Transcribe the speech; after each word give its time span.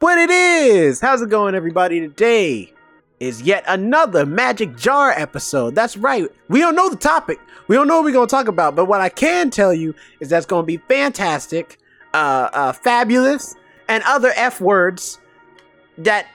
What 0.00 0.18
it 0.18 0.28
is? 0.28 1.00
How's 1.00 1.22
it 1.22 1.30
going, 1.30 1.54
everybody? 1.54 2.00
Today 2.00 2.70
is 3.18 3.40
yet 3.40 3.64
another 3.66 4.26
Magic 4.26 4.76
Jar 4.76 5.10
episode. 5.12 5.74
That's 5.74 5.96
right. 5.96 6.28
We 6.48 6.60
don't 6.60 6.76
know 6.76 6.90
the 6.90 6.96
topic. 6.96 7.38
We 7.66 7.76
don't 7.76 7.88
know 7.88 7.96
what 7.96 8.04
we're 8.04 8.12
going 8.12 8.28
to 8.28 8.30
talk 8.30 8.46
about. 8.46 8.76
But 8.76 8.88
what 8.88 9.00
I 9.00 9.08
can 9.08 9.48
tell 9.48 9.72
you 9.72 9.94
is 10.20 10.28
that's 10.28 10.44
going 10.44 10.64
to 10.64 10.66
be 10.66 10.76
fantastic, 10.76 11.78
uh, 12.12 12.50
uh, 12.52 12.72
fabulous, 12.74 13.54
and 13.88 14.04
other 14.06 14.32
F 14.36 14.60
words 14.60 15.18
that 15.96 16.26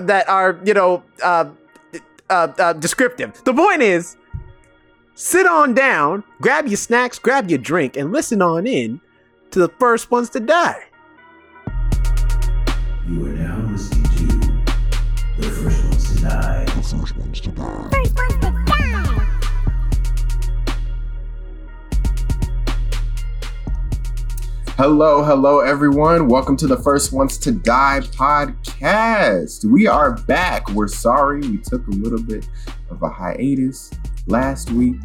that 0.00 0.26
are 0.26 0.58
you 0.64 0.72
know 0.72 1.02
uh, 1.22 1.50
uh, 2.30 2.48
uh, 2.58 2.72
descriptive. 2.72 3.38
The 3.44 3.52
point 3.52 3.82
is, 3.82 4.16
sit 5.14 5.46
on 5.46 5.74
down, 5.74 6.24
grab 6.40 6.66
your 6.66 6.78
snacks, 6.78 7.18
grab 7.18 7.50
your 7.50 7.58
drink, 7.58 7.98
and 7.98 8.12
listen 8.12 8.40
on 8.40 8.66
in 8.66 9.02
to 9.50 9.58
the 9.58 9.68
first 9.78 10.10
ones 10.10 10.30
to 10.30 10.40
die. 10.40 10.87
The 16.18 16.66
First 16.82 17.16
Ones 17.16 17.40
to 17.42 17.50
Die. 17.52 17.88
First 17.92 18.16
Ones 18.16 18.34
to 18.34 18.50
Die. 18.66 19.26
Hello, 24.76 25.22
hello, 25.22 25.60
everyone. 25.60 26.26
Welcome 26.26 26.56
to 26.56 26.66
the 26.66 26.76
First 26.78 27.12
Ones 27.12 27.38
to 27.38 27.52
Die 27.52 28.00
podcast. 28.16 29.64
We 29.64 29.86
are 29.86 30.16
back. 30.22 30.68
We're 30.70 30.88
sorry 30.88 31.40
we 31.42 31.58
took 31.58 31.86
a 31.86 31.92
little 31.92 32.20
bit 32.20 32.48
of 32.90 33.00
a 33.00 33.08
hiatus 33.08 33.92
last 34.26 34.72
week, 34.72 34.96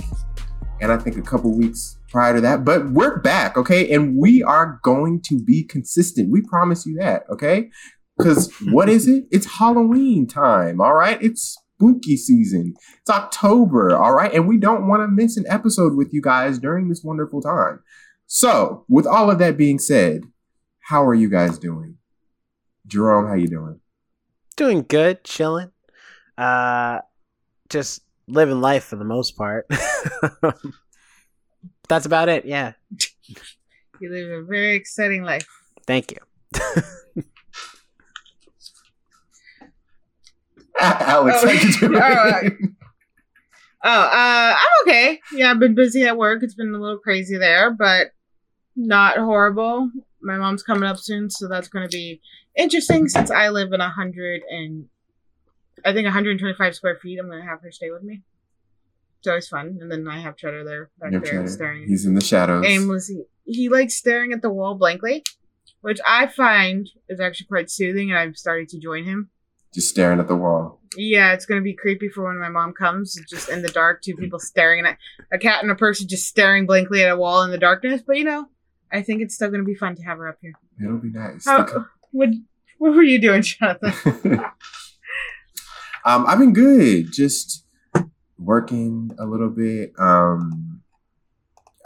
and 0.81 0.91
I 0.91 0.98
think 0.98 1.17
a 1.17 1.22
couple 1.22 1.55
weeks 1.55 2.00
prior 2.09 2.34
to 2.34 2.41
that, 2.41 2.66
but 2.66 2.89
we're 2.89 3.20
back, 3.20 3.55
okay? 3.55 3.91
And 3.94 4.17
we 4.17 4.41
are 4.41 4.80
going 4.81 5.22
to 5.25 5.39
be 5.39 5.64
consistent. 5.64 6.31
We 6.31 6.41
promise 6.41 6.88
you 6.88 6.95
that, 6.95 7.23
okay? 7.30 7.70
Because 8.17 8.53
what 8.72 8.90
is 8.90 9.08
it? 9.08 9.26
It's 9.31 9.58
Halloween 9.58 10.27
time, 10.27 10.80
all 10.80 10.94
right? 10.94 11.22
It's 11.22 11.58
spooky 11.75 12.16
season. 12.16 12.75
It's 13.02 13.09
October, 13.09 13.95
all 13.95 14.14
right? 14.14 14.33
And 14.33 14.47
we 14.47 14.58
don't 14.58 14.88
want 14.88 15.02
to 15.02 15.08
miss 15.08 15.38
an 15.38 15.45
episode 15.50 15.95
with 15.95 16.14
you 16.14 16.22
guys 16.22 16.59
during 16.59 16.89
this 16.89 17.03
wonderful 17.03 17.41
time. 17.41 17.81
So, 18.28 18.86
with 18.88 19.06
all 19.06 19.30
of 19.30 19.39
that 19.39 19.58
being 19.58 19.80
said, 19.80 20.22
how 20.81 21.06
are 21.06 21.14
you 21.14 21.30
guys 21.30 21.58
doing? 21.58 21.97
Jerome, 22.88 23.28
how 23.28 23.36
you 23.36 23.47
doing? 23.47 23.80
Doing 24.56 24.86
good, 24.88 25.23
chilling. 25.23 25.72
Uh 26.38 27.00
just 27.69 28.02
living 28.28 28.61
life 28.61 28.86
for 28.86 28.95
the 28.95 29.06
most 29.06 29.38
part. 29.38 29.67
That's 31.89 32.06
about 32.06 32.30
it, 32.30 32.45
yeah. 32.45 32.73
You 34.00 34.11
live 34.11 34.31
a 34.31 34.44
very 34.44 34.75
exciting 34.75 35.23
life. 35.23 35.47
Thank 35.86 36.11
you. 36.11 36.17
Alex, 41.08 41.38
Oh, 41.42 41.48
how 41.48 41.53
you 41.53 41.72
doing? 41.73 41.95
all 41.95 42.00
right. 42.00 42.53
Oh, 43.86 43.89
uh, 44.02 44.53
I'm 44.58 44.88
okay. 44.88 45.20
Yeah, 45.34 45.52
I've 45.52 45.59
been 45.59 45.75
busy 45.75 46.03
at 46.03 46.17
work. 46.17 46.42
It's 46.42 46.53
been 46.56 46.73
a 46.73 46.78
little 46.80 47.00
crazy 47.00 47.38
there, 47.38 47.72
but 47.72 48.12
not 48.75 49.17
horrible. 49.17 49.92
My 50.22 50.38
mom's 50.38 50.64
coming 50.64 50.84
up 50.88 50.98
soon, 50.98 51.30
so 51.30 51.48
that's 51.50 51.67
going 51.67 51.88
to 51.88 51.95
be 51.95 52.22
interesting 52.56 53.09
since 53.09 53.30
I 53.30 53.50
live 53.50 53.73
in 53.73 53.81
a 53.81 53.90
hundred 53.90 54.42
and 54.50 54.86
I 55.86 55.92
think 55.92 56.06
125 56.06 56.75
square 56.75 56.97
feet. 57.02 57.20
I'm 57.20 57.28
going 57.28 57.42
to 57.42 57.45
have 57.47 57.62
her 57.62 57.72
stay 57.72 57.92
with 57.92 58.03
me. 58.03 58.22
It's 59.20 59.28
always 59.28 59.47
fun. 59.50 59.78
And 59.81 59.92
then 59.92 60.08
I 60.08 60.20
have 60.20 60.38
Treader 60.38 60.64
there 60.64 60.90
back 61.00 61.22
there 61.22 61.45
staring 61.47 61.86
He's 61.88 62.06
in 62.06 62.14
the 62.16 62.22
shadows. 62.22 62.66
aimlessly. 62.66 63.25
He 63.45 63.68
likes 63.68 63.95
staring 63.95 64.31
at 64.31 64.42
the 64.42 64.50
wall 64.50 64.75
blankly, 64.75 65.23
which 65.81 66.00
I 66.08 66.28
find 66.28 66.90
is 67.09 67.20
actually 67.20 67.47
quite 67.47 67.70
soothing, 67.70 68.12
and 68.12 68.18
I'm 68.20 68.34
starting 68.36 68.68
to 68.68 68.80
join 68.80 69.03
him. 69.03 69.30
Just 69.73 69.89
staring 69.89 70.19
at 70.19 70.27
the 70.27 70.35
wall. 70.35 70.79
Yeah, 70.95 71.33
it's 71.33 71.45
gonna 71.45 71.61
be 71.61 71.73
creepy 71.73 72.09
for 72.09 72.25
when 72.25 72.39
my 72.39 72.49
mom 72.49 72.73
comes. 72.73 73.19
Just 73.29 73.49
in 73.49 73.61
the 73.61 73.69
dark, 73.69 74.02
two 74.02 74.16
people 74.16 74.39
staring 74.39 74.85
at 74.85 74.97
a 75.31 75.38
cat 75.38 75.63
and 75.63 75.72
a 75.72 75.75
person 75.75 76.07
just 76.07 76.28
staring 76.28 76.66
blankly 76.66 77.03
at 77.03 77.11
a 77.11 77.17
wall 77.17 77.41
in 77.44 77.51
the 77.51 77.57
darkness. 77.57 78.01
But 78.06 78.17
you 78.17 78.23
know, 78.23 78.47
I 78.91 79.01
think 79.01 79.22
it's 79.22 79.35
still 79.35 79.50
gonna 79.50 79.63
be 79.63 79.75
fun 79.75 79.95
to 79.95 80.03
have 80.03 80.17
her 80.19 80.28
up 80.28 80.38
here. 80.41 80.53
It'll 80.83 80.97
be 80.97 81.09
nice. 81.09 81.45
How, 81.45 81.85
what 82.12 82.29
What 82.78 82.94
were 82.94 83.03
you 83.03 83.19
doing, 83.19 83.41
Jonathan? 83.41 83.94
um, 86.06 86.25
I've 86.28 86.39
been 86.39 86.53
good. 86.53 87.12
Just 87.12 87.66
working 88.38 89.12
a 89.17 89.25
little 89.25 89.50
bit. 89.50 89.94
Um, 89.97 90.81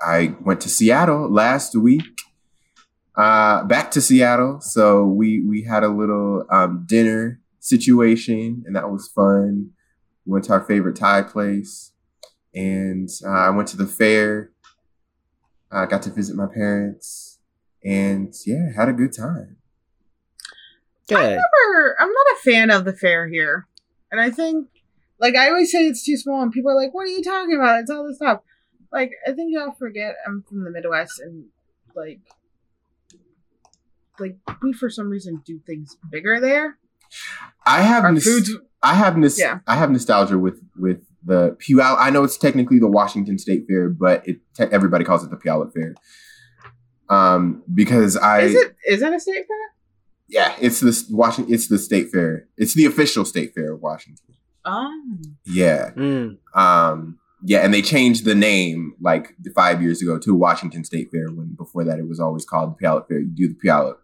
I 0.06 0.36
went 0.42 0.62
to 0.62 0.70
Seattle 0.70 1.32
last 1.32 1.76
week. 1.76 2.04
Uh, 3.16 3.64
back 3.64 3.90
to 3.92 4.02
Seattle. 4.02 4.60
So 4.62 5.06
we 5.06 5.42
we 5.42 5.64
had 5.64 5.84
a 5.84 5.90
little 5.90 6.46
um, 6.50 6.86
dinner 6.88 7.40
situation, 7.68 8.64
and 8.66 8.76
that 8.76 8.90
was 8.90 9.08
fun. 9.08 9.72
We 10.26 10.34
went 10.34 10.46
to 10.46 10.54
our 10.54 10.64
favorite 10.64 10.96
Thai 10.96 11.24
place, 11.24 11.92
and 12.54 13.10
uh, 13.26 13.30
I 13.30 13.50
went 13.50 13.68
to 13.70 13.78
the 13.78 13.88
fair. 13.88 14.52
I 15.72 15.86
got 15.86 16.02
to 16.04 16.10
visit 16.10 16.36
my 16.36 16.48
parents, 16.48 17.40
and 17.84 18.34
yeah, 18.46 18.72
had 18.76 18.90
a 18.90 18.94
good 18.94 19.14
time. 19.14 19.58
I 21.10 21.14
Good. 21.14 21.40
never. 21.40 21.96
I'm 22.00 22.10
not 22.10 22.36
a 22.36 22.44
fan 22.44 22.70
of 22.70 22.84
the 22.86 22.94
fair 22.94 23.28
here, 23.28 23.68
and 24.12 24.20
I 24.20 24.30
think, 24.30 24.68
like, 25.20 25.36
I 25.36 25.50
always 25.50 25.72
say 25.72 25.88
it's 25.88 26.04
too 26.04 26.18
small, 26.18 26.42
and 26.42 26.52
people 26.52 26.72
are 26.72 26.76
like, 26.76 26.94
"What 26.94 27.04
are 27.04 27.12
you 27.12 27.24
talking 27.24 27.56
about? 27.56 27.80
It's 27.82 27.92
all 27.92 28.08
this 28.08 28.18
stuff." 28.18 28.42
Like, 28.92 29.12
I 29.26 29.32
think 29.32 29.54
y'all 29.54 29.76
forget 29.78 30.16
I'm 30.26 30.44
from 30.48 30.64
the 30.64 30.72
Midwest, 30.72 31.20
and 31.20 31.46
like, 31.96 32.20
like 34.20 34.38
we 34.62 34.74
for 34.74 34.90
some 34.90 35.10
reason 35.10 35.42
do 35.46 35.60
things 35.66 35.98
bigger 36.10 36.40
there. 36.40 36.78
I 37.66 37.82
have 37.82 38.04
Our 38.04 38.16
food's 38.20 38.52
I 38.84 38.94
have 38.94 39.18
nos- 39.18 39.40
Yeah. 39.40 39.60
I 39.68 39.76
have 39.76 39.90
nostalgia 39.92 40.38
with 40.38 40.62
with 40.78 41.00
the 41.26 41.58
Puyallup. 41.60 41.98
I 42.00 42.10
know 42.10 42.24
it's 42.24 42.38
technically 42.38 42.80
the 42.80 42.88
Washington 42.88 43.38
State 43.38 43.66
Fair, 43.68 43.90
but 43.90 44.26
it 44.28 44.38
te- 44.56 44.64
everybody 44.72 45.04
calls 45.04 45.24
it 45.24 45.30
the 45.30 45.36
Puyallup 45.38 45.74
Fair. 45.74 45.96
Um, 47.10 47.64
because 47.74 48.18
I 48.18 48.42
is 48.42 48.56
it 48.56 48.76
is 48.88 49.02
it 49.02 49.14
a 49.14 49.20
state 49.20 49.46
fair? 49.48 49.58
yeah, 50.28 50.56
it's 50.60 50.82
the 50.82 51.06
Washington. 51.10 51.54
It's 51.54 51.68
the 51.70 51.78
state 51.80 52.10
fair. 52.12 52.48
It's 52.58 52.74
the 52.74 52.86
official 52.86 53.24
state 53.26 53.54
fair 53.56 53.74
of 53.74 53.82
Washington. 53.82 54.36
Oh, 54.66 55.18
Yeah, 55.46 55.92
Mm. 55.96 56.38
um, 56.54 57.18
yeah, 57.42 57.60
and 57.60 57.74
they 57.74 57.82
changed 57.82 58.26
the 58.26 58.36
name 58.36 58.94
like 59.00 59.34
five 59.56 59.82
years 59.82 60.02
ago 60.02 60.20
to 60.20 60.36
Washington 60.36 60.84
State 60.84 61.08
Fair. 61.12 61.28
When 61.34 61.56
before 61.58 61.86
that 61.86 62.00
it 62.00 62.08
was 62.10 62.20
always 62.20 62.44
called 62.44 62.76
the 62.78 62.86
Puyallup 62.86 63.08
Fair. 63.08 63.20
You 63.20 63.28
do 63.34 63.48
the 63.48 63.56
Puyallup. 63.56 63.96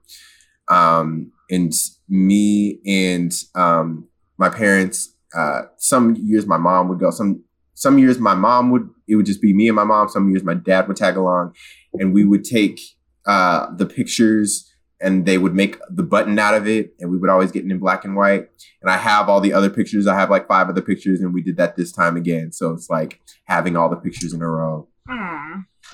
Um, 0.68 1.31
and 1.50 1.74
me 2.09 2.79
and 2.85 3.34
um, 3.56 4.07
my 4.38 4.50
parents. 4.50 5.13
Uh, 5.35 5.63
some 5.78 6.16
years 6.16 6.46
my 6.46 6.57
mom 6.57 6.88
would 6.90 7.00
go. 7.00 7.09
Some 7.09 7.44
some 7.74 7.97
years 7.97 8.19
my 8.19 8.35
mom 8.35 8.72
would. 8.72 8.90
It 9.07 9.16
would 9.16 9.25
just 9.25 9.41
be 9.41 9.53
me 9.53 9.68
and 9.68 9.75
my 9.75 9.84
mom. 9.84 10.09
Some 10.09 10.29
years 10.29 10.44
my 10.44 10.53
dad 10.53 10.88
would 10.88 10.97
tag 10.97 11.18
along, 11.18 11.56
and 11.94 12.13
we 12.13 12.23
would 12.23 12.44
take 12.44 12.79
uh, 13.25 13.68
the 13.75 13.85
pictures 13.85 14.69
and 15.02 15.25
they 15.25 15.38
would 15.38 15.53
make 15.53 15.78
the 15.90 16.03
button 16.03 16.40
out 16.40 16.53
of 16.53 16.66
it 16.66 16.94
and 17.00 17.12
we 17.12 17.18
would 17.18 17.29
always 17.29 17.52
get 17.52 17.66
it 17.66 17.72
in 17.72 17.78
black 17.79 18.06
and 18.06 18.16
white 18.16 18.47
and 18.81 18.91
i 18.91 18.96
have 18.96 19.28
all 19.28 19.41
the 19.41 19.52
other 19.52 19.69
pictures 19.69 20.07
i 20.07 20.13
have 20.13 20.29
like 20.29 20.47
five 20.47 20.69
other 20.69 20.81
pictures 20.81 21.19
and 21.19 21.34
we 21.34 21.41
did 21.41 21.57
that 21.57 21.75
this 21.75 21.91
time 21.91 22.16
again 22.16 22.52
so 22.52 22.72
it's 22.72 22.90
like 22.90 23.19
having 23.46 23.75
all 23.75 23.90
the 23.90 23.97
pictures 23.97 24.34
in 24.34 24.41
a 24.41 24.47
row 24.47 24.88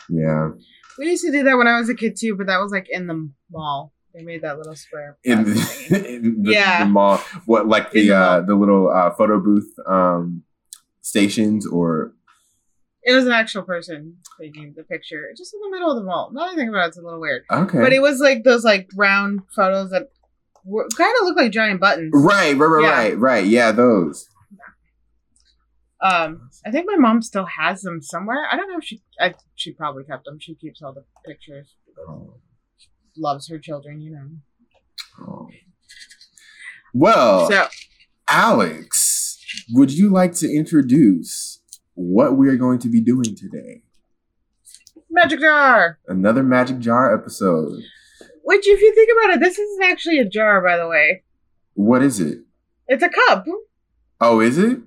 yeah 0.09 0.49
we 0.99 1.11
used 1.11 1.23
to 1.23 1.31
do 1.31 1.43
that 1.43 1.57
when 1.57 1.67
I 1.67 1.79
was 1.79 1.89
a 1.89 1.95
kid 1.95 2.17
too, 2.19 2.35
but 2.35 2.47
that 2.47 2.59
was 2.59 2.73
like 2.73 2.87
in 2.89 3.07
the 3.07 3.29
mall. 3.49 3.93
They 4.13 4.23
made 4.23 4.41
that 4.41 4.57
little 4.57 4.75
square. 4.75 5.17
in 5.23 5.43
the, 5.43 6.05
in 6.15 6.43
the, 6.43 6.51
Yeah. 6.53 6.83
the 6.83 6.89
mall 6.89 7.17
what 7.45 7.67
like 7.67 7.91
the 7.91 8.07
the 8.09 8.15
uh 8.15 8.41
the 8.41 8.55
little 8.55 8.89
uh 8.89 9.11
photo 9.11 9.39
booth 9.39 9.71
um 9.87 10.43
stations 11.01 11.65
or 11.67 12.13
it 13.03 13.13
was 13.13 13.25
an 13.25 13.31
actual 13.31 13.63
person 13.63 14.17
taking 14.39 14.73
the 14.75 14.83
picture, 14.83 15.29
just 15.37 15.53
in 15.53 15.59
the 15.61 15.69
middle 15.71 15.89
of 15.89 15.95
the 15.97 16.03
mall. 16.03 16.31
Now 16.33 16.51
I 16.51 16.55
think 16.55 16.69
about 16.69 16.85
it, 16.85 16.87
it's 16.89 16.97
a 16.97 17.01
little 17.01 17.19
weird. 17.21 17.43
okay 17.49 17.79
But 17.79 17.93
it 17.93 18.01
was 18.01 18.19
like 18.19 18.43
those 18.43 18.63
like 18.65 18.89
round 18.95 19.41
photos 19.55 19.89
that 19.91 20.09
kind 20.97 21.15
of 21.21 21.25
look 21.27 21.37
like 21.37 21.51
giant 21.51 21.79
buttons. 21.79 22.11
right 22.13 22.55
right 22.57 22.67
right 22.67 22.83
Yeah. 22.83 22.89
right 22.89 23.17
right 23.17 23.45
yeah 23.45 23.71
those 23.71 24.27
Um, 26.01 26.49
I 26.65 26.71
think 26.71 26.85
my 26.87 26.95
mom 26.95 27.21
still 27.21 27.45
has 27.45 27.81
them 27.81 28.01
somewhere. 28.01 28.45
I 28.49 28.55
don't 28.55 28.69
know 28.71 28.77
if 28.77 28.85
she. 28.85 29.01
I, 29.19 29.33
she 29.55 29.73
probably 29.73 30.05
kept 30.05 30.23
them. 30.25 30.39
She 30.39 30.55
keeps 30.55 30.81
all 30.81 30.93
the 30.93 31.03
pictures. 31.25 31.75
Oh, 32.07 32.35
Loves 33.19 33.49
her 33.49 33.59
children, 33.59 34.01
you 34.01 34.11
know. 34.11 34.27
oh. 35.27 35.49
well 36.93 37.49
So 37.49 37.67
Alex, 38.27 39.39
would 39.71 39.91
you 39.91 40.09
like 40.09 40.33
to 40.35 40.49
introduce 40.51 41.61
what 41.95 42.37
we 42.37 42.47
are 42.47 42.55
going 42.55 42.79
to 42.79 42.89
be 42.89 43.01
doing 43.01 43.35
today? 43.35 43.83
magic 45.11 45.39
jar. 45.39 45.97
Another 46.07 46.43
Magic 46.43 46.77
Jar 46.79 47.13
episode. 47.13 47.81
Which, 48.43 48.67
if 48.67 48.79
you 48.79 48.93
think 48.95 49.09
about 49.17 49.35
it, 49.35 49.39
this 49.41 49.57
isn't 49.57 49.83
actually 49.83 50.19
a 50.19 50.25
jar, 50.29 50.61
by 50.63 50.77
the 50.77 50.87
way. 50.87 51.23
What 51.73 52.03
is 52.03 52.19
it? 52.19 52.39
It's 52.87 53.03
a 53.03 53.09
cup. 53.09 53.45
Oh, 54.21 54.39
is 54.39 54.57
it? 54.59 54.77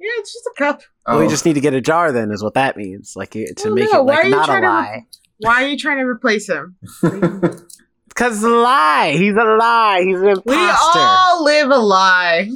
Yeah, 0.00 0.10
it's 0.18 0.32
just 0.32 0.46
a 0.46 0.54
cup. 0.58 0.82
Oh, 1.06 1.14
Well, 1.16 1.24
we 1.24 1.30
just 1.30 1.44
need 1.46 1.52
to 1.54 1.60
get 1.60 1.74
a 1.74 1.80
jar 1.80 2.10
then, 2.12 2.32
is 2.32 2.42
what 2.42 2.54
that 2.54 2.76
means. 2.76 3.14
Like 3.16 3.34
it- 3.36 3.56
to 3.58 3.68
Well, 3.68 3.74
make 3.76 3.92
no, 3.92 4.00
it 4.00 4.04
why 4.04 4.14
like 4.14 4.24
are 4.24 4.28
you 4.28 4.34
not 4.34 4.42
a 4.44 4.46
trying 4.46 4.62
to- 4.62 4.68
lie. 4.68 5.06
Why 5.42 5.64
are 5.64 5.68
you 5.68 5.76
trying 5.76 5.98
to 5.98 6.04
replace 6.04 6.48
him? 6.48 6.76
Cause 8.14 8.42
lie. 8.42 9.14
He's 9.16 9.34
a 9.34 9.44
lie. 9.44 10.02
He's 10.04 10.16
an 10.20 10.28
imposter. 10.28 10.42
We 10.50 10.54
all 10.56 11.44
live 11.44 11.70
a 11.70 11.78
lie. 11.78 12.50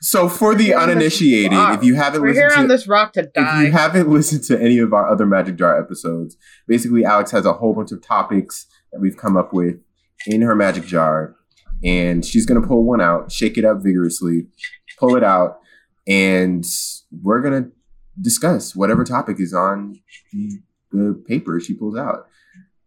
So 0.00 0.28
for 0.28 0.54
the 0.54 0.70
We're 0.70 0.78
on 0.78 0.86
this 0.88 0.96
uninitiated, 0.96 1.58
if 1.74 1.82
you 1.82 1.96
haven't 1.96 2.22
We're 2.22 2.32
here 2.32 2.44
listened 2.44 2.62
on 2.62 2.68
to 2.68 2.74
this 2.74 2.86
rock 2.86 3.12
to 3.14 3.22
die. 3.22 3.62
if 3.62 3.66
you 3.66 3.72
haven't 3.72 4.08
listened 4.12 4.44
to 4.44 4.60
any 4.60 4.78
of 4.78 4.92
our 4.92 5.10
other 5.10 5.26
Magic 5.26 5.56
Jar 5.56 5.80
episodes, 5.80 6.36
basically 6.68 7.04
Alex 7.04 7.32
has 7.32 7.44
a 7.44 7.54
whole 7.54 7.74
bunch 7.74 7.90
of 7.90 8.00
topics 8.02 8.66
that 8.92 9.00
we've 9.00 9.16
come 9.16 9.36
up 9.36 9.52
with 9.52 9.76
in 10.26 10.42
her 10.42 10.54
Magic 10.54 10.86
Jar, 10.86 11.34
and 11.82 12.24
she's 12.24 12.46
gonna 12.46 12.64
pull 12.64 12.84
one 12.84 13.00
out, 13.00 13.32
shake 13.32 13.58
it 13.58 13.64
up 13.64 13.78
vigorously, 13.82 14.46
pull 14.98 15.16
it 15.16 15.24
out, 15.24 15.58
and 16.06 16.64
we're 17.22 17.40
gonna 17.40 17.68
discuss 18.20 18.76
whatever 18.76 19.02
topic 19.02 19.40
is 19.40 19.52
on 19.52 19.98
the, 20.32 20.60
the 20.92 21.22
paper 21.26 21.60
she 21.60 21.74
pulls 21.74 21.96
out. 21.96 22.28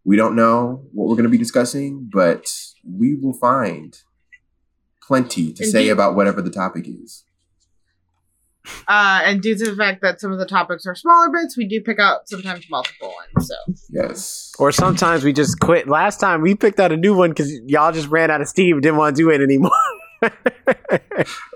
We 0.04 0.16
don't 0.16 0.34
know 0.34 0.84
what 0.92 1.08
we're 1.08 1.16
gonna 1.16 1.28
be 1.28 1.38
discussing, 1.38 2.08
but 2.12 2.46
we 2.84 3.14
will 3.14 3.34
find 3.34 3.96
plenty 5.02 5.52
to 5.52 5.66
say 5.66 5.88
about 5.88 6.14
whatever 6.14 6.40
the 6.40 6.50
topic 6.50 6.86
is. 6.88 7.24
Uh, 8.86 9.20
and 9.24 9.40
due 9.40 9.56
to 9.56 9.70
the 9.70 9.76
fact 9.76 10.02
that 10.02 10.20
some 10.20 10.32
of 10.32 10.38
the 10.38 10.46
topics 10.46 10.86
are 10.86 10.94
smaller 10.94 11.30
bits, 11.30 11.56
we 11.56 11.66
do 11.66 11.80
pick 11.80 11.98
out 11.98 12.28
sometimes 12.28 12.66
multiple 12.70 13.12
ones. 13.34 13.48
So 13.48 13.54
Yes. 13.90 14.52
Or 14.58 14.70
sometimes 14.70 15.24
we 15.24 15.32
just 15.32 15.58
quit. 15.60 15.88
Last 15.88 16.20
time 16.20 16.42
we 16.42 16.54
picked 16.54 16.78
out 16.78 16.92
a 16.92 16.96
new 16.96 17.14
one 17.14 17.30
because 17.30 17.52
y'all 17.66 17.92
just 17.92 18.08
ran 18.08 18.30
out 18.30 18.40
of 18.40 18.48
steam 18.48 18.80
didn't 18.80 18.98
want 18.98 19.16
to 19.16 19.22
do 19.22 19.30
it 19.30 19.40
anymore. 19.40 19.70
Wait, 20.22 20.32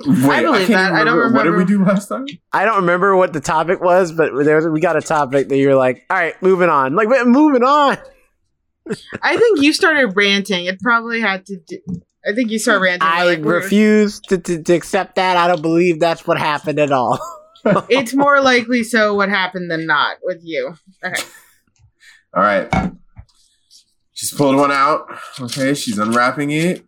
believe 0.07 0.67
can't 0.67 0.69
that. 0.69 0.69
even 0.69 0.77
I 0.79 1.05
don't 1.05 1.17
remember. 1.17 1.37
What 1.37 1.43
did 1.45 1.57
we 1.57 1.65
do 1.65 1.85
last 1.85 2.09
time? 2.09 2.27
I 2.53 2.65
don't 2.65 2.77
remember 2.77 3.17
what 3.17 3.33
the 3.33 3.41
topic 3.41 3.81
was, 3.81 4.13
but 4.13 4.33
there 4.45 4.57
was, 4.57 4.69
we 4.69 4.81
got 4.81 4.97
a 4.97 5.03
topic 5.03 5.49
that 5.49 5.57
you're 5.57 5.77
like, 5.77 6.05
all 6.09 6.17
right, 6.17 6.41
moving 6.43 6.69
on. 6.69 6.95
Like, 6.95 7.09
wait, 7.09 7.27
moving 7.27 7.63
on. 7.63 7.99
I 9.23 9.37
think 9.37 9.63
you 9.63 9.73
started 9.73 10.15
ranting. 10.17 10.67
It 10.67 10.81
probably 10.81 11.21
had 11.21 11.47
to. 11.47 11.57
do... 11.67 11.79
I 12.27 12.33
think 12.33 12.51
you 12.51 12.59
started 12.59 12.81
ranting. 12.81 13.09
I 13.09 13.25
like, 13.25 13.41
we're- 13.41 13.63
refuse 13.63 14.21
to, 14.29 14.39
to, 14.39 14.63
to 14.63 14.73
accept 14.75 15.17
that. 15.17 15.37
I 15.37 15.49
don't 15.49 15.63
believe 15.63 16.01
that's 16.01 16.27
what 16.27 16.39
happened 16.39 16.79
at 16.79 16.93
all. 16.93 17.19
It's 17.89 18.13
more 18.13 18.43
likely 18.43 18.83
so 18.83 19.15
what 19.15 19.31
happened 19.31 19.71
than 19.71 19.87
not 19.87 20.19
with 20.23 20.41
you. 20.43 20.75
Okay. 21.03 21.23
All 22.35 22.43
right. 22.43 22.93
She's 24.13 24.33
pulled 24.33 24.57
one 24.57 24.71
out. 24.71 25.07
Okay, 25.41 25.75
she's 25.75 25.99
unwrapping 25.99 26.51
it. 26.51 26.85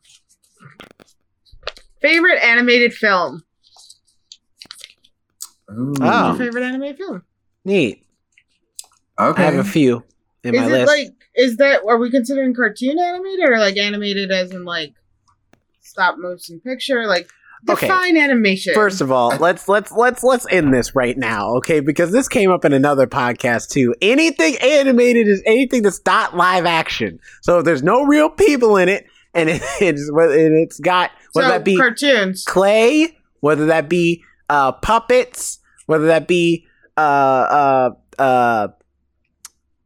Favorite 2.06 2.38
animated 2.41 2.94
film. 2.94 3.43
Ooh. 5.73 5.94
Oh. 6.00 6.37
Favorite 6.38 6.62
animated 6.62 6.99
film. 6.99 7.23
Neat. 7.64 8.06
Okay. 9.19 9.43
I 9.43 9.47
have 9.47 9.56
a 9.56 9.64
few 9.64 10.05
in 10.44 10.55
is 10.55 10.61
my 10.61 10.67
it 10.67 10.70
list. 10.70 10.87
like 10.87 11.08
is 11.35 11.56
that 11.56 11.81
are 11.88 11.99
we 11.99 12.11
considering 12.11 12.55
cartoon 12.55 12.97
animated 12.99 13.44
or 13.49 13.58
like 13.58 13.76
animated 13.76 14.31
as 14.31 14.53
in 14.53 14.64
like 14.64 14.94
stop 15.81 16.17
motion 16.19 16.61
picture? 16.61 17.06
Like 17.06 17.29
Okay. 17.69 17.88
define 17.88 18.17
animation. 18.17 18.75
First 18.75 19.00
of 19.00 19.11
all, 19.11 19.37
let's 19.38 19.69
let's 19.69 19.91
let's 19.91 20.23
let's 20.23 20.47
end 20.50 20.73
this 20.73 20.94
right 20.94 21.17
now, 21.17 21.56
okay? 21.56 21.81
Because 21.81 22.12
this 22.12 22.29
came 22.29 22.52
up 22.52 22.64
in 22.64 22.73
another 22.73 23.09
podcast 23.09 23.70
too. 23.70 23.93
Anything 24.00 24.56
animated 24.59 25.26
is 25.26 25.43
anything 25.44 25.82
that's 25.82 26.00
not 26.06 26.37
live 26.37 26.67
action. 26.67 27.19
So 27.43 27.59
if 27.59 27.64
there's 27.64 27.82
no 27.82 28.05
real 28.05 28.31
people 28.31 28.76
in 28.76 28.88
it, 28.88 29.06
and 29.37 29.49
it, 29.50 29.62
it's 29.81 30.09
and 30.09 30.56
it's 30.56 30.81
got 30.81 31.11
whether 31.33 31.49
so, 31.49 31.53
that 31.53 31.65
be 31.65 31.77
cartoons. 31.77 32.44
clay, 32.44 33.17
whether 33.41 33.67
that 33.67 33.88
be 33.88 34.23
uh, 34.49 34.73
puppets, 34.73 35.59
whether 35.87 36.06
that 36.06 36.27
be 36.27 36.67
uh 36.97 37.00
uh 37.00 37.91
uh 38.19 38.69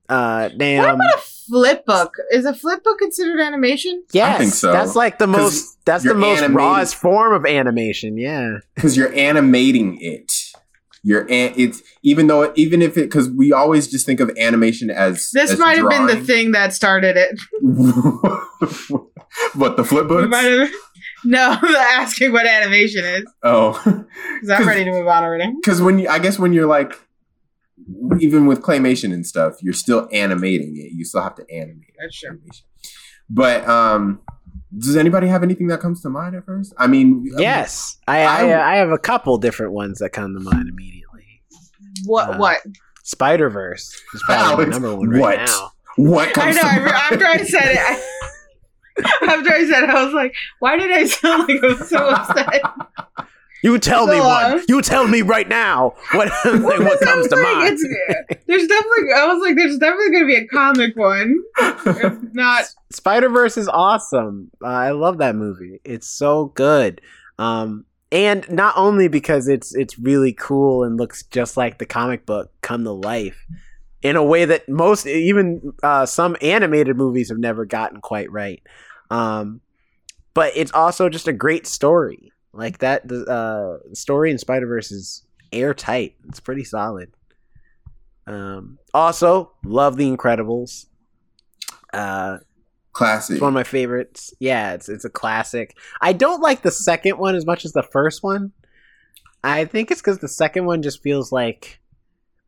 uh 0.08 0.42
What 0.48 0.58
damn 0.58 0.94
about 0.96 1.14
a 1.14 1.18
flip 1.18 1.84
book? 1.86 2.12
Is 2.30 2.44
a 2.44 2.54
flip 2.54 2.82
book 2.84 2.98
considered 2.98 3.40
animation? 3.40 4.02
yes, 4.12 4.34
I 4.34 4.38
think 4.38 4.52
so. 4.54 4.72
that's 4.72 4.94
like 4.96 5.18
the 5.18 5.26
'Cause 5.26 5.36
most 5.36 5.84
that's 5.84 6.04
the 6.04 6.14
most 6.14 6.38
animating- 6.38 6.56
rawest 6.56 6.94
form 6.96 7.32
of 7.34 7.44
animation. 7.46 8.16
Yeah, 8.16 8.58
Because 8.74 8.96
you're 8.96 9.12
animating 9.14 9.98
it. 10.00 10.32
You're 11.02 11.22
an- 11.30 11.54
it's 11.56 11.82
even 12.02 12.26
though 12.26 12.52
even 12.56 12.82
if 12.82 12.96
it 12.98 13.02
because 13.04 13.30
we 13.30 13.52
always 13.52 13.88
just 13.88 14.04
think 14.04 14.20
of 14.20 14.30
animation 14.38 14.90
as 14.90 15.30
This 15.32 15.50
as 15.52 15.58
might 15.58 15.78
have 15.78 15.88
been 15.88 16.06
the 16.06 16.20
thing 16.22 16.52
that 16.52 16.74
started 16.74 17.16
it. 17.16 17.40
what 19.54 19.76
the 19.76 19.84
flip 19.84 20.04
We 20.04 20.08
books? 20.08 20.28
might 20.28 20.40
have 20.44 20.70
no 21.24 21.58
asking 21.78 22.32
what 22.32 22.46
animation 22.46 23.04
is. 23.04 23.24
Oh, 23.42 23.72
Because 24.40 24.50
I'm 24.50 24.66
ready 24.66 24.84
to 24.84 24.90
move 24.90 25.06
on 25.06 25.22
already. 25.22 25.52
because 25.60 25.80
when 25.82 25.98
you, 25.98 26.08
I 26.08 26.18
guess 26.18 26.38
when 26.38 26.52
you're 26.52 26.66
like, 26.66 26.94
even 28.20 28.46
with 28.46 28.62
claymation 28.62 29.12
and 29.12 29.26
stuff, 29.26 29.54
you're 29.62 29.72
still 29.74 30.08
animating 30.12 30.76
it. 30.76 30.92
You 30.92 31.04
still 31.04 31.22
have 31.22 31.34
to 31.36 31.44
animate. 31.52 31.92
That's 32.00 32.18
true. 32.18 32.30
animation. 32.30 32.64
But 33.28 33.66
um, 33.68 34.20
does 34.76 34.96
anybody 34.96 35.26
have 35.28 35.42
anything 35.42 35.68
that 35.68 35.80
comes 35.80 36.00
to 36.02 36.08
mind 36.10 36.34
at 36.36 36.44
first? 36.46 36.72
I 36.78 36.86
mean, 36.86 37.24
yes, 37.38 37.98
I 38.08 38.20
I, 38.22 38.24
I'm- 38.44 38.60
I 38.60 38.76
have 38.76 38.90
a 38.90 38.98
couple 38.98 39.36
different 39.38 39.72
ones 39.72 39.98
that 39.98 40.10
come 40.10 40.34
to 40.34 40.40
mind 40.40 40.68
immediately. 40.68 41.24
What? 42.06 42.30
Uh, 42.30 42.36
what? 42.38 42.58
Spider 43.02 43.50
Verse 43.50 43.88
is 44.14 44.22
probably 44.24 44.64
Alex, 44.66 44.70
number 44.70 44.94
one 44.94 45.10
right 45.10 45.20
what? 45.20 45.38
now. 45.46 45.72
what 45.96 46.28
I 46.28 46.32
comes 46.32 46.56
know. 46.56 46.62
to 46.62 46.68
I, 46.68 46.78
mind? 46.78 46.90
after 46.92 47.26
I 47.26 47.36
said 47.44 47.72
it, 47.72 47.78
I, 47.78 48.29
after 49.28 49.52
I 49.52 49.66
said 49.68 49.84
I 49.84 50.04
was 50.04 50.14
like, 50.14 50.34
"Why 50.58 50.76
did 50.76 50.90
I 50.90 51.04
sound 51.06 51.48
like 51.48 51.62
I 51.62 51.66
was 51.66 51.88
so 51.88 52.08
upset?" 52.08 52.62
You 53.62 53.78
tell 53.78 54.06
me 54.06 54.16
Go 54.16 54.26
one. 54.26 54.52
on. 54.52 54.62
You 54.68 54.80
tell 54.80 55.06
me 55.06 55.20
right 55.20 55.46
now 55.46 55.94
what 56.12 56.28
what, 56.44 56.80
I 56.80 57.04
comes 57.04 57.28
to 57.28 57.36
like, 57.36 57.44
mind. 57.44 57.78
there's 58.46 58.66
definitely. 58.66 59.12
I 59.14 59.26
was 59.26 59.42
like, 59.42 59.54
"There's 59.56 59.76
definitely 59.76 60.12
going 60.12 60.22
to 60.22 60.26
be 60.26 60.36
a 60.36 60.46
comic 60.46 60.96
one." 60.96 61.36
If 61.58 62.18
not, 62.32 62.64
Spider 62.90 63.28
Verse 63.28 63.58
is 63.58 63.68
awesome. 63.68 64.50
Uh, 64.64 64.66
I 64.66 64.90
love 64.92 65.18
that 65.18 65.36
movie. 65.36 65.78
It's 65.84 66.06
so 66.06 66.46
good. 66.46 67.02
Um, 67.38 67.84
and 68.10 68.48
not 68.50 68.74
only 68.76 69.08
because 69.08 69.46
it's 69.46 69.74
it's 69.74 69.98
really 69.98 70.32
cool 70.32 70.82
and 70.82 70.96
looks 70.96 71.22
just 71.24 71.56
like 71.58 71.78
the 71.78 71.86
comic 71.86 72.24
book 72.24 72.50
come 72.62 72.84
to 72.84 72.92
life 72.92 73.44
in 74.02 74.16
a 74.16 74.24
way 74.24 74.44
that 74.44 74.68
most 74.68 75.06
even 75.06 75.72
uh, 75.82 76.06
some 76.06 76.36
animated 76.40 76.96
movies 76.96 77.28
have 77.28 77.38
never 77.38 77.64
gotten 77.64 78.00
quite 78.00 78.30
right. 78.30 78.62
Um, 79.10 79.60
but 80.34 80.52
it's 80.56 80.72
also 80.72 81.08
just 81.08 81.28
a 81.28 81.32
great 81.32 81.66
story. 81.66 82.32
Like 82.52 82.78
that, 82.78 83.06
the 83.06 83.24
uh, 83.26 83.94
story 83.94 84.30
in 84.30 84.38
Spider 84.38 84.66
Verse 84.66 84.90
is 84.90 85.24
airtight. 85.52 86.14
It's 86.28 86.40
pretty 86.40 86.64
solid. 86.64 87.12
Um, 88.26 88.78
also, 88.94 89.52
love 89.64 89.96
The 89.96 90.10
Incredibles. 90.10 90.86
Uh, 91.92 92.38
Classic. 92.92 93.34
it's 93.34 93.40
one 93.40 93.48
of 93.48 93.54
my 93.54 93.64
favorites. 93.64 94.34
Yeah, 94.40 94.72
it's 94.74 94.88
it's 94.88 95.04
a 95.04 95.10
classic. 95.10 95.76
I 96.00 96.12
don't 96.12 96.40
like 96.40 96.62
the 96.62 96.72
second 96.72 97.18
one 97.18 97.36
as 97.36 97.46
much 97.46 97.64
as 97.64 97.72
the 97.72 97.84
first 97.84 98.22
one. 98.22 98.52
I 99.44 99.64
think 99.64 99.90
it's 99.90 100.00
because 100.00 100.18
the 100.18 100.28
second 100.28 100.64
one 100.66 100.82
just 100.82 101.02
feels 101.02 101.30
like 101.30 101.80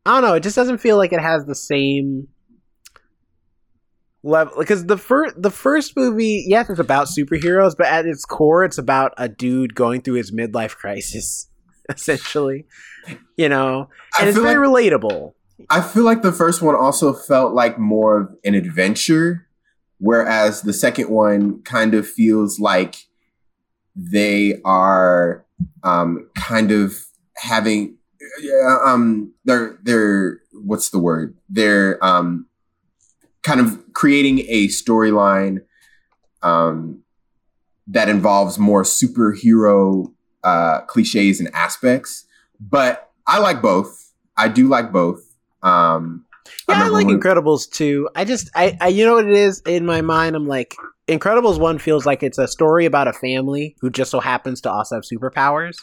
I 0.05 0.11
don't 0.19 0.29
know. 0.29 0.35
It 0.35 0.43
just 0.43 0.55
doesn't 0.55 0.79
feel 0.79 0.97
like 0.97 1.13
it 1.13 1.21
has 1.21 1.45
the 1.45 1.55
same 1.55 2.27
level. 4.23 4.53
Because 4.57 4.85
the 4.85 4.97
first 4.97 5.41
the 5.41 5.51
first 5.51 5.95
movie, 5.95 6.45
yes, 6.47 6.69
it's 6.69 6.79
about 6.79 7.07
superheroes, 7.07 7.75
but 7.77 7.87
at 7.87 8.05
its 8.05 8.25
core, 8.25 8.63
it's 8.63 8.77
about 8.77 9.13
a 9.17 9.29
dude 9.29 9.75
going 9.75 10.01
through 10.01 10.15
his 10.15 10.31
midlife 10.31 10.75
crisis, 10.75 11.49
essentially. 11.89 12.65
You 13.37 13.49
know, 13.49 13.89
and 14.19 14.27
I 14.27 14.29
it's 14.29 14.37
very 14.37 14.67
like 14.67 14.91
relatable. 14.91 15.33
I 15.69 15.81
feel 15.81 16.03
like 16.03 16.21
the 16.21 16.31
first 16.31 16.61
one 16.61 16.75
also 16.75 17.13
felt 17.13 17.53
like 17.53 17.77
more 17.77 18.21
of 18.21 18.35
an 18.43 18.55
adventure, 18.55 19.47
whereas 19.99 20.61
the 20.61 20.73
second 20.73 21.09
one 21.09 21.61
kind 21.63 21.93
of 21.93 22.07
feels 22.07 22.59
like 22.59 22.95
they 23.95 24.59
are 24.65 25.45
um, 25.83 26.29
kind 26.35 26.71
of 26.71 27.05
having 27.37 27.97
yeah, 28.41 28.77
um 28.85 29.33
they're 29.45 29.77
they're 29.83 30.39
what's 30.53 30.89
the 30.89 30.99
word? 30.99 31.35
They're 31.49 32.03
um 32.03 32.47
kind 33.43 33.59
of 33.59 33.79
creating 33.93 34.39
a 34.49 34.67
storyline 34.67 35.59
um 36.41 37.03
that 37.87 38.07
involves 38.09 38.57
more 38.57 38.83
superhero 38.83 40.11
uh 40.43 40.81
cliches 40.81 41.39
and 41.39 41.53
aspects 41.53 42.25
but 42.59 43.11
i 43.27 43.39
like 43.39 43.61
both. 43.61 44.11
I 44.37 44.47
do 44.47 44.67
like 44.67 44.91
both. 44.91 45.21
Um 45.61 46.25
Yeah, 46.67 46.83
I, 46.85 46.87
like 46.89 47.05
when- 47.07 47.19
Incredibles 47.19 47.69
too. 47.69 48.09
I 48.15 48.25
just, 48.25 48.49
I, 48.55 48.77
I, 48.81 48.87
you 48.89 49.05
know 49.05 49.13
what 49.15 49.25
it 49.27 49.33
is? 49.33 49.61
In 49.65 49.85
my 49.85 50.01
mind. 50.01 50.35
I'm 50.35 50.47
like, 50.47 50.75
Incredibles 51.07 51.59
one 51.59 51.77
feels 51.79 52.05
like 52.05 52.23
it's 52.23 52.37
a 52.37 52.47
story 52.47 52.85
about 52.85 53.07
a 53.07 53.13
family 53.13 53.75
who 53.81 53.89
just 53.89 54.11
so 54.11 54.19
happens 54.19 54.59
to 54.61 54.71
also 54.71 54.95
have 54.95 55.03
superpowers, 55.03 55.75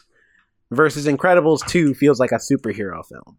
versus 0.70 1.06
Incredibles 1.06 1.66
two 1.66 1.94
feels 1.94 2.18
like 2.20 2.32
a 2.32 2.36
superhero 2.36 3.02
film. 3.06 3.38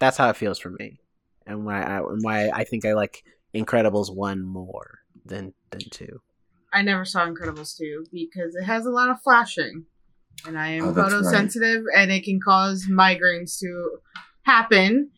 That's 0.00 0.16
how 0.16 0.28
it 0.30 0.36
feels 0.36 0.58
for 0.58 0.70
me, 0.70 0.98
and 1.46 1.64
why, 1.64 1.80
I, 1.82 1.98
and 1.98 2.18
why 2.22 2.50
I 2.50 2.64
think 2.64 2.84
I 2.84 2.92
like 2.94 3.22
Incredibles 3.54 4.14
one 4.14 4.44
more 4.44 4.98
than 5.24 5.54
than 5.70 5.80
two. 5.90 6.20
I 6.72 6.82
never 6.82 7.04
saw 7.04 7.24
Incredibles 7.24 7.76
2 7.78 8.06
because 8.12 8.56
it 8.56 8.64
has 8.64 8.84
a 8.84 8.90
lot 8.90 9.08
of 9.08 9.18
flashing. 9.22 9.84
And 10.44 10.58
I 10.58 10.70
am 10.70 10.86
Oh, 10.88 10.92
that's 10.92 11.12
right. 11.14 11.22
photosensitive 11.22 11.84
and 11.96 12.10
it 12.10 12.24
can 12.24 12.40
cause 12.44 12.88
migraines 12.90 13.56
to 13.60 13.98
happen 14.42 15.10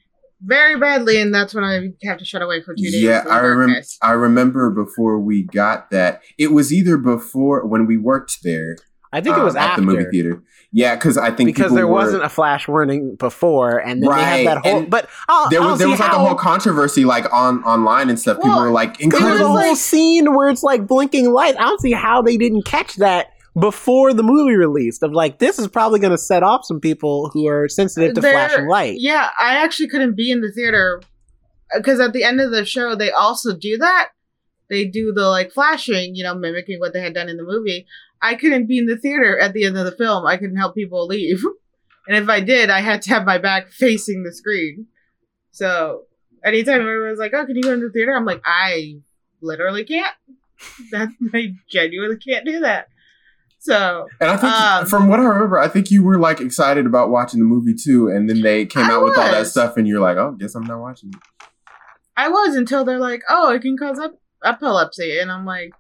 very 0.43 0.79
badly, 0.79 1.19
and 1.19 1.35
that's 1.35 1.55
when 1.55 1.65
I 1.65 1.89
have 2.07 2.19
to 2.19 2.27
shut 2.27 2.43
away 2.43 2.61
for 2.63 2.75
two 2.75 2.83
days. 2.91 3.01
Yeah, 3.01 3.25
I 3.31 3.39
remember. 3.39 3.81
I 4.03 4.13
remember 4.13 4.71
before 4.71 5.19
we 5.19 5.45
got 5.45 5.91
that. 5.93 6.21
It 6.37 6.53
was 6.53 6.71
either 6.75 6.99
before 6.99 7.67
when 7.67 7.87
we 7.87 7.97
worked 7.97 8.41
there. 8.43 8.77
I 9.17 9.21
think 9.23 9.37
it 9.37 9.43
was 9.43 9.55
um, 9.57 9.63
at 9.63 9.71
after 9.71 9.81
the 9.81 9.87
movie 9.87 10.05
theater. 10.11 10.43
Yeah, 10.73 10.95
because 10.95 11.17
I 11.17 11.31
think 11.31 11.47
because 11.47 11.73
there 11.73 11.87
were- 11.87 11.93
wasn't 11.95 12.23
a 12.25 12.29
flash 12.29 12.69
warning 12.69 13.17
before, 13.17 13.79
and 13.79 14.03
then 14.03 14.09
they 14.11 14.15
Right, 14.17 14.23
had 14.25 14.47
that 14.47 14.59
whole. 14.67 14.79
and 14.81 14.91
But 14.91 15.09
I'll, 15.29 15.49
there 15.49 15.63
I'll 15.63 15.71
was 15.71 15.79
there 15.79 15.87
see 15.87 15.91
was 15.93 16.01
like 16.01 16.11
how- 16.11 16.17
a 16.25 16.27
whole 16.27 16.35
controversy 16.35 17.05
like 17.05 17.33
on 17.33 17.63
online 17.65 18.11
and 18.11 18.19
stuff. 18.21 18.37
People 18.43 18.61
were 18.61 18.71
like, 18.71 18.99
There 18.99 19.09
was 19.09 19.41
a 19.41 19.47
whole 19.47 19.55
like- 19.55 19.77
scene 19.77 20.35
where 20.35 20.49
it's 20.51 20.63
like 20.63 20.87
blinking 20.87 21.33
lights. 21.33 21.57
I 21.59 21.63
don't 21.63 21.81
see 21.81 21.93
how 21.93 22.21
they 22.21 22.37
didn't 22.37 22.65
catch 22.67 22.97
that 22.97 23.29
before 23.59 24.13
the 24.13 24.23
movie 24.23 24.55
released. 24.55 25.03
Of 25.03 25.13
like, 25.13 25.39
this 25.39 25.59
is 25.59 25.67
probably 25.67 25.99
going 25.99 26.11
to 26.11 26.19
set 26.19 26.43
off 26.43 26.67
some 26.67 26.79
people 26.81 27.31
who 27.33 27.47
are 27.49 27.69
sensitive 27.69 28.15
to 28.15 28.21
There- 28.21 28.33
flashing 28.33 28.69
light. 28.69 28.97
Yeah, 28.99 29.31
I 29.41 29.57
actually 29.65 29.89
couldn't 29.89 30.15
be 30.15 30.31
in 30.31 30.43
the 30.43 30.53
theater 30.53 31.01
because 31.75 32.01
at 32.01 32.13
the 32.13 32.23
end 32.23 32.41
of 32.41 32.51
the 32.51 32.65
show 32.67 32.95
they 32.95 33.11
also 33.11 33.57
do 33.57 33.79
that. 33.79 34.09
They 34.69 34.85
do 34.85 35.13
the 35.15 35.29
like 35.29 35.53
flashing, 35.53 36.17
you 36.17 36.25
know, 36.25 36.35
mimicking 36.35 36.81
what 36.81 36.93
they 36.93 37.01
had 37.01 37.15
done 37.15 37.29
in 37.29 37.37
the 37.37 37.45
movie. 37.45 37.87
I 38.23 38.35
couldn't 38.35 38.67
be 38.67 38.79
in 38.79 38.87
the 38.87 38.97
theater 38.97 39.39
at 39.39 39.53
the 39.53 39.65
end 39.65 39.77
of 39.77 39.85
the 39.85 39.93
film. 39.93 40.27
I 40.27 40.37
couldn't 40.37 40.57
help 40.57 40.75
people 40.75 41.07
leave, 41.07 41.43
and 42.09 42.17
if 42.17 42.29
I 42.29 42.41
did, 42.41 42.71
I 42.71 42.81
had 42.81 43.03
to 43.03 43.11
have 43.11 43.25
my 43.25 43.39
back 43.39 43.69
facing 43.71 44.23
the 44.23 44.33
screen. 44.33 44.87
So 45.51 46.03
anytime 46.45 46.81
everyone 46.81 47.11
was 47.11 47.19
like, 47.19 47.33
"Oh, 47.35 47.45
can 47.47 47.57
you 47.57 47.63
go 47.63 47.73
in 47.73 47.81
the 47.81 47.91
theater?" 47.91 48.15
I'm 48.15 48.25
like, 48.25 48.43
I 48.45 48.97
literally 49.41 49.85
can't. 49.85 50.15
That 50.91 51.11
I 51.35 51.53
genuinely 51.71 52.17
can't 52.17 52.47
do 52.47 52.61
that. 52.61 52.89
So 53.59 54.07
and 54.21 54.31
I 54.31 54.37
think 54.37 54.53
um, 54.53 54.87
from 54.87 55.09
what 55.09 55.21
I 55.21 55.25
remember, 55.25 55.59
I 55.59 55.69
think 55.69 55.91
you 55.91 56.03
were 56.03 56.19
like 56.19 56.41
excited 56.41 56.87
about 56.87 57.11
watching 57.11 57.41
the 57.41 57.47
movie 57.47 57.75
too. 57.75 58.09
And 58.09 58.29
then 58.31 58.41
they 58.41 58.65
came 58.65 58.85
I 58.85 58.93
out 58.93 59.05
with 59.05 59.19
all 59.19 59.31
that 59.31 59.49
stuff, 59.49 59.77
and 59.77 59.87
you're 59.87 60.01
like, 60.01 60.17
oh, 60.17 60.33
guess 60.33 60.55
I'm 60.55 60.63
not 60.65 60.81
watching. 60.81 61.11
it. 61.11 61.49
I 62.17 62.29
was 62.29 62.57
until 62.57 62.85
they're 62.85 62.99
like, 62.99 63.23
oh, 63.29 63.53
it 63.53 63.61
can 63.61 63.77
cause 63.77 63.99
ep- 63.99 64.19
epilepsy, 64.45 65.19
and 65.19 65.31
I'm 65.31 65.45
like, 65.45 65.73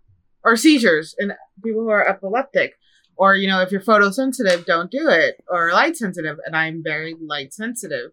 or 0.46 0.56
seizures, 0.56 1.14
and 1.18 1.32
people 1.64 1.82
who 1.82 1.90
are 1.90 2.06
epileptic, 2.08 2.74
or 3.16 3.34
you 3.34 3.48
know, 3.48 3.60
if 3.60 3.70
you're 3.72 3.80
photosensitive, 3.80 4.64
don't 4.64 4.90
do 4.90 5.08
it, 5.08 5.42
or 5.48 5.72
light 5.72 5.96
sensitive, 5.96 6.38
and 6.46 6.56
I'm 6.56 6.82
very 6.82 7.14
light 7.20 7.52
sensitive. 7.52 8.12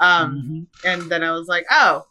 Um, 0.00 0.68
Mhm. 0.84 0.84
and 0.84 1.10
then 1.10 1.22
I 1.22 1.32
was 1.32 1.46
like, 1.48 1.64
oh, 1.70 2.06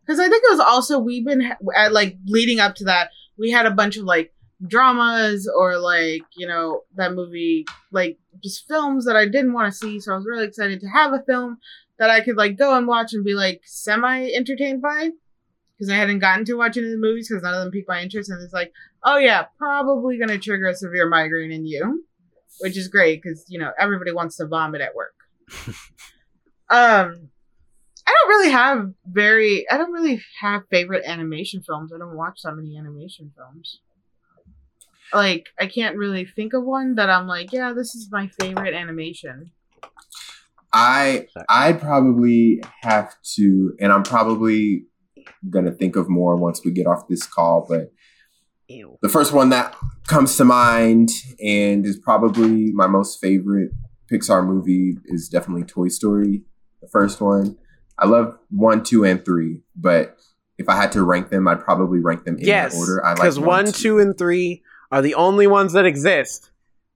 because 0.00 0.18
I 0.20 0.28
think 0.28 0.42
it 0.44 0.50
was 0.50 0.60
also 0.60 0.98
we've 0.98 1.24
been 1.24 1.42
at, 1.76 1.92
like 1.92 2.16
leading 2.26 2.60
up 2.60 2.74
to 2.76 2.84
that, 2.84 3.10
we 3.38 3.50
had 3.50 3.66
a 3.66 3.70
bunch 3.70 3.96
of 3.96 4.04
like 4.04 4.32
dramas 4.66 5.50
or 5.58 5.76
like 5.78 6.22
you 6.36 6.46
know 6.46 6.82
that 6.94 7.12
movie 7.14 7.64
like 7.90 8.16
just 8.44 8.66
films 8.68 9.04
that 9.06 9.16
I 9.16 9.26
didn't 9.26 9.52
want 9.54 9.72
to 9.72 9.78
see, 9.78 10.00
so 10.00 10.12
I 10.12 10.16
was 10.16 10.26
really 10.26 10.44
excited 10.46 10.80
to 10.80 10.86
have 10.88 11.12
a 11.12 11.22
film 11.26 11.58
that 11.98 12.10
I 12.10 12.20
could 12.20 12.36
like 12.36 12.56
go 12.58 12.76
and 12.76 12.86
watch 12.86 13.12
and 13.12 13.24
be 13.24 13.34
like 13.34 13.60
semi 13.64 14.30
entertained 14.32 14.82
by. 14.82 15.10
Because 15.82 15.92
I 15.92 15.96
hadn't 15.96 16.20
gotten 16.20 16.44
to 16.44 16.54
watch 16.54 16.76
any 16.76 16.86
of 16.86 16.92
the 16.92 16.98
movies 16.98 17.28
because 17.28 17.42
none 17.42 17.54
of 17.54 17.60
them 17.60 17.72
piqued 17.72 17.88
my 17.88 18.00
interest, 18.00 18.30
and 18.30 18.40
it's 18.40 18.52
like, 18.52 18.72
oh 19.02 19.18
yeah, 19.18 19.46
probably 19.58 20.16
gonna 20.16 20.38
trigger 20.38 20.68
a 20.68 20.76
severe 20.76 21.08
migraine 21.08 21.50
in 21.50 21.66
you, 21.66 22.04
which 22.60 22.76
is 22.76 22.86
great 22.86 23.20
because 23.20 23.44
you 23.48 23.58
know 23.58 23.72
everybody 23.76 24.12
wants 24.12 24.36
to 24.36 24.46
vomit 24.46 24.80
at 24.80 24.94
work. 24.94 25.14
um, 26.70 27.30
I 28.06 28.14
don't 28.14 28.28
really 28.28 28.52
have 28.52 28.92
very, 29.06 29.68
I 29.68 29.76
don't 29.76 29.90
really 29.90 30.22
have 30.40 30.62
favorite 30.70 31.04
animation 31.04 31.62
films. 31.62 31.92
I 31.92 31.98
don't 31.98 32.16
watch 32.16 32.42
that 32.44 32.54
many 32.54 32.78
animation 32.78 33.32
films. 33.36 33.80
Like 35.12 35.48
I 35.58 35.66
can't 35.66 35.96
really 35.96 36.24
think 36.24 36.54
of 36.54 36.62
one 36.62 36.94
that 36.94 37.10
I'm 37.10 37.26
like, 37.26 37.52
yeah, 37.52 37.72
this 37.72 37.96
is 37.96 38.08
my 38.12 38.28
favorite 38.40 38.74
animation. 38.74 39.50
I 40.72 41.26
I'd 41.48 41.80
probably 41.80 42.62
have 42.82 43.14
to, 43.34 43.74
and 43.80 43.92
I'm 43.92 44.04
probably 44.04 44.86
gonna 45.50 45.72
think 45.72 45.96
of 45.96 46.08
more 46.08 46.36
once 46.36 46.62
we 46.64 46.70
get 46.72 46.86
off 46.86 47.08
this 47.08 47.26
call. 47.26 47.66
But 47.68 47.92
Ew. 48.68 48.98
the 49.02 49.08
first 49.08 49.32
one 49.32 49.50
that 49.50 49.76
comes 50.06 50.36
to 50.36 50.44
mind 50.44 51.10
and 51.42 51.84
is 51.86 51.98
probably 51.98 52.72
my 52.72 52.86
most 52.86 53.20
favorite 53.20 53.70
Pixar 54.10 54.46
movie 54.46 54.98
is 55.06 55.28
definitely 55.28 55.64
Toy 55.64 55.88
Story, 55.88 56.42
the 56.80 56.88
first 56.88 57.20
one. 57.20 57.56
I 57.98 58.06
love 58.06 58.38
one, 58.50 58.82
two, 58.82 59.04
and 59.04 59.24
three, 59.24 59.60
but 59.76 60.16
if 60.58 60.68
I 60.68 60.76
had 60.76 60.92
to 60.92 61.02
rank 61.02 61.30
them, 61.30 61.48
I'd 61.48 61.60
probably 61.60 62.00
rank 62.00 62.24
them 62.24 62.36
in 62.38 62.46
Yes, 62.46 62.72
that 62.72 62.78
order. 62.78 63.04
I 63.04 63.10
like 63.10 63.18
because 63.18 63.38
one, 63.38 63.70
two, 63.72 63.98
and 63.98 64.16
three 64.16 64.62
are 64.90 65.02
the 65.02 65.14
only 65.14 65.46
ones 65.46 65.72
that 65.72 65.86
exist. 65.86 66.50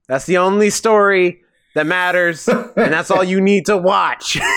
That's 0.09 0.27
the 0.27 0.39
only 0.39 0.71
story 0.71 1.43
that 1.75 1.87
matters, 1.87 2.49
and 2.49 2.93
that's 2.93 3.11
all 3.11 3.25
you 3.25 3.41
need 3.41 3.67
to 3.67 3.77
watch. 3.77 4.39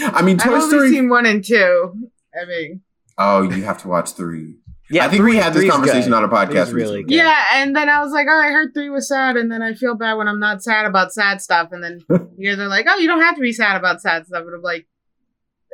I 0.00 0.22
mean, 0.22 0.40
I've 0.40 0.46
Toy 0.46 0.54
only 0.54 0.68
Story. 0.68 0.90
seen 0.90 1.08
one 1.08 1.26
and 1.26 1.44
two. 1.44 1.94
I 2.40 2.46
mean, 2.46 2.80
oh, 3.18 3.42
you 3.42 3.62
have 3.64 3.80
to 3.82 3.88
watch 3.88 4.12
three. 4.12 4.56
yeah, 4.90 5.06
I 5.06 5.08
think 5.08 5.24
we 5.24 5.36
had 5.36 5.54
this 5.54 5.70
conversation 5.70 6.10
good. 6.10 6.16
on 6.16 6.24
a 6.24 6.28
podcast 6.28 6.72
really 6.72 6.98
recently. 6.98 7.02
good. 7.04 7.14
yeah, 7.14 7.44
and 7.54 7.74
then 7.76 7.88
I 7.88 8.00
was 8.02 8.12
like, 8.12 8.26
oh, 8.28 8.36
I 8.38 8.48
heard 8.50 8.74
three 8.74 8.90
was 8.90 9.08
sad, 9.08 9.36
and 9.36 9.50
then 9.50 9.62
I 9.62 9.74
feel 9.74 9.94
bad 9.94 10.14
when 10.14 10.28
I'm 10.28 10.40
not 10.40 10.62
sad 10.62 10.86
about 10.86 11.12
sad 11.12 11.40
stuff, 11.40 11.68
and 11.72 11.82
then 11.82 12.00
you 12.36 12.50
guys 12.50 12.58
are 12.58 12.68
like, 12.68 12.86
oh, 12.88 12.96
you 12.96 13.06
don't 13.06 13.22
have 13.22 13.36
to 13.36 13.40
be 13.40 13.52
sad 13.52 13.76
about 13.76 14.00
sad 14.00 14.26
stuff, 14.26 14.44
and 14.44 14.54
I'm 14.54 14.62
like, 14.62 14.86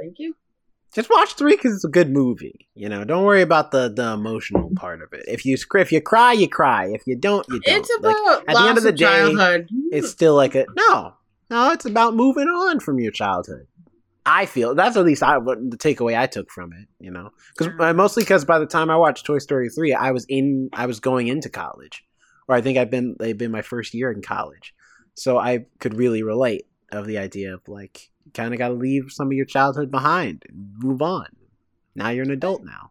thank 0.00 0.19
you. 0.19 0.35
Just 0.93 1.09
watch 1.09 1.35
three 1.35 1.55
because 1.55 1.73
it's 1.73 1.85
a 1.85 1.89
good 1.89 2.11
movie. 2.11 2.69
You 2.75 2.89
know, 2.89 3.05
don't 3.05 3.25
worry 3.25 3.43
about 3.43 3.71
the 3.71 3.89
the 3.89 4.12
emotional 4.12 4.73
part 4.75 5.03
of 5.03 5.12
it. 5.12 5.25
If 5.29 5.47
you 5.47 5.57
if 5.77 5.93
you 5.93 6.00
cry, 6.00 6.33
you 6.33 6.49
cry. 6.49 6.87
If 6.93 7.03
you 7.07 7.15
don't, 7.15 7.47
you 7.49 7.61
don't. 7.61 7.77
It's 7.79 7.91
Like, 8.00 8.17
about 8.17 8.49
at 8.49 8.55
the 8.57 8.69
end 8.69 8.77
of 8.79 8.83
the 8.83 8.89
of 8.91 8.97
day, 8.97 9.05
childhood. 9.05 9.69
it's 9.93 10.11
still 10.11 10.35
like 10.35 10.57
a 10.57 10.67
no, 10.75 11.15
no. 11.49 11.71
It's 11.71 11.85
about 11.85 12.17
moving 12.17 12.49
on 12.49 12.81
from 12.81 12.99
your 12.99 13.12
childhood. 13.12 13.69
I 14.30 14.46
feel 14.46 14.76
that's 14.76 14.96
at 14.96 15.04
least 15.04 15.25
I 15.25 15.38
what 15.38 15.58
the 15.70 15.76
takeaway 15.76 16.16
I 16.16 16.26
took 16.26 16.50
from 16.52 16.72
it. 16.72 16.87
You 17.00 17.10
know, 17.10 17.30
because 17.56 17.72
uh, 17.80 17.92
mostly 17.92 18.22
because 18.22 18.44
by 18.44 18.60
the 18.60 18.66
time 18.66 18.88
I 18.88 18.96
watched 18.96 19.26
Toy 19.26 19.38
Story 19.38 19.68
three, 19.68 19.92
I 19.92 20.12
was 20.12 20.25
in 20.28 20.70
I 20.72 20.87
was 20.87 21.00
going 21.00 21.26
into 21.26 21.49
college, 21.49 22.04
or 22.46 22.54
I 22.54 22.60
think 22.60 22.78
I've 22.78 22.90
been 22.90 23.16
they've 23.18 23.37
been 23.37 23.50
my 23.50 23.62
first 23.62 23.92
year 23.92 24.12
in 24.12 24.22
college, 24.22 24.72
so 25.14 25.37
I 25.37 25.66
could 25.80 25.94
really 25.94 26.22
relate 26.22 26.68
of 26.92 27.06
the 27.06 27.18
idea 27.18 27.54
of 27.54 27.66
like 27.66 28.08
you 28.25 28.30
kind 28.30 28.54
of 28.54 28.58
got 28.58 28.68
to 28.68 28.75
leave 28.75 29.06
some 29.08 29.26
of 29.26 29.32
your 29.32 29.46
childhood 29.46 29.90
behind 29.90 30.44
and 30.49 30.75
move 30.78 31.02
on. 31.02 31.26
Now 31.96 32.10
you're 32.10 32.25
an 32.25 32.30
adult 32.30 32.62
now. 32.64 32.90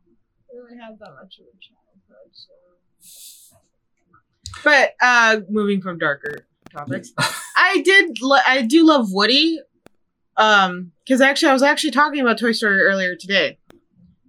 really 0.53 0.77
have 0.77 0.99
that 0.99 1.13
much 1.21 1.39
of 1.39 1.45
a 1.45 1.57
childhood. 1.61 2.31
So. 2.99 3.55
But 4.63 4.93
uh 5.01 5.39
moving 5.49 5.81
from 5.81 5.99
darker 5.99 6.45
topics, 6.69 7.13
I 7.55 7.81
did 7.81 8.17
lo- 8.21 8.45
I 8.45 8.63
do 8.63 8.85
love 8.85 9.07
Woody, 9.11 9.59
um, 10.39 10.91
because 11.05 11.21
actually 11.21 11.49
I 11.49 11.53
was 11.53 11.63
actually 11.63 11.91
talking 11.91 12.21
about 12.21 12.39
Toy 12.39 12.53
Story 12.53 12.81
earlier 12.81 13.15
today, 13.15 13.59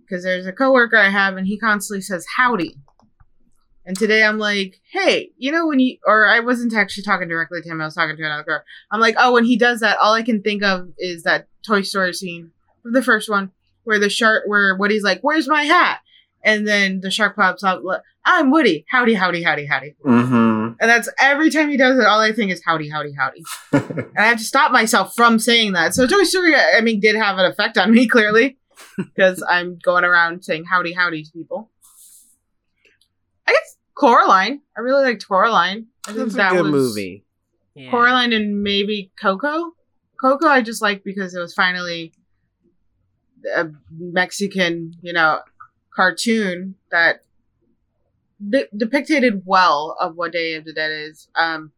because 0.03 0.25
there's 0.25 0.47
a 0.47 0.53
coworker 0.53 0.99
I 0.99 1.09
have 1.09 1.37
and 1.37 1.47
he 1.47 1.59
constantly 1.59 2.03
says 2.03 2.27
howdy, 2.37 2.77
and 3.87 3.97
today 3.97 4.23
I'm 4.23 4.39
like, 4.39 4.81
hey, 4.93 5.31
you 5.39 5.51
know 5.51 5.67
when 5.67 5.81
you 5.81 5.97
or 6.07 6.27
I 6.27 6.41
wasn't 6.41 6.75
actually 6.75 7.05
talking 7.05 7.29
directly 7.29 7.63
to 7.63 7.69
him, 7.69 7.81
I 7.81 7.87
was 7.87 7.95
talking 7.95 8.17
to 8.17 8.23
another 8.23 8.45
girl. 8.45 8.63
I'm 8.91 9.01
like, 9.01 9.15
oh, 9.19 9.33
when 9.33 9.45
he 9.45 9.57
does 9.57 9.81
that, 9.81 9.97
all 10.03 10.13
I 10.13 10.23
can 10.23 10.43
think 10.43 10.63
of 10.63 10.89
is 10.99 11.23
that 11.23 11.49
Toy 11.67 11.83
Story 11.83 12.13
scene 12.13 12.51
the 12.85 13.03
first 13.03 13.29
one 13.29 13.53
where 13.85 13.99
the 13.99 14.09
shark, 14.11 14.45
where 14.47 14.77
Woody's 14.77 15.03
like, 15.03 15.21
"Where's 15.23 15.49
my 15.49 15.65
hat?" 15.65 16.01
And 16.43 16.67
then 16.67 17.01
the 17.01 17.11
shark 17.11 17.37
pops 17.37 17.63
up. 17.63 17.83
I'm 18.25 18.51
Woody. 18.51 18.85
Howdy, 18.89 19.15
howdy, 19.15 19.43
howdy, 19.43 19.67
howdy. 19.67 19.95
Mm-hmm. 20.05 20.73
And 20.81 20.91
that's 20.91 21.09
every 21.21 21.51
time 21.51 21.69
he 21.71 21.77
does 21.77 21.99
it. 21.99 22.07
All 22.07 22.21
I 22.21 22.33
think 22.33 22.51
is 22.51 22.63
howdy, 22.65 22.89
howdy, 22.89 23.13
howdy. 23.13 23.43
And 23.73 24.19
I 24.19 24.27
have 24.27 24.39
to 24.39 24.45
stop 24.45 24.73
myself 24.73 25.15
from 25.15 25.39
saying 25.39 25.73
that. 25.73 25.95
So 25.95 26.07
Toy 26.07 26.25
Story, 26.25 26.55
I 26.55 26.81
mean, 26.81 27.01
did 27.01 27.15
have 27.17 27.39
an 27.39 27.45
effect 27.45 27.79
on 27.79 27.93
me 27.93 28.09
clearly 28.09 28.59
because 28.97 29.43
I'm 29.49 29.79
going 29.83 30.05
around 30.05 30.45
saying 30.45 30.65
howdy, 30.65 30.93
howdy 30.93 31.23
to 31.23 31.31
people. 31.31 31.71
I 33.47 33.53
guess 33.53 33.77
Coraline. 33.95 34.63
I 34.77 34.81
really 34.81 35.05
liked 35.05 35.27
Coraline. 35.29 35.87
I 36.07 36.13
think 36.13 36.27
It's 36.27 36.35
a 36.35 36.39
that 36.39 36.53
good 36.53 36.63
was 36.63 36.73
movie. 36.73 37.25
Yeah. 37.75 37.91
Coraline 37.91 38.33
and 38.33 38.63
maybe 38.63 39.13
Coco. 39.21 39.73
Coco, 40.21 40.47
I 40.49 40.61
just 40.63 40.83
liked 40.83 41.05
because 41.05 41.35
it 41.35 41.41
was 41.41 41.55
finally 41.55 42.13
a 43.57 43.69
Mexican, 43.91 44.95
you 45.01 45.13
know, 45.13 45.41
cartoon 45.95 46.75
that 46.91 47.25
de- 48.49 48.69
depicted 48.77 49.43
well 49.45 49.97
of 50.01 50.17
what 50.17 50.33
Day 50.33 50.55
of 50.55 50.65
the 50.65 50.73
Dead 50.73 50.91
is. 50.91 51.29
Um, 51.35 51.73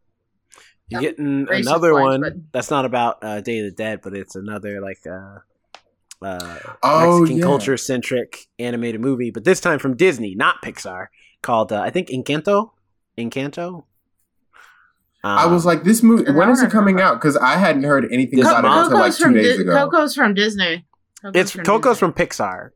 You're 0.89 1.01
getting 1.01 1.47
another 1.51 1.93
lines, 1.95 2.05
one 2.05 2.21
but- 2.21 2.53
that's 2.53 2.71
not 2.71 2.85
about 2.85 3.19
uh, 3.23 3.41
Day 3.41 3.61
of 3.61 3.65
the 3.67 3.71
Dead, 3.77 4.01
but 4.03 4.15
it's 4.15 4.35
another 4.37 4.81
like 4.81 5.01
uh, 5.07 5.39
uh, 6.25 6.59
Oh, 6.83 7.21
Mexican 7.21 7.39
yeah. 7.39 7.45
culture 7.45 7.77
centric 7.77 8.47
animated 8.59 9.01
movie, 9.01 9.31
but 9.31 9.45
this 9.45 9.61
time 9.61 9.79
from 9.79 9.97
Disney, 9.97 10.35
not 10.35 10.63
Pixar, 10.63 11.07
called 11.43 11.73
uh, 11.73 11.81
I 11.81 11.91
think 11.91 12.09
Encanto. 12.09 12.71
Encanto. 13.19 13.85
I 15.25 15.45
Um, 15.45 15.53
was 15.53 15.65
like, 15.65 15.85
this 15.85 16.03
movie. 16.03 16.25
And 16.27 16.37
When 16.37 16.49
I 16.49 16.53
is 16.53 16.63
it 16.63 16.71
coming 16.73 17.01
out? 17.01 17.15
Because 17.15 17.37
I 17.37 17.57
hadn't 17.57 17.85
heard 17.85 18.05
anything 18.11 18.41
This 18.41 18.49
about 18.49 18.65
it 18.65 18.69
month? 18.69 18.87
until 18.87 18.99
like 18.99 19.13
Coco's 19.13 19.19
two 19.19 19.25
from 19.25 19.35
days 19.35 19.57
Di- 19.57 19.63
ago. 19.63 19.73
Coco's 19.91 20.15
from 20.17 20.35
Disney. 20.35 20.85
Coco's 21.23 21.41
it's 21.41 21.53
Coco's 21.57 21.83
Disney. 21.95 21.99
from 21.99 22.13
Pixar. 22.13 22.71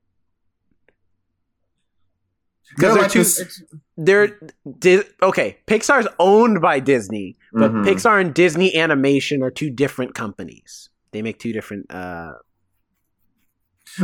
They're 2.78 2.92
they're 2.92 3.02
like 3.02 3.10
two- 3.10 3.20
It's, 3.20 3.62
they're 3.96 4.38
Di- 4.78 5.02
okay. 5.22 5.58
Pixar's 5.66 6.08
owned 6.18 6.60
by 6.60 6.80
Disney, 6.80 7.36
but 7.52 7.72
Mhm. 7.72 7.84
Pixar 7.86 8.20
and 8.20 8.34
Disney 8.34 8.74
Animation 8.76 9.42
are 9.42 9.50
two 9.50 9.70
different 9.70 10.14
companies. 10.14 10.90
They 11.12 11.22
make 11.22 11.38
two 11.38 11.52
different. 11.52 11.92
uh 11.92 12.32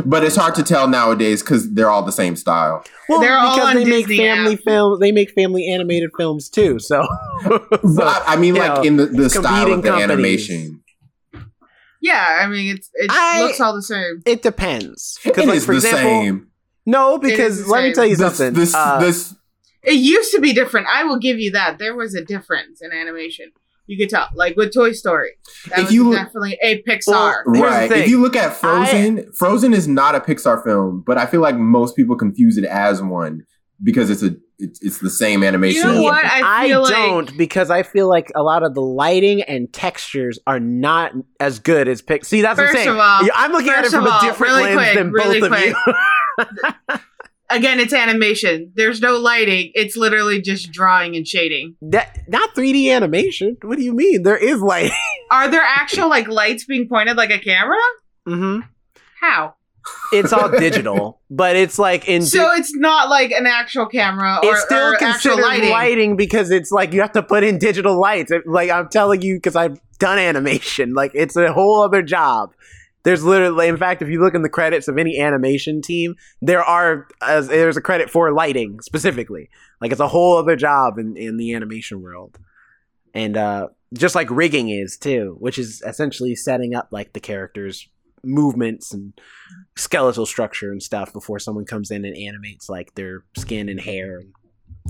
but 0.05 0.23
it's 0.23 0.35
hard 0.37 0.55
to 0.55 0.63
tell 0.63 0.87
nowadays 0.87 1.43
because 1.43 1.71
they're 1.73 1.89
all 1.89 2.01
the 2.01 2.11
same 2.11 2.35
style. 2.35 2.83
Well, 3.09 3.19
They're 3.19 3.37
all 3.37 3.53
because 3.55 3.69
on 3.69 3.75
they 3.75 3.85
make 3.85 4.07
family 4.07 4.53
app. 4.53 4.59
film. 4.61 4.99
They 4.99 5.11
make 5.11 5.29
family 5.31 5.67
animated 5.67 6.09
films 6.17 6.49
too. 6.49 6.79
So, 6.79 7.05
so 7.43 8.01
I, 8.01 8.23
I 8.25 8.35
mean, 8.37 8.55
like 8.55 8.75
know, 8.77 8.81
in 8.81 8.95
the, 8.97 9.05
the 9.05 9.29
style 9.29 9.71
of 9.71 9.83
the 9.83 9.89
companies. 9.89 10.09
animation. 10.49 10.81
yeah, 12.01 12.39
I 12.41 12.47
mean, 12.47 12.75
it's 12.75 12.89
it 12.95 13.11
I- 13.13 13.43
looks 13.43 13.59
all 13.61 13.75
the 13.75 13.83
same. 13.83 14.23
it 14.25 14.41
depends. 14.41 15.19
It 15.23 15.29
Because, 15.35 15.45
like 15.47 15.57
is 15.57 15.65
for 15.65 15.73
the 15.73 15.77
example, 15.79 16.01
same. 16.21 16.47
No, 16.85 17.17
because 17.17 17.65
the 17.65 17.71
let 17.71 17.83
me 17.83 17.93
tell 17.93 18.05
you 18.05 18.15
This, 18.15 18.35
something. 18.37 18.53
this, 18.53 18.73
Uh, 18.75 18.99
this, 18.99 19.35
It 19.83 19.93
used 19.95 20.31
to 20.33 20.39
be 20.41 20.53
different. 20.53 20.87
I 20.91 21.03
will 21.03 21.19
give 21.19 21.39
you 21.39 21.51
that. 21.51 21.77
There 21.79 21.95
was 21.95 22.15
a 22.15 22.23
difference 22.23 22.81
in 22.81 22.91
animation. 22.91 23.51
You 23.85 23.97
could 23.97 24.09
tell, 24.09 24.27
like 24.33 24.55
with 24.55 24.73
Toy 24.73 24.93
Story, 24.93 25.31
that 25.69 25.79
If 25.79 25.85
was 25.87 25.93
you 25.93 26.09
look- 26.09 26.15
definitely 26.17 26.57
a 26.61 26.81
Pixar. 26.83 27.43
Well, 27.45 27.61
right. 27.63 27.91
If 27.91 28.07
you 28.07 28.21
look 28.21 28.35
at 28.37 28.53
Frozen, 28.53 29.33
Frozen 29.33 29.73
is 29.73 29.89
not 29.89 30.15
a 30.15 30.21
Pixar 30.21 30.63
film, 30.63 31.03
but 31.05 31.17
I 31.17 31.25
feel 31.25 31.41
like 31.41 31.57
most 31.57 31.95
people 31.97 32.15
confuse 32.15 32.57
it 32.57 32.63
as 32.63 33.01
one 33.01 33.43
because 33.83 34.09
it's 34.09 34.23
a 34.23 34.35
it's, 34.59 34.81
it's 34.81 34.99
the 34.99 35.09
same 35.09 35.43
animation. 35.43 35.81
You 35.89 35.95
know 35.95 36.01
what? 36.03 36.23
I 36.23 36.67
feel 36.69 36.83
like- 36.83 36.91
don't 36.93 37.37
because 37.37 37.69
I 37.69 37.83
feel 37.83 38.07
like 38.07 38.31
a 38.35 38.41
lot 38.43 38.63
of 38.63 38.73
the 38.73 38.81
lighting 38.81 39.41
and 39.41 39.71
textures 39.73 40.39
are 40.47 40.59
not 40.61 41.11
as 41.41 41.59
good 41.59 41.89
as 41.89 42.01
Pixar. 42.01 42.25
See, 42.25 42.41
that's 42.41 42.57
what 42.57 42.69
I'm 42.69 42.75
saying. 42.75 42.87
of 42.87 42.97
all- 42.99 43.27
I'm 43.35 43.51
looking 43.51 43.71
at 43.71 43.83
it 43.83 43.91
from 43.91 44.07
of 44.07 44.13
a 44.13 44.25
different 44.25 44.53
really 44.53 44.63
lens 44.75 44.77
quick, 44.77 44.93
than 44.95 45.11
really 45.11 45.39
both 45.41 45.49
quick. 45.49 45.75
of 45.75 45.75
you. 45.87 45.93
Again, 47.49 47.79
it's 47.79 47.93
animation. 47.93 48.71
There's 48.73 48.99
no 48.99 49.17
lighting. 49.17 49.71
It's 49.75 49.95
literally 49.95 50.41
just 50.41 50.71
drawing 50.71 51.15
and 51.15 51.27
shading. 51.27 51.75
that 51.81 52.19
not 52.27 52.55
3D 52.55 52.91
animation. 52.91 53.57
What 53.61 53.77
do 53.77 53.83
you 53.83 53.93
mean? 53.93 54.23
There 54.23 54.37
is 54.37 54.59
light. 54.59 54.91
Are 55.31 55.49
there 55.49 55.61
actual 55.61 56.09
like 56.09 56.27
lights 56.27 56.65
being 56.65 56.87
pointed 56.87 57.15
like 57.15 57.29
a 57.29 57.37
camera? 57.37 57.77
Mm-hmm. 58.27 58.61
How? 59.21 59.55
It's 60.13 60.31
all 60.31 60.49
digital, 60.49 61.19
but 61.29 61.55
it's 61.55 61.77
like 61.77 62.07
in. 62.07 62.23
So 62.23 62.53
it's 62.53 62.73
not 62.73 63.09
like 63.09 63.31
an 63.31 63.45
actual 63.45 63.85
camera 63.85 64.39
or, 64.41 64.53
it's 64.53 64.63
still 64.63 64.93
or 64.93 64.97
considered 64.97 65.41
lighting. 65.41 65.69
lighting. 65.69 66.15
because 66.15 66.49
it's 66.51 66.71
like 66.71 66.93
you 66.93 67.01
have 67.01 67.11
to 67.11 67.21
put 67.21 67.43
in 67.43 67.59
digital 67.59 67.99
lights. 67.99 68.31
Like 68.45 68.69
I'm 68.69 68.89
telling 68.89 69.21
you, 69.21 69.35
because 69.35 69.55
I've 69.55 69.79
done 69.99 70.17
animation. 70.17 70.93
Like 70.93 71.11
it's 71.13 71.35
a 71.35 71.51
whole 71.51 71.81
other 71.81 72.01
job. 72.01 72.53
There's 73.03 73.23
literally, 73.23 73.67
in 73.67 73.77
fact, 73.77 74.01
if 74.01 74.09
you 74.09 74.21
look 74.21 74.33
in 74.33 74.43
the 74.43 74.49
credits 74.49 74.87
of 74.87 74.97
any 74.97 75.19
animation 75.19 75.81
team, 75.81 76.15
there 76.41 76.63
are 76.63 77.07
there's 77.19 77.77
a 77.77 77.81
credit 77.81 78.09
for 78.09 78.31
lighting 78.31 78.79
specifically. 78.81 79.49
Like 79.81 79.91
it's 79.91 79.99
a 79.99 80.07
whole 80.07 80.37
other 80.37 80.55
job 80.55 80.97
in 80.97 81.17
in 81.17 81.37
the 81.37 81.53
animation 81.53 82.01
world, 82.01 82.37
and 83.13 83.35
uh, 83.35 83.67
just 83.93 84.15
like 84.15 84.29
rigging 84.29 84.69
is 84.69 84.97
too, 84.97 85.35
which 85.39 85.57
is 85.57 85.81
essentially 85.85 86.35
setting 86.35 86.75
up 86.75 86.87
like 86.91 87.13
the 87.13 87.19
characters' 87.19 87.87
movements 88.23 88.93
and 88.93 89.13
skeletal 89.75 90.25
structure 90.25 90.71
and 90.71 90.81
stuff 90.81 91.11
before 91.11 91.39
someone 91.39 91.65
comes 91.65 91.91
in 91.91 92.05
and 92.05 92.15
animates 92.15 92.69
like 92.69 92.95
their 92.95 93.25
skin 93.37 93.67
and 93.67 93.81
hair 93.81 94.19
and 94.19 94.33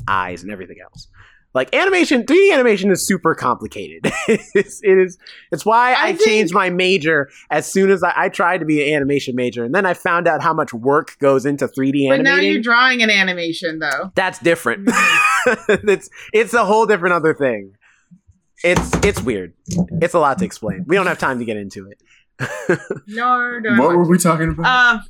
eyes 0.08 0.44
and 0.44 0.52
everything 0.52 0.78
else. 0.84 1.08
Like 1.54 1.74
animation, 1.76 2.24
3D 2.24 2.52
animation 2.52 2.90
is 2.92 3.06
super 3.06 3.36
complicated. 3.36 4.12
it's, 4.28 4.82
it 4.84 4.98
is. 4.98 5.18
It's 5.52 5.66
why 5.66 5.94
I, 5.94 6.08
I 6.08 6.14
think- 6.14 6.28
changed 6.28 6.54
my 6.54 6.70
major 6.70 7.30
as 7.52 7.72
soon 7.72 7.92
as 7.92 8.04
I, 8.04 8.14
I 8.16 8.30
tried 8.30 8.60
to 8.60 8.66
be 8.66 8.88
an 8.88 8.96
animation 8.96 9.36
major, 9.36 9.64
and 9.64 9.74
then 9.74 9.86
I 9.86 9.94
found 9.94 10.28
out 10.28 10.42
how 10.42 10.54
much 10.54 10.74
work 10.74 11.18
goes 11.20 11.46
into 11.46 11.68
3D 11.68 12.08
animation. 12.08 12.10
But 12.10 12.22
now 12.24 12.38
you're 12.38 12.62
drawing 12.62 13.04
an 13.04 13.10
animation 13.12 13.80
though. 13.80 14.12
That's 14.16 14.40
different. 14.40 14.90
it's 15.68 16.10
it's 16.32 16.54
a 16.54 16.66
whole 16.66 16.86
different 16.86 17.14
other 17.14 17.34
thing. 17.34 17.76
It's 18.64 18.92
it's 19.04 19.22
weird. 19.22 19.54
It's 20.02 20.14
a 20.14 20.20
lot 20.20 20.40
to 20.40 20.46
explain. 20.46 20.86
We 20.88 20.96
don't 20.96 21.08
have 21.08 21.20
time 21.20 21.40
to 21.40 21.46
get 21.46 21.58
into 21.58 21.90
it. 21.90 22.02
No, 23.08 23.60
no. 23.60 23.82
what 23.82 23.96
were 23.96 24.08
we 24.08 24.18
talking 24.18 24.50
about? 24.50 24.96
Um, 24.96 25.06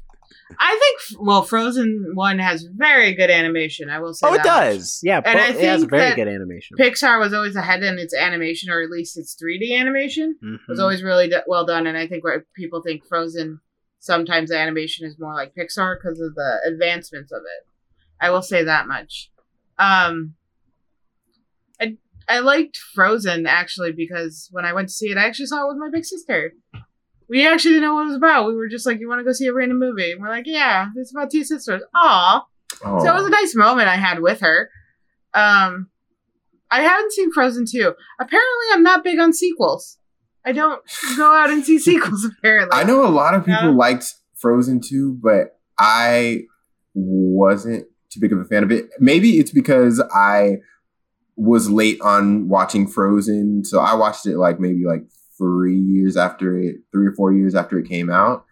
I 0.60 0.80
think 1.08 1.20
well, 1.26 1.44
Frozen 1.44 2.12
One 2.14 2.40
has 2.40 2.64
very 2.76 3.14
good 3.14 3.30
animation. 3.30 3.90
I 3.90 4.00
will 4.00 4.14
say. 4.14 4.28
Oh, 4.28 4.34
it 4.34 4.44
that 4.44 4.46
much. 4.46 4.76
does. 4.78 5.00
Yeah, 5.04 5.22
And 5.26 5.40
I 5.40 5.50
it 5.50 5.62
has 5.62 5.84
very 5.84 6.16
good 6.16 6.28
animation. 6.28 6.78
Pixar 6.78 7.20
was 7.20 7.34
always 7.34 7.56
ahead 7.56 7.84
in 7.84 7.98
its 8.00 8.14
animation, 8.16 8.70
or 8.72 8.82
at 8.82 8.90
least 8.90 9.18
its 9.18 9.36
3D 9.42 9.76
animation 9.76 10.36
Mhm. 10.44 10.60
was 10.68 10.80
always 10.80 11.04
really 11.04 11.28
d- 11.30 11.38
well 11.48 11.66
done. 11.66 11.88
And 11.88 11.98
I 11.98 12.08
think 12.08 12.24
where 12.24 12.46
people 12.56 12.82
think 12.82 13.06
Frozen, 13.06 13.60
sometimes 14.00 14.50
the 14.50 14.58
animation 14.58 15.06
is 15.08 15.18
more 15.20 15.34
like 15.34 15.54
Pixar 15.56 15.96
because 16.02 16.20
of 16.20 16.36
the 16.36 16.62
advancements 16.68 17.32
of 17.32 17.42
it. 17.42 17.68
I 18.22 18.30
will 18.30 18.42
say 18.42 18.64
that 18.64 18.88
much. 18.88 19.32
Um, 19.78 20.36
I 21.82 21.98
I 22.30 22.40
liked 22.40 22.78
Frozen 22.78 23.48
actually 23.48 23.92
because 23.92 24.48
when 24.52 24.66
I 24.66 24.74
went 24.74 24.88
to 24.90 24.94
see 24.94 25.10
it, 25.12 25.18
I 25.18 25.26
actually 25.26 25.48
saw 25.48 25.66
it 25.66 25.68
with 25.70 25.78
my 25.78 25.90
big 25.92 26.06
sister. 26.06 26.54
We 27.34 27.48
actually 27.48 27.72
didn't 27.74 27.84
know 27.90 27.96
what 27.96 28.04
it 28.04 28.08
was 28.10 28.16
about. 28.18 28.48
We 28.48 28.56
were 28.56 28.70
just 28.70 28.86
like, 28.86 29.00
"You 29.00 29.10
want 29.10 29.20
to 29.20 29.26
go 29.26 29.34
see 29.34 29.48
a 29.48 29.54
random 29.54 29.80
movie?" 29.80 30.12
And 30.12 30.22
we're 30.22 30.30
like, 30.30 30.46
"Yeah, 30.48 30.88
it's 30.96 31.12
about 31.12 31.32
two 31.32 31.44
sisters." 31.44 31.82
Aw. 31.96 32.46
oh. 32.86 33.00
So 33.04 33.12
it 33.12 33.16
was 33.16 33.26
a 33.26 33.30
nice 33.30 33.56
moment 33.56 33.88
I 33.90 33.96
had 33.96 34.20
with 34.22 34.40
her. 34.42 34.70
Um, 35.34 35.90
I 36.72 36.82
haven't 36.82 37.12
seen 37.12 37.32
Frozen 37.32 37.66
2. 37.72 37.94
Apparently, 38.20 38.66
I'm 38.74 38.84
not 38.84 39.04
big 39.04 39.20
on 39.20 39.34
sequels. 39.34 39.98
I 40.46 40.52
don't 40.52 40.82
go 41.18 41.34
out 41.34 41.50
and 41.50 41.64
see 41.66 41.80
sequels, 41.90 42.26
apparently. 42.26 42.78
I 42.80 42.84
know 42.84 43.06
a 43.06 43.10
lot 43.10 43.34
of 43.34 43.46
people 43.46 43.70
Yeah. 43.72 43.76
liked 43.76 44.06
Frozen 44.36 44.82
2, 44.82 45.20
but 45.22 45.60
I 45.80 46.42
wasn't 46.94 47.86
too 48.12 48.20
big 48.20 48.34
of 48.34 48.40
a 48.40 48.46
fan 48.46 48.64
of 48.64 48.72
it. 48.72 48.90
Maybe 49.00 49.40
it's 49.40 49.52
because 49.52 50.04
I 50.14 50.58
was 51.36 51.70
late 51.70 52.00
on 52.02 52.48
watching 52.50 52.88
Frozen, 52.88 53.66
so 53.66 53.80
I 53.80 53.96
watched 53.96 54.26
it 54.28 54.38
like 54.38 54.60
maybe 54.60 54.84
like 54.86 55.04
three 55.44 55.78
years 55.78 56.16
after 56.16 56.58
it, 56.58 56.78
three 56.92 57.08
or 57.08 57.14
four 57.14 57.34
years 57.34 57.56
after 57.56 57.78
it 57.78 57.88
came 57.88 58.10
out, 58.10 58.46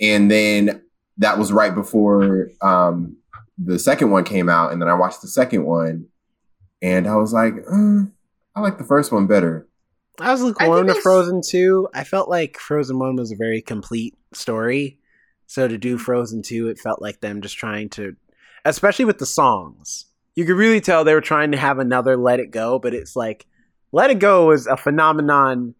and 0.00 0.30
then 0.30 0.82
that 1.18 1.38
was 1.38 1.52
right 1.52 1.74
before 1.74 2.50
um, 2.62 3.16
the 3.58 3.78
second 3.78 4.10
one 4.10 4.24
came 4.24 4.48
out, 4.48 4.72
and 4.72 4.82
then 4.82 4.88
I 4.88 4.94
watched 4.94 5.22
the 5.22 5.28
second 5.28 5.64
one, 5.64 6.06
and 6.82 7.06
I 7.06 7.16
was 7.16 7.32
like, 7.32 7.54
uh, 7.70 8.02
I 8.54 8.60
like 8.60 8.78
the 8.78 8.84
first 8.84 9.12
one 9.12 9.26
better. 9.26 9.68
I 10.20 10.32
was 10.32 10.40
I 10.40 10.44
think 10.44 10.60
lukewarm 10.60 10.86
to 10.86 10.94
Frozen 10.94 11.42
2. 11.46 11.88
I 11.94 12.04
felt 12.04 12.28
like 12.28 12.58
Frozen 12.58 12.98
1 12.98 13.16
was 13.16 13.32
a 13.32 13.36
very 13.36 13.60
complete 13.60 14.14
story. 14.32 14.98
So 15.46 15.68
to 15.68 15.78
do 15.78 15.98
Frozen 15.98 16.42
2, 16.42 16.68
it 16.68 16.78
felt 16.78 17.02
like 17.02 17.20
them 17.20 17.42
just 17.42 17.58
trying 17.58 17.90
to, 17.90 18.16
especially 18.64 19.04
with 19.04 19.18
the 19.18 19.26
songs. 19.26 20.06
You 20.34 20.44
could 20.44 20.56
really 20.56 20.80
tell 20.80 21.04
they 21.04 21.14
were 21.14 21.20
trying 21.20 21.52
to 21.52 21.58
have 21.58 21.78
another 21.78 22.16
Let 22.16 22.40
It 22.40 22.50
Go, 22.50 22.78
but 22.78 22.94
it's 22.94 23.14
like 23.14 23.46
Let 23.92 24.10
It 24.10 24.18
Go 24.18 24.50
is 24.52 24.66
a 24.66 24.76
phenomenon 24.76 25.74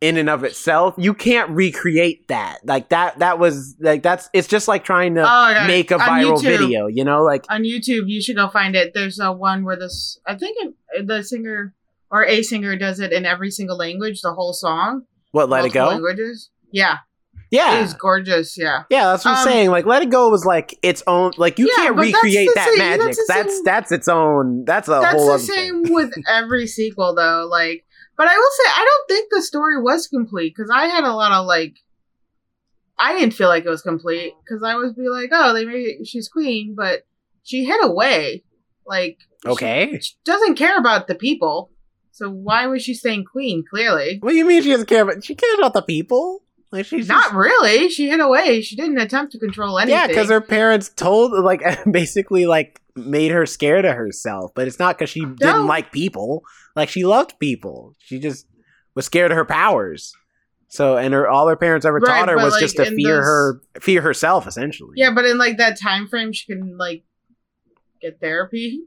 in 0.00 0.16
and 0.18 0.28
of 0.28 0.44
itself. 0.44 0.94
You 0.98 1.14
can't 1.14 1.50
recreate 1.50 2.28
that. 2.28 2.58
Like 2.64 2.90
that 2.90 3.18
that 3.20 3.38
was 3.38 3.76
like 3.80 4.02
that's 4.02 4.28
it's 4.32 4.46
just 4.48 4.68
like 4.68 4.84
trying 4.84 5.14
to 5.14 5.24
Oh, 5.26 5.66
make 5.66 5.90
a 5.90 5.94
viral 5.96 6.40
video, 6.42 6.86
you 6.86 7.04
know? 7.04 7.22
Like 7.22 7.44
On 7.48 7.62
YouTube, 7.62 8.02
you 8.06 8.20
should 8.20 8.36
go 8.36 8.48
find 8.48 8.76
it. 8.76 8.92
There's 8.94 9.18
a 9.18 9.32
one 9.32 9.64
where 9.64 9.76
this, 9.76 10.18
I 10.26 10.34
think 10.36 10.56
it, 10.92 11.06
the 11.06 11.22
singer 11.22 11.74
or 12.10 12.24
a 12.24 12.42
singer 12.42 12.76
does 12.76 13.00
it 13.00 13.12
in 13.12 13.24
every 13.24 13.50
single 13.50 13.76
language, 13.76 14.20
the 14.20 14.32
whole 14.34 14.52
song. 14.52 15.02
what 15.32 15.48
Let 15.48 15.64
It 15.64 15.72
Go? 15.72 15.86
Languages. 15.88 16.50
Yeah. 16.70 16.98
Yeah. 17.50 17.78
It 17.78 17.82
was 17.82 17.94
gorgeous. 17.94 18.58
Yeah. 18.58 18.82
Yeah, 18.90 19.06
that's 19.12 19.24
what 19.24 19.30
I'm 19.32 19.38
Um, 19.38 19.44
saying. 19.44 19.70
Like, 19.70 19.86
Let 19.86 20.02
It 20.02 20.10
Go 20.10 20.28
was 20.30 20.44
like 20.44 20.76
its 20.82 21.02
own. 21.06 21.32
Like, 21.38 21.58
you 21.60 21.68
Yeah, 21.68 21.84
can't 21.84 21.96
recreate 21.96 22.48
that 22.56 22.68
same- 22.68 22.78
magic. 22.78 23.00
that's 23.06 23.26
That's 23.28 23.54
same- 23.54 23.64
that's 23.64 23.92
its 23.92 24.08
own. 24.08 24.64
That's 24.66 24.88
a 24.88 24.98
That's 25.00 25.14
whole 25.14 25.32
the 25.32 25.38
same 25.38 25.84
thing. 25.84 25.94
with 25.94 26.12
every 26.28 26.66
sequel, 26.66 27.14
though. 27.14 27.46
Like, 27.48 27.84
but 28.16 28.26
I 28.28 28.36
will 28.36 28.50
say, 28.64 28.70
I 28.70 28.84
don't 28.84 29.08
think 29.16 29.28
the 29.30 29.42
story 29.42 29.80
was 29.80 30.06
complete 30.08 30.54
because 30.56 30.70
I 30.72 30.86
had 30.86 31.04
a 31.04 31.12
lot 31.14 31.32
of 31.32 31.46
like, 31.46 31.74
I 32.98 33.18
didn't 33.18 33.34
feel 33.34 33.48
like 33.48 33.64
it 33.64 33.70
was 33.70 33.82
complete 33.82 34.32
because 34.44 34.62
I 34.62 34.74
was 34.76 34.92
be 34.94 35.08
like, 35.08 35.30
oh, 35.32 35.52
they 35.52 35.64
made 35.64 36.06
she's 36.06 36.28
queen, 36.28 36.74
but 36.76 37.06
she 37.42 37.64
hid 37.64 37.84
away. 37.84 38.42
Like, 38.86 39.18
Okay. 39.44 39.98
she 40.00 40.14
doesn't 40.24 40.54
care 40.56 40.78
about 40.78 41.06
the 41.08 41.14
people. 41.14 41.70
So 42.12 42.30
why 42.30 42.66
was 42.68 42.82
she 42.82 42.94
saying 42.94 43.26
queen? 43.30 43.64
Clearly, 43.68 44.18
What 44.20 44.30
do 44.30 44.36
you 44.36 44.46
mean 44.46 44.62
she 44.62 44.70
doesn't 44.70 44.86
care 44.86 45.02
about? 45.02 45.22
She 45.22 45.34
cares 45.34 45.58
about 45.58 45.74
the 45.74 45.82
people. 45.82 46.42
Like 46.72 46.86
she's 46.86 47.08
not 47.08 47.24
just- 47.24 47.34
really. 47.34 47.88
She 47.90 48.08
hid 48.08 48.20
away. 48.20 48.62
She 48.62 48.74
didn't 48.76 48.98
attempt 48.98 49.32
to 49.32 49.38
control 49.38 49.78
anything. 49.78 49.98
yeah, 49.98 50.06
because 50.06 50.30
her 50.30 50.40
parents 50.40 50.88
told 50.88 51.32
like 51.44 51.62
basically 51.90 52.46
like 52.46 52.80
made 52.96 53.30
her 53.30 53.46
scared 53.46 53.84
of 53.84 53.94
herself. 53.94 54.52
But 54.54 54.66
it's 54.66 54.78
not 54.78 54.96
because 54.96 55.10
she 55.10 55.20
didn't 55.24 55.66
like 55.66 55.92
people. 55.92 56.42
Like 56.74 56.88
she 56.88 57.04
loved 57.04 57.38
people. 57.38 57.94
She 57.98 58.18
just 58.18 58.46
was 58.94 59.06
scared 59.06 59.30
of 59.30 59.36
her 59.36 59.44
powers. 59.44 60.12
So 60.68 60.96
and 60.96 61.14
her 61.14 61.28
all 61.28 61.46
her 61.48 61.56
parents 61.56 61.86
ever 61.86 61.98
Right, 61.98 62.18
taught 62.20 62.28
her 62.28 62.36
was 62.36 62.52
like, 62.54 62.60
just 62.60 62.76
to 62.76 62.86
fear 62.86 63.16
those- 63.16 63.24
her, 63.24 63.60
fear 63.80 64.00
herself 64.02 64.46
essentially. 64.46 64.94
Yeah, 64.96 65.12
but 65.14 65.24
in 65.24 65.38
like 65.38 65.58
that 65.58 65.78
time 65.80 66.08
frame, 66.08 66.32
she 66.32 66.46
can 66.46 66.76
like 66.76 67.04
get 68.02 68.18
therapy 68.20 68.80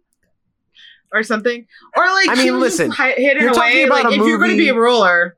or 1.13 1.23
something, 1.23 1.65
or 1.95 2.05
like 2.05 2.29
I 2.29 2.35
mean, 2.35 2.59
listen, 2.59 2.91
hi- 2.91 3.11
hidden 3.13 3.41
you're 3.43 3.53
talking 3.53 3.77
away. 3.77 3.83
about 3.83 4.03
Like 4.03 4.17
a 4.17 4.21
if 4.21 4.27
you're 4.27 4.37
going 4.37 4.51
to 4.51 4.57
be 4.57 4.69
a 4.69 4.75
ruler, 4.75 5.37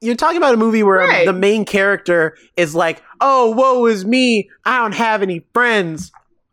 you're 0.00 0.16
talking 0.16 0.36
about 0.36 0.54
a 0.54 0.58
movie 0.58 0.82
where 0.82 1.00
um, 1.02 1.08
Right. 1.08 1.24
the 1.26 1.32
main 1.32 1.64
character 1.64 2.36
is 2.56 2.74
like, 2.74 3.02
"Oh, 3.20 3.52
woe 3.52 3.86
is 3.86 4.04
me! 4.04 4.50
I 4.64 4.78
don't 4.78 4.94
have 4.94 5.22
any 5.22 5.46
friends." 5.54 6.10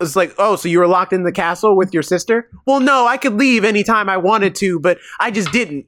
It's 0.10 0.16
like, 0.16 0.34
oh, 0.38 0.56
so 0.56 0.68
you 0.70 0.80
were 0.80 0.88
locked 0.88 1.13
in 1.13 1.24
the 1.24 1.32
castle 1.32 1.76
with 1.76 1.94
your 1.94 2.04
sister? 2.04 2.50
Well, 2.66 2.80
no, 2.80 3.08
I 3.08 3.18
could 3.18 3.34
leave 3.34 3.63
anytime 3.63 4.10
I 4.10 4.18
wanted 4.18 4.56
to, 4.56 4.80
but 4.80 5.00
I 5.20 5.32
just 5.32 5.52
didn't 5.52 5.88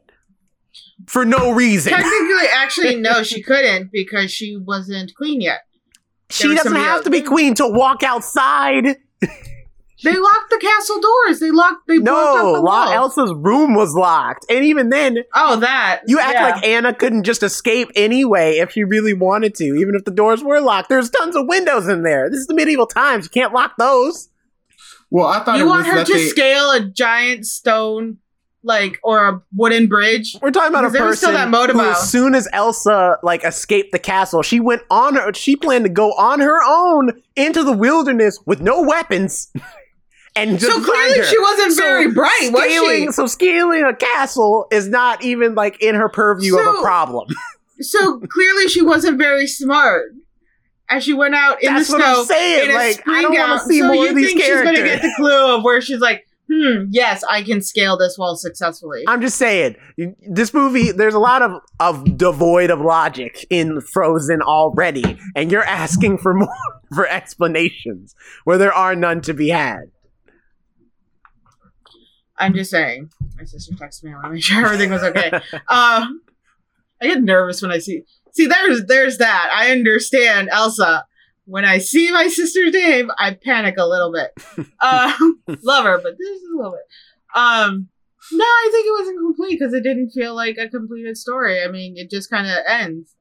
for 1.08 1.25
no 1.25 1.51
reason. 1.51 1.93
Technically, 1.93 2.47
actually, 2.54 2.95
no, 2.95 3.23
she 3.23 3.41
couldn't 3.41 3.91
because 3.91 4.32
she 4.32 4.58
wasn't 4.58 5.13
queen 5.15 5.41
yet. 5.41 5.62
she 6.30 6.54
doesn't 6.56 6.75
have 6.75 6.97
else. 6.97 7.04
to 7.04 7.10
be 7.10 7.21
queen 7.21 7.54
to 7.56 7.67
walk 7.67 8.04
outside. 8.04 8.97
They 10.03 10.17
locked 10.17 10.49
the 10.49 10.58
castle 10.62 10.99
doors. 10.99 11.39
They 11.39 11.51
locked. 11.51 11.88
They 11.88 11.99
blocked 11.99 12.05
No, 12.05 12.15
off 12.49 12.55
the 12.55 12.62
La- 12.62 12.86
walls. 12.86 12.91
Elsa's 13.17 13.34
room 13.38 13.75
was 13.75 13.93
locked, 13.95 14.45
and 14.49 14.65
even 14.65 14.89
then, 14.89 15.19
oh, 15.34 15.55
that 15.62 16.01
you 16.08 16.19
act 16.19 16.34
yeah. 16.34 16.43
like 16.49 16.65
Anna 16.65 16.93
couldn't 16.93 17.23
just 17.23 17.43
escape 17.43 17.89
anyway 17.95 18.58
if 18.58 18.71
she 18.71 18.84
really 18.84 19.13
wanted 19.13 19.55
to, 19.55 19.63
even 19.63 19.95
if 19.95 20.03
the 20.03 20.12
doors 20.12 20.43
were 20.43 20.60
locked. 20.60 20.89
There's 20.89 21.10
tons 21.10 21.36
of 21.36 21.47
windows 21.47 21.88
in 21.88 22.03
there. 22.03 22.29
This 22.29 22.41
is 22.41 22.47
the 22.47 22.53
medieval 22.55 22.88
times. 22.88 23.25
You 23.25 23.29
can't 23.29 23.53
lock 23.53 23.77
those. 23.77 24.29
Well, 25.10 25.27
I 25.27 25.43
thought 25.43 25.58
you 25.58 25.63
it 25.65 25.67
want 25.67 25.88
was 25.88 25.95
her 25.95 26.03
to 26.03 26.13
they, 26.13 26.25
scale 26.27 26.71
a 26.71 26.81
giant 26.81 27.45
stone, 27.45 28.17
like 28.63 28.99
or 29.03 29.29
a 29.29 29.41
wooden 29.55 29.88
bridge. 29.88 30.36
We're 30.41 30.51
talking 30.51 30.69
about 30.69 30.84
a 30.86 30.88
Because 30.89 30.93
there 30.99 31.05
was 31.08 31.17
still 31.19 31.29
person 31.31 31.51
that 31.51 31.71
who, 31.71 31.79
out. 31.79 31.91
as 31.91 32.12
soon 32.12 32.36
as 32.36 32.47
Elsa 32.51 33.17
like 33.23 33.45
escaped 33.45 33.91
the 33.93 33.99
castle, 33.99 34.41
she 34.41 34.60
went 34.60 34.81
on 34.89 35.15
her. 35.15 35.34
She 35.34 35.55
planned 35.55 35.86
to 35.86 35.89
go 35.89 36.10
on 36.13 36.41
her 36.41 36.60
own 36.67 37.21
into 37.36 37.63
the 37.63 37.71
wilderness 37.71 38.39
with 38.45 38.60
no 38.62 38.81
weapons, 38.81 39.53
and 40.36 40.60
just 40.60 40.71
So 40.71 40.84
clearly, 40.84 41.24
she 41.24 41.39
wasn't 41.39 41.74
So 41.74 41.82
very 41.84 42.12
bright, 42.12 42.52
scaling? 42.54 43.12
So 43.12 43.26
scaling 43.28 43.84
a 43.84 43.95
castle 43.95 44.67
is 44.71 44.88
not 44.88 45.24
even 45.24 45.56
like 45.56 45.82
in 45.82 45.95
her 45.95 46.10
purview 46.10 46.58
of 46.60 46.76
a 46.76 46.82
problem. 46.82 47.28
So 47.82 48.19
clearly, 48.21 48.69
she 48.69 48.82
wasn't 48.82 49.17
very 49.17 49.48
smart. 49.48 50.06
As 50.89 51.04
she 51.04 51.12
went 51.13 51.36
out 51.36 51.62
in 51.62 51.74
That's 51.74 51.88
the 51.89 51.95
what 51.98 52.02
snow 52.04 52.19
I'm 52.21 52.26
saying. 52.26 52.69
in 52.69 52.71
a 52.71 52.74
Like 52.78 53.04
I 53.06 53.21
don't 53.21 53.34
want 53.38 53.62
to 53.62 53.67
see 53.67 53.80
so 53.82 53.88
more 53.88 53.95
you 54.06 54.10
of 54.12 54.15
these 54.15 54.28
think 54.28 54.41
characters. 54.43 54.78
she's 54.78 54.80
gonna 54.86 54.93
get 54.95 55.02
the 55.02 55.13
clue 55.17 55.56
of 55.58 55.63
where 55.63 55.82
she's 55.82 56.00
like, 56.00 56.26
hmm, 56.50 56.84
yes, 56.91 57.21
I 57.30 57.41
can 57.43 57.62
scale 57.62 57.98
this 57.98 58.17
wall 58.17 58.38
successfully. 58.38 59.04
I'm 59.10 59.19
just 59.19 59.38
saying, 59.38 59.76
this 60.26 60.54
movie, 60.54 60.91
there's 60.93 61.15
a 61.15 61.19
lot 61.19 61.41
of, 61.41 61.60
of 61.82 62.17
devoid 62.17 62.69
of 62.69 62.80
logic 62.80 63.45
in 63.50 63.82
Frozen 63.82 64.41
already, 64.41 65.19
and 65.36 65.52
you're 65.52 65.65
asking 65.65 66.19
for 66.19 66.34
more 66.34 66.48
for 66.95 67.06
explanations 67.08 68.15
where 68.45 68.58
there 68.58 68.74
are 68.74 68.95
none 68.95 69.19
to 69.21 69.34
be 69.34 69.50
had. 69.50 69.91
I'm 72.38 72.54
just 72.54 72.71
saying. 72.71 73.12
My 73.38 73.43
sister 73.43 73.74
texted 73.74 74.04
me. 74.04 74.12
I 74.12 74.15
want 74.15 74.26
to 74.26 74.32
make 74.32 74.43
sure 74.43 74.65
everything 74.65 74.91
was 74.91 75.04
okay. 75.04 75.32
um, 75.69 76.21
I 77.02 77.08
get 77.08 77.21
nervous 77.21 77.62
when 77.62 77.71
I 77.71 77.80
see. 77.80 78.04
See, 78.34 78.48
there's 78.48 78.86
there's 78.86 79.17
that. 79.19 79.50
I 79.54 79.71
understand 79.71 80.50
Elsa. 80.52 81.06
When 81.45 81.63
I 81.63 81.78
see 81.78 82.12
my 82.12 82.28
sister's 82.28 82.74
name, 82.74 83.12
I 83.19 83.34
panic 83.34 83.76
a 83.78 83.86
little 83.86 84.12
bit. 84.12 84.32
Um, 84.82 85.41
love 85.62 85.86
her, 85.86 86.00
but 86.02 86.17
this 86.17 86.30
is 86.30 86.43
a 86.52 86.56
little 86.56 86.71
bit. 86.71 87.39
Um, 87.39 87.89
no, 88.32 88.43
I 88.43 88.69
think 88.71 88.88
it 88.88 89.00
wasn't 89.00 89.19
complete 89.19 89.60
because 89.60 89.74
it 89.74 89.84
didn't 89.84 90.10
feel 90.10 90.34
like 90.36 90.58
a 90.58 90.67
completed 90.69 91.17
story. 91.17 91.62
I 91.62 91.67
mean, 91.67 91.98
it 91.98 92.10
just 92.10 92.30
kind 92.32 92.48
of 92.48 92.58
ends 92.67 93.14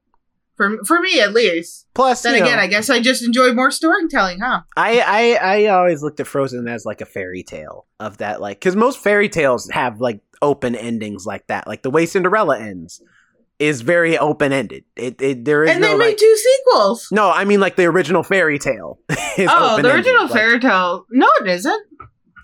for 0.56 0.78
for 0.84 1.00
me 1.00 1.20
at 1.20 1.32
least. 1.32 1.86
Plus, 1.94 2.22
Then 2.22 2.34
you 2.34 2.40
know, 2.40 2.46
again, 2.46 2.58
I 2.58 2.66
guess 2.66 2.90
I 2.90 3.00
just 3.00 3.22
enjoy 3.24 3.52
more 3.52 3.70
storytelling, 3.70 4.40
huh? 4.40 4.62
I, 4.76 5.00
I 5.00 5.56
I 5.56 5.66
always 5.66 6.02
looked 6.02 6.20
at 6.20 6.26
Frozen 6.26 6.66
as 6.68 6.84
like 6.84 7.00
a 7.00 7.06
fairy 7.06 7.42
tale 7.42 7.86
of 8.00 8.18
that, 8.18 8.40
like 8.40 8.58
because 8.60 8.76
most 8.76 8.98
fairy 8.98 9.28
tales 9.28 9.68
have 9.70 10.00
like 10.00 10.20
open 10.42 10.74
endings 10.74 11.24
like 11.26 11.46
that. 11.48 11.66
Like 11.66 11.82
the 11.82 11.90
way 11.90 12.06
Cinderella 12.06 12.58
ends 12.58 13.00
is 13.60 13.82
very 13.82 14.18
open 14.18 14.52
ended. 14.52 14.84
It, 14.96 15.22
it 15.22 15.44
there 15.44 15.62
is 15.64 15.70
And 15.70 15.80
no 15.80 15.92
they 15.92 15.96
made 15.96 16.06
like, 16.06 16.16
two 16.18 16.36
sequels. 16.36 17.08
no. 17.12 17.30
I 17.30 17.44
mean 17.44 17.60
like 17.60 17.76
the 17.76 17.84
original 17.84 18.22
fairy 18.22 18.58
tale. 18.58 18.98
is 19.38 19.48
Oh, 19.50 19.80
the 19.80 19.94
original 19.94 20.26
fairy 20.28 20.58
tale. 20.58 21.06
No, 21.10 21.28
it 21.40 21.48
isn't. 21.48 21.86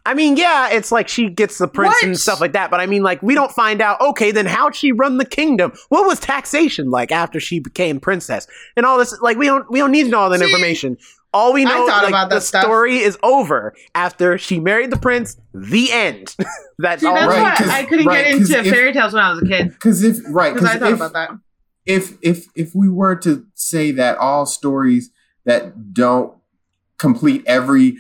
I 0.07 0.15
mean, 0.15 0.37
yeah, 0.37 0.71
it's 0.71 0.91
like 0.91 1.09
she 1.09 1.29
gets 1.29 1.59
the 1.59 1.69
prince 1.69 2.03
and 2.03 2.19
stuff 2.19 2.41
like 2.41 2.53
that, 2.53 2.71
but 2.71 2.81
I 2.81 2.87
mean, 2.87 3.03
like, 3.03 3.23
we 3.23 3.35
don't 3.35 3.53
find 3.53 3.81
out, 3.83 4.01
okay, 4.01 4.31
then 4.33 4.47
how'd 4.47 4.75
she 4.75 4.93
run 4.93 5.19
the 5.19 5.25
kingdom? 5.27 5.73
What 5.91 6.07
was 6.07 6.19
taxation 6.21 6.91
like 6.91 7.13
after 7.13 7.39
she 7.39 7.61
became 7.61 8.01
princess? 8.01 8.47
And 8.77 8.87
all 8.87 8.99
this, 8.99 9.19
like, 9.21 9.37
we 9.37 9.47
don't, 9.47 9.71
we 9.71 9.79
don't 9.79 9.93
need 9.93 10.05
to 10.05 10.09
know 10.09 10.21
all 10.21 10.31
that 10.31 10.41
See, 10.41 10.47
information. 10.47 10.97
All 11.33 11.53
we 11.53 11.65
know, 11.65 11.87
thought 11.87 12.03
like, 12.03 12.09
about 12.11 12.31
the 12.31 12.41
stuff. 12.41 12.65
story 12.65 12.97
is 12.99 13.17
over 13.23 13.73
after 13.95 14.37
she 14.37 14.59
married 14.59 14.91
the 14.91 14.97
prince. 14.99 15.37
The 15.55 15.93
end. 15.93 16.35
that's 16.79 17.03
See, 17.03 17.07
all. 17.07 17.15
that's 17.15 17.29
Right, 17.29 17.43
why 17.43 17.55
'cause- 17.57 17.69
I 17.69 17.85
couldn't 17.85 18.07
right, 18.07 18.25
get 18.25 18.39
'cause 18.39 18.51
into 18.51 18.69
if- 18.69 18.75
fairy 18.75 18.93
tales 18.93 19.13
when 19.13 19.23
I 19.23 19.31
was 19.33 19.43
a 19.43 19.47
kid 19.47 19.69
because 19.69 20.03
if 20.03 20.17
right 20.29 20.53
because 20.55 20.69
I 20.69 20.79
thought 20.79 20.89
if, 20.91 20.97
about 20.97 21.13
that. 21.13 21.31
if 21.87 22.15
if 22.23 22.47
if 22.57 22.75
we 22.75 22.89
were 22.89 23.15
to 23.17 23.47
say 23.55 23.93
that 23.93 24.19
all 24.19 24.45
stories 24.45 25.11
that 25.45 25.93
don't 25.95 26.35
complete 26.99 27.45
every 27.47 27.97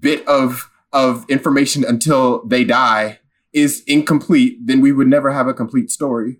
bit 0.00 0.26
of 0.26 0.70
of 0.96 1.26
information 1.28 1.84
until 1.84 2.42
they 2.46 2.64
die 2.64 3.20
is 3.52 3.82
incomplete, 3.86 4.58
then 4.64 4.80
we 4.80 4.92
would 4.92 5.06
never 5.06 5.30
have 5.30 5.46
a 5.46 5.54
complete 5.54 5.90
story. 5.90 6.38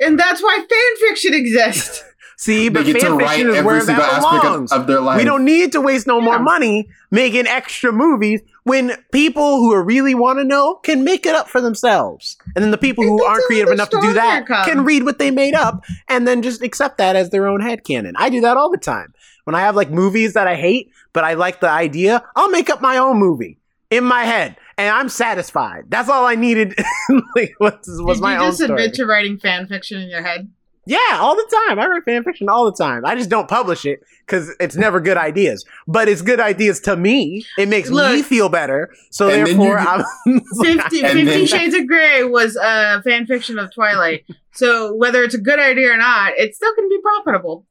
And 0.00 0.18
that's 0.18 0.42
why 0.42 0.58
fan 0.58 1.08
fiction 1.08 1.34
exists. 1.34 2.02
See, 2.36 2.68
but 2.70 2.84
fan 2.86 2.94
fiction 2.94 3.50
is 3.50 3.56
every 3.56 3.62
where 3.62 3.80
single 3.80 4.02
that 4.02 4.14
aspect 4.14 4.42
belongs. 4.42 4.72
of, 4.72 4.80
of 4.80 4.86
their 4.86 5.00
life. 5.00 5.18
We 5.18 5.24
don't 5.24 5.44
need 5.44 5.72
to 5.72 5.80
waste 5.80 6.06
no 6.06 6.20
more 6.20 6.38
money 6.38 6.88
making 7.10 7.46
extra 7.46 7.92
movies 7.92 8.40
when 8.64 8.92
people 9.12 9.58
who 9.58 9.78
really 9.82 10.14
want 10.14 10.38
to 10.38 10.44
know 10.44 10.76
can 10.76 11.04
make 11.04 11.26
it 11.26 11.34
up 11.34 11.48
for 11.48 11.60
themselves. 11.60 12.38
And 12.56 12.64
then 12.64 12.70
the 12.70 12.78
people 12.78 13.04
who 13.04 13.22
aren't 13.22 13.44
creative 13.44 13.68
enough 13.68 13.90
to 13.90 14.00
do 14.00 14.14
that 14.14 14.46
comes. 14.46 14.66
can 14.66 14.84
read 14.84 15.04
what 15.04 15.18
they 15.18 15.30
made 15.30 15.54
up 15.54 15.84
and 16.08 16.26
then 16.26 16.42
just 16.42 16.62
accept 16.62 16.98
that 16.98 17.14
as 17.14 17.30
their 17.30 17.46
own 17.46 17.60
headcanon. 17.60 18.14
I 18.16 18.30
do 18.30 18.40
that 18.40 18.56
all 18.56 18.70
the 18.70 18.78
time. 18.78 19.12
When 19.44 19.54
I 19.54 19.60
have 19.60 19.76
like 19.76 19.90
movies 19.90 20.32
that 20.32 20.48
I 20.48 20.56
hate, 20.56 20.90
but 21.12 21.24
I 21.24 21.34
like 21.34 21.60
the 21.60 21.68
idea, 21.68 22.24
I'll 22.36 22.50
make 22.50 22.70
up 22.70 22.80
my 22.80 22.96
own 22.96 23.18
movie 23.18 23.59
in 23.90 24.04
my 24.04 24.22
head. 24.24 24.56
And 24.78 24.88
I'm 24.94 25.08
satisfied. 25.10 25.84
That's 25.88 26.08
all 26.08 26.24
I 26.24 26.36
needed. 26.36 26.74
like, 27.36 27.54
was, 27.60 27.74
was 27.86 28.18
Did 28.18 28.22
my 28.22 28.34
you 28.34 28.40
just 28.48 28.62
story. 28.62 28.70
admit 28.84 28.94
to 28.94 29.04
writing 29.06 29.38
fan 29.38 29.66
fiction 29.66 30.00
in 30.00 30.08
your 30.08 30.22
head? 30.22 30.50
Yeah, 30.86 30.98
all 31.18 31.36
the 31.36 31.46
time. 31.68 31.78
I 31.78 31.86
write 31.86 32.04
fan 32.04 32.24
fiction 32.24 32.48
all 32.48 32.64
the 32.64 32.72
time. 32.76 33.04
I 33.04 33.14
just 33.14 33.28
don't 33.28 33.46
publish 33.48 33.84
it 33.84 34.00
because 34.26 34.50
it's 34.58 34.74
never 34.76 34.98
good 34.98 35.18
ideas. 35.18 35.64
But 35.86 36.08
it's 36.08 36.22
good 36.22 36.40
ideas 36.40 36.80
to 36.80 36.96
me. 36.96 37.44
It 37.58 37.68
makes 37.68 37.90
me 37.90 38.22
feel 38.22 38.48
better. 38.48 38.90
So 39.10 39.26
therefore, 39.28 39.78
you- 39.78 39.86
I'm. 39.86 40.04
Fifty, 40.62 41.00
Fifty 41.02 41.24
then- 41.24 41.46
Shades 41.46 41.74
of 41.74 41.86
Grey 41.86 42.24
was 42.24 42.56
a 42.56 43.02
fan 43.02 43.26
fiction 43.26 43.58
of 43.58 43.72
Twilight. 43.72 44.24
So 44.52 44.94
whether 44.94 45.22
it's 45.22 45.34
a 45.34 45.40
good 45.40 45.60
idea 45.60 45.92
or 45.92 45.96
not, 45.98 46.32
it's 46.36 46.56
still 46.56 46.74
going 46.74 46.88
to 46.88 46.96
be 46.96 47.02
profitable. 47.02 47.66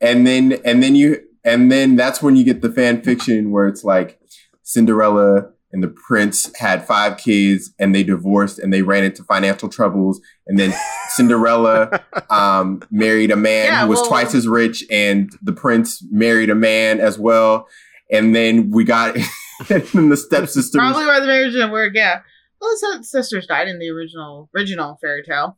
and 0.00 0.26
then 0.26 0.52
and 0.64 0.82
then 0.82 0.94
you 0.94 1.22
and 1.44 1.70
then 1.70 1.96
that's 1.96 2.22
when 2.22 2.36
you 2.36 2.44
get 2.44 2.62
the 2.62 2.70
fan 2.72 3.02
fiction 3.02 3.50
where 3.50 3.66
it's 3.66 3.84
like 3.84 4.18
Cinderella 4.72 5.50
and 5.72 5.82
the 5.82 5.88
prince 5.88 6.54
had 6.56 6.86
five 6.86 7.16
kids 7.16 7.72
and 7.78 7.94
they 7.94 8.02
divorced 8.02 8.58
and 8.58 8.72
they 8.72 8.82
ran 8.82 9.04
into 9.04 9.24
financial 9.24 9.68
troubles 9.68 10.20
and 10.46 10.58
then 10.58 10.72
Cinderella 11.08 12.02
um, 12.30 12.82
married 12.90 13.30
a 13.30 13.36
man 13.36 13.66
Yeah, 13.66 13.82
who 13.82 13.88
was 13.88 14.00
well- 14.00 14.08
twice 14.08 14.34
as 14.34 14.46
rich 14.46 14.84
and 14.90 15.30
the 15.42 15.52
prince 15.52 16.02
married 16.10 16.50
a 16.50 16.54
man 16.54 17.00
as 17.00 17.18
well 17.18 17.66
and 18.10 18.34
then 18.34 18.70
we 18.70 18.84
got 18.84 19.14
then 19.68 20.08
the 20.10 20.16
stepsisters 20.16 20.74
Probably 20.78 21.06
why 21.06 21.20
the 21.20 21.26
marriage 21.26 21.52
didn't 21.52 21.70
work. 21.70 21.92
Yeah. 21.94 22.20
Well, 22.60 22.70
his 22.98 23.10
sisters 23.10 23.46
died 23.46 23.68
in 23.68 23.78
the 23.78 23.88
original 23.90 24.48
original 24.54 24.98
fairy 25.00 25.22
tale. 25.22 25.56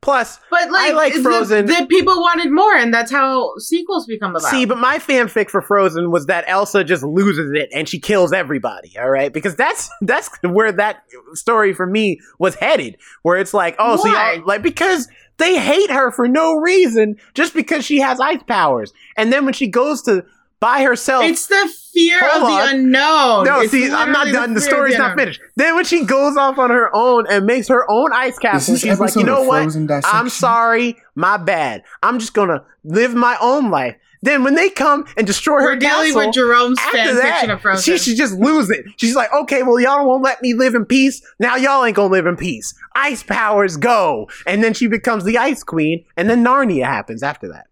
Plus, 0.00 0.38
But 0.50 0.70
like, 0.70 0.90
I 0.90 0.94
like 0.94 1.12
Frozen. 1.14 1.66
The, 1.66 1.86
people 1.88 2.20
wanted 2.20 2.50
more, 2.50 2.74
and 2.74 2.92
that's 2.92 3.10
how 3.10 3.56
sequels 3.58 4.06
become 4.06 4.30
about. 4.30 4.50
see, 4.50 4.64
but 4.64 4.78
my 4.78 4.98
fanfic 4.98 5.50
for 5.50 5.62
Frozen 5.62 6.10
was 6.10 6.26
that 6.26 6.44
Elsa 6.46 6.84
just 6.84 7.02
loses 7.02 7.52
it 7.54 7.68
and 7.72 7.88
she 7.88 7.98
kills 7.98 8.32
everybody. 8.32 8.96
All 8.98 9.10
right, 9.10 9.32
because 9.32 9.56
that's 9.56 9.90
that's 10.00 10.30
where 10.42 10.72
that 10.72 11.02
story 11.34 11.72
for 11.72 11.86
me 11.86 12.20
was 12.38 12.54
headed. 12.54 12.96
Where 13.22 13.38
it's 13.38 13.54
like, 13.54 13.76
oh, 13.78 13.96
so 13.96 14.08
y'all 14.08 14.44
like 14.46 14.62
because 14.62 15.08
they 15.38 15.58
hate 15.58 15.90
her 15.90 16.10
for 16.10 16.28
no 16.28 16.54
reason, 16.54 17.16
just 17.34 17.54
because 17.54 17.84
she 17.84 18.00
has 18.00 18.20
ice 18.20 18.42
powers, 18.46 18.92
and 19.16 19.32
then 19.32 19.44
when 19.44 19.54
she 19.54 19.66
goes 19.66 20.02
to 20.02 20.24
by 20.60 20.82
herself. 20.82 21.24
it's 21.24 21.46
the 21.46 21.70
fear 21.92 22.18
Hold 22.20 22.42
of 22.44 22.48
on. 22.48 22.60
the 22.60 22.70
unknown. 22.70 23.44
No, 23.44 23.60
It's 23.60 23.70
see, 23.72 23.90
I'm 23.90 24.12
not 24.12 24.26
done. 24.28 24.54
The 24.54 24.60
fear 24.60 24.68
story's 24.70 24.98
not 24.98 25.16
finished. 25.16 25.40
Then 25.56 25.74
when 25.74 25.84
she 25.84 26.04
goes 26.04 26.36
off 26.36 26.58
on 26.58 26.70
her 26.70 26.90
own 26.94 27.26
and 27.28 27.46
makes 27.46 27.68
her 27.68 27.90
own 27.90 28.12
ice 28.12 28.34
Is 28.34 28.38
castle, 28.38 28.76
she's 28.76 28.98
like, 29.00 29.14
you 29.16 29.24
know 29.24 29.42
what? 29.42 29.62
Frozen 29.62 29.88
I'm 30.04 30.28
sorry, 30.28 30.96
my 31.14 31.36
bad. 31.36 31.82
I'm 32.02 32.18
just 32.18 32.34
gonna 32.34 32.64
live 32.84 33.14
my 33.14 33.36
own 33.40 33.70
life. 33.70 33.96
Then 34.22 34.42
when 34.44 34.54
they 34.54 34.70
come 34.70 35.04
and 35.16 35.26
destroy 35.26 35.60
her 35.60 35.66
We're 35.66 35.76
dealing 35.76 36.06
castle, 36.14 36.26
with 36.26 36.34
Jerome's 36.34 36.78
after 36.80 36.96
fan 36.96 37.14
that, 37.16 37.22
fiction 37.34 37.50
of 37.50 37.60
Frozen. 37.60 37.82
she 37.84 37.98
should 37.98 38.16
just 38.16 38.34
lose 38.34 38.70
it. 38.70 38.86
She's 38.96 39.14
like, 39.14 39.32
okay, 39.32 39.62
well, 39.62 39.78
y'all 39.78 40.06
won't 40.06 40.24
let 40.24 40.40
me 40.42 40.52
live 40.54 40.74
in 40.74 40.84
peace. 40.86 41.22
Now 41.38 41.56
y'all 41.56 41.84
ain't 41.84 41.94
gonna 41.96 42.10
live 42.12 42.26
in 42.26 42.36
peace. 42.36 42.74
Ice 42.94 43.22
powers 43.22 43.76
go, 43.76 44.28
and 44.46 44.64
then 44.64 44.72
she 44.74 44.86
becomes 44.86 45.24
the 45.24 45.38
Ice 45.38 45.62
Queen, 45.62 46.04
and 46.16 46.28
then 46.30 46.42
Narnia 46.42 46.86
happens 46.86 47.22
after 47.22 47.48
that. 47.48 47.66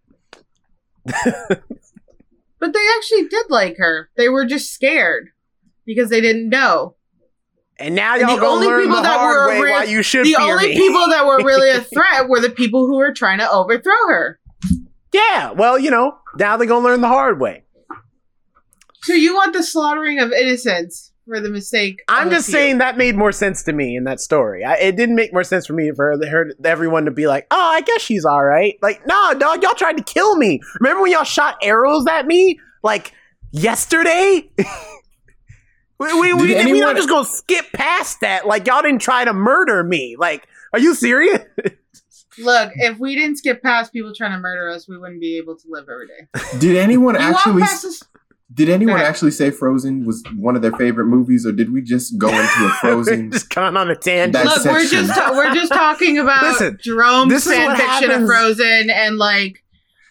but 2.59 2.73
they 2.73 2.83
actually 2.97 3.27
did 3.27 3.45
like 3.49 3.77
her. 3.77 4.09
They 4.17 4.29
were 4.29 4.45
just 4.45 4.73
scared 4.73 5.29
because 5.85 6.09
they 6.09 6.21
didn't 6.21 6.49
know. 6.49 6.95
And 7.77 7.93
now 7.93 8.13
And 8.13 8.21
y'all 8.21 8.37
the 8.37 8.45
only 8.45 8.67
people 8.83 8.95
the 8.95 9.01
that 9.01 9.21
were 9.25 9.49
way 9.49 9.61
real- 9.61 9.83
you 9.83 10.01
should 10.01 10.25
The 10.25 10.37
only 10.39 10.69
me. 10.69 10.75
people 10.77 11.09
that 11.09 11.25
were 11.25 11.43
really 11.43 11.69
a 11.71 11.81
threat 11.93 12.29
were 12.29 12.39
the 12.39 12.49
people 12.49 12.85
who 12.87 12.95
were 12.95 13.13
trying 13.13 13.39
to 13.39 13.51
overthrow 13.51 13.91
her. 14.07 14.39
Yeah, 15.13 15.51
well, 15.51 15.77
you 15.77 15.91
know, 15.91 16.17
now 16.37 16.55
they're 16.55 16.67
gonna 16.67 16.85
learn 16.85 17.01
the 17.01 17.09
hard 17.09 17.39
way. 17.39 17.64
So 19.05 19.13
you 19.13 19.35
want 19.35 19.53
the 19.53 19.61
slaughtering 19.63 20.19
of 20.19 20.31
innocents 20.31 21.11
for 21.27 21.39
the 21.39 21.49
mistake? 21.49 22.01
I'm 22.07 22.29
just 22.31 22.47
a 22.49 22.51
few. 22.51 22.59
saying 22.59 22.77
that 22.79 22.97
made 22.97 23.15
more 23.15 23.31
sense 23.31 23.61
to 23.63 23.73
me 23.73 23.95
in 23.95 24.03
that 24.05 24.19
story. 24.19 24.63
I, 24.63 24.73
it 24.77 24.95
didn't 24.95 25.15
make 25.15 25.31
more 25.31 25.43
sense 25.43 25.67
for 25.67 25.73
me 25.73 25.91
for 25.95 26.17
her, 26.27 26.51
everyone 26.63 27.05
to 27.05 27.11
be 27.11 27.27
like, 27.27 27.45
"Oh, 27.51 27.55
I 27.59 27.81
guess 27.81 28.01
she's 28.01 28.25
all 28.25 28.43
right." 28.43 28.75
Like, 28.81 29.05
no, 29.05 29.33
dog, 29.35 29.61
y'all 29.61 29.75
tried 29.75 29.97
to 29.97 30.03
kill 30.03 30.37
me. 30.37 30.59
Remember 30.79 31.03
when 31.03 31.11
y'all 31.11 31.23
shot 31.23 31.57
arrows 31.61 32.07
at 32.07 32.25
me 32.25 32.59
like 32.83 33.13
yesterday? 33.51 34.49
we 35.99 36.19
we, 36.19 36.27
Did 36.27 36.37
we, 36.37 36.45
we 36.47 36.55
anyone- 36.55 36.79
not 36.81 36.95
just 36.95 37.09
gonna 37.09 37.25
skip 37.27 37.71
past 37.73 38.21
that. 38.21 38.47
Like, 38.47 38.65
y'all 38.67 38.81
didn't 38.81 39.01
try 39.01 39.23
to 39.23 39.33
murder 39.33 39.83
me. 39.83 40.15
Like, 40.17 40.47
are 40.73 40.79
you 40.79 40.95
serious? 40.95 41.41
Look, 42.37 42.71
if 42.75 42.97
we 42.99 43.15
didn't 43.15 43.37
skip 43.37 43.61
past 43.63 43.93
people 43.93 44.13
trying 44.13 44.33
to 44.33 44.39
murder 44.39 44.69
us, 44.69 44.89
we 44.89 44.97
wouldn't 44.97 45.21
be 45.21 45.37
able 45.37 45.55
to 45.55 45.63
live 45.69 45.85
every 45.89 46.07
day. 46.07 46.59
Did 46.59 46.75
anyone 46.75 47.15
You 47.15 47.21
actually? 47.21 47.61
past 47.61 47.83
this- 47.83 48.03
Did 48.55 48.69
anyone 48.69 48.99
actually 48.99 49.31
say 49.31 49.51
Frozen 49.51 50.05
was 50.05 50.23
one 50.37 50.55
of 50.55 50.61
their 50.61 50.71
favorite 50.71 51.05
movies, 51.07 51.45
or 51.45 51.51
did 51.51 51.71
we 51.73 51.81
just 51.81 52.17
go 52.17 52.29
into 52.29 52.65
a 52.65 52.69
Frozen? 52.81 53.31
just 53.31 53.49
gone 53.53 53.75
on 53.77 53.89
a 53.91 53.95
tangent. 53.95 54.45
Look, 54.45 54.65
we're 54.65 54.85
just 54.87 55.13
ta- 55.13 55.33
we're 55.35 55.53
just 55.53 55.71
talking 55.73 56.17
about 56.17 56.41
Listen, 56.43 56.77
Jerome's 56.81 57.31
this 57.33 57.45
is 57.45 57.53
fan 57.53 57.65
what 57.67 57.77
fiction 57.77 58.11
of 58.11 58.25
Frozen, 58.25 58.89
and 58.89 59.17
like, 59.17 59.61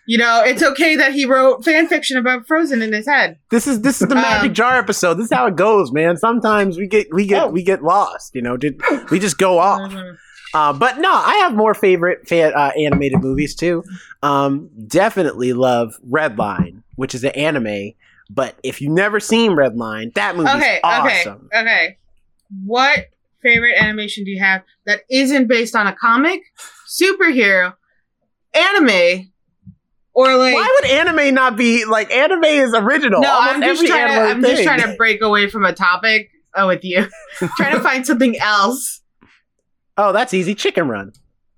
you 0.06 0.18
know, 0.18 0.42
it's 0.44 0.62
okay 0.62 0.94
that 0.96 1.14
he 1.14 1.24
wrote 1.24 1.64
fan 1.64 1.88
fiction 1.88 2.18
about 2.18 2.46
Frozen 2.46 2.82
in 2.82 2.92
his 2.92 3.06
head. 3.06 3.38
This 3.50 3.66
is 3.66 3.80
this 3.80 4.02
is 4.02 4.08
the 4.08 4.14
magic 4.14 4.50
Um, 4.50 4.54
jar 4.54 4.76
episode. 4.78 5.14
This 5.14 5.26
is 5.26 5.32
how 5.32 5.46
it 5.46 5.56
goes, 5.56 5.90
man. 5.90 6.18
Sometimes 6.18 6.76
we 6.76 6.86
get 6.86 7.06
we 7.14 7.26
get 7.26 7.44
Oh. 7.44 7.48
we 7.48 7.62
get 7.62 7.82
lost. 7.82 8.34
You 8.34 8.42
know, 8.42 8.58
did 8.58 8.78
we 9.10 9.18
just 9.18 9.38
go 9.38 9.58
off? 9.58 9.90
Uh, 10.52 10.72
but 10.72 10.98
no, 10.98 11.10
I 11.10 11.36
have 11.42 11.54
more 11.54 11.72
favorite 11.74 12.28
fan, 12.28 12.52
uh, 12.54 12.72
animated 12.78 13.20
movies 13.22 13.54
too. 13.56 13.82
Um, 14.22 14.68
definitely 14.86 15.52
love 15.54 15.94
Redline, 16.08 16.82
which 16.96 17.14
is 17.14 17.24
an 17.24 17.30
anime. 17.32 17.92
But 18.30 18.58
if 18.62 18.80
you've 18.80 18.92
never 18.92 19.20
seen 19.20 19.52
Redline, 19.52 20.14
that 20.14 20.36
movie's 20.36 20.54
Okay, 20.54 20.80
awesome. 20.82 21.48
okay, 21.52 21.60
okay. 21.60 21.98
What 22.64 23.06
favorite 23.42 23.76
animation 23.78 24.24
do 24.24 24.30
you 24.30 24.40
have 24.40 24.62
that 24.86 25.02
isn't 25.10 25.46
based 25.48 25.76
on 25.76 25.86
a 25.86 25.94
comic, 25.94 26.40
superhero, 26.88 27.74
anime, 28.54 29.30
or 30.14 30.36
like? 30.36 30.54
Why 30.54 30.78
would 30.80 30.90
anime 30.90 31.34
not 31.34 31.56
be 31.56 31.84
like 31.84 32.10
anime 32.10 32.44
is 32.44 32.72
original? 32.74 33.20
no, 33.20 33.28
I'm 33.38 33.60
just 33.62 33.86
trying 33.86 34.08
to. 34.08 34.20
I'm 34.20 34.42
just 34.42 34.62
trying 34.62 34.80
to 34.80 34.94
break 34.96 35.20
away 35.20 35.48
from 35.48 35.64
a 35.64 35.72
topic. 35.72 36.30
Oh, 36.56 36.68
with 36.68 36.84
you, 36.84 37.06
trying 37.56 37.74
to 37.74 37.80
find 37.80 38.06
something 38.06 38.38
else. 38.38 39.00
Oh, 39.96 40.12
that's 40.12 40.32
easy. 40.32 40.54
Chicken 40.54 40.88
Run. 40.88 41.12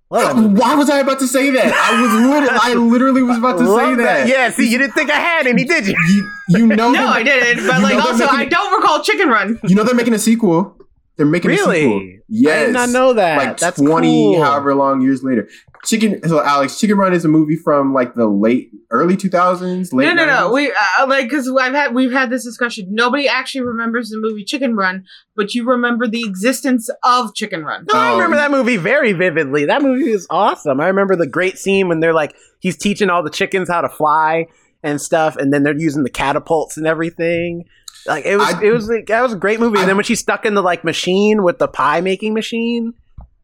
Love 0.09 0.37
that 0.37 0.37
movie. 0.40 0.61
Why 0.61 0.75
was 0.77 0.88
I 0.88 1.01
about 1.01 1.19
to 1.19 1.27
say 1.27 1.51
that? 1.51 1.66
I 1.75 2.01
was 2.01 2.12
literally, 2.12 2.59
I 2.62 2.75
literally 2.75 3.23
was 3.23 3.38
about 3.38 3.59
to 3.59 3.64
say 3.66 3.71
Love 3.73 3.97
that. 3.99 4.29
Yeah, 4.29 4.51
see, 4.51 4.71
you 4.71 4.79
didn't 4.79 4.92
think 4.95 5.11
I 5.11 5.19
had 5.19 5.47
any, 5.49 5.64
did 5.64 5.87
you? 5.88 5.97
You, 6.09 6.31
you 6.49 6.66
know, 6.69 6.92
No, 6.92 7.09
I 7.09 7.25
didn't. 7.25 7.66
But 7.66 7.83
like, 7.83 7.97
also, 7.97 8.25
making- 8.27 8.38
I 8.38 8.45
don't 8.45 8.81
recall 8.81 9.03
Chicken 9.03 9.29
Run. 9.29 9.59
You 9.64 9.75
know 9.75 9.83
they're 9.83 9.97
making 9.97 10.14
a 10.14 10.19
sequel. 10.19 10.77
They're 11.16 11.26
making 11.26 11.50
a 11.52 11.57
sequel. 11.57 11.72
Really? 11.72 12.20
Yes. 12.29 12.62
I 12.62 12.66
did 12.66 12.72
not 12.72 12.88
know 12.90 13.12
that. 13.14 13.38
Like 13.38 13.57
That's 13.59 13.81
twenty, 13.81 14.35
cool. 14.35 14.42
however 14.42 14.74
long 14.74 15.00
years 15.00 15.22
later. 15.22 15.48
Chicken. 15.85 16.20
So 16.29 16.42
Alex, 16.42 16.79
Chicken 16.81 16.98
Run 16.98 17.14
is 17.14 17.24
a 17.24 17.29
movie 17.29 17.57
from 17.57 17.94
like 17.94 18.14
the 18.14 18.26
late, 18.26 18.70
early 18.90 19.16
two 19.16 19.29
thousands. 19.31 19.92
Late 19.92 20.07
No, 20.07 20.14
no, 20.14 20.26
no. 20.26 20.52
We 20.52 20.70
uh, 20.98 21.07
like 21.07 21.29
because 21.29 21.48
I've 21.48 21.72
had 21.72 21.94
we've 21.94 22.12
had 22.12 22.29
this 22.29 22.44
discussion. 22.44 22.88
Nobody 22.90 23.29
actually 23.29 23.62
remembers 23.62 24.11
the 24.11 24.18
movie 24.18 24.44
Chicken 24.44 24.74
Run, 24.76 25.05
but 25.37 25.55
you 25.55 25.64
remember 25.64 26.07
the 26.09 26.24
existence 26.24 26.90
of 27.05 27.35
Chicken 27.35 27.64
Run. 27.64 27.87
No, 27.92 27.98
I 27.98 28.09
Um, 28.09 28.14
remember 28.16 28.37
that 28.37 28.50
movie 28.50 28.76
very 28.76 29.12
vividly. 29.12 29.64
That 29.66 29.81
movie 29.83 30.11
is 30.11 30.26
awesome. 30.29 30.81
I 30.81 30.88
remember 30.88 31.16
the 31.16 31.29
great 31.29 31.57
scene 31.59 31.88
when 31.88 32.00
they're 32.00 32.12
like, 32.14 32.35
he's 32.59 32.76
teaching 32.76 33.09
all 33.09 33.22
the 33.22 33.31
chickens 33.31 33.68
how 33.70 33.81
to 33.81 33.88
fly 33.88 34.46
and 34.83 35.00
stuff, 35.00 35.37
and 35.37 35.52
then 35.52 35.62
they're 35.62 35.79
using 35.79 36.02
the 36.02 36.11
catapults 36.11 36.76
and 36.76 36.87
everything. 36.87 37.64
Like 38.07 38.25
it 38.25 38.37
was, 38.37 38.55
I- 38.55 38.62
it 38.62 38.73
was 38.73 38.88
like 38.88 39.07
that 39.07 39.23
was 39.23 39.33
a 39.33 39.37
great 39.37 39.61
movie. 39.61 39.79
I- 39.79 39.83
and 39.83 39.88
then 39.88 39.97
when 39.97 40.05
she's 40.05 40.21
stuck 40.21 40.45
in 40.47 40.55
the 40.55 40.62
like 40.62 40.85
machine 40.85 41.42
with 41.42 41.59
the 41.59 41.69
pie 41.69 42.01
making 42.01 42.35
machine, 42.35 42.92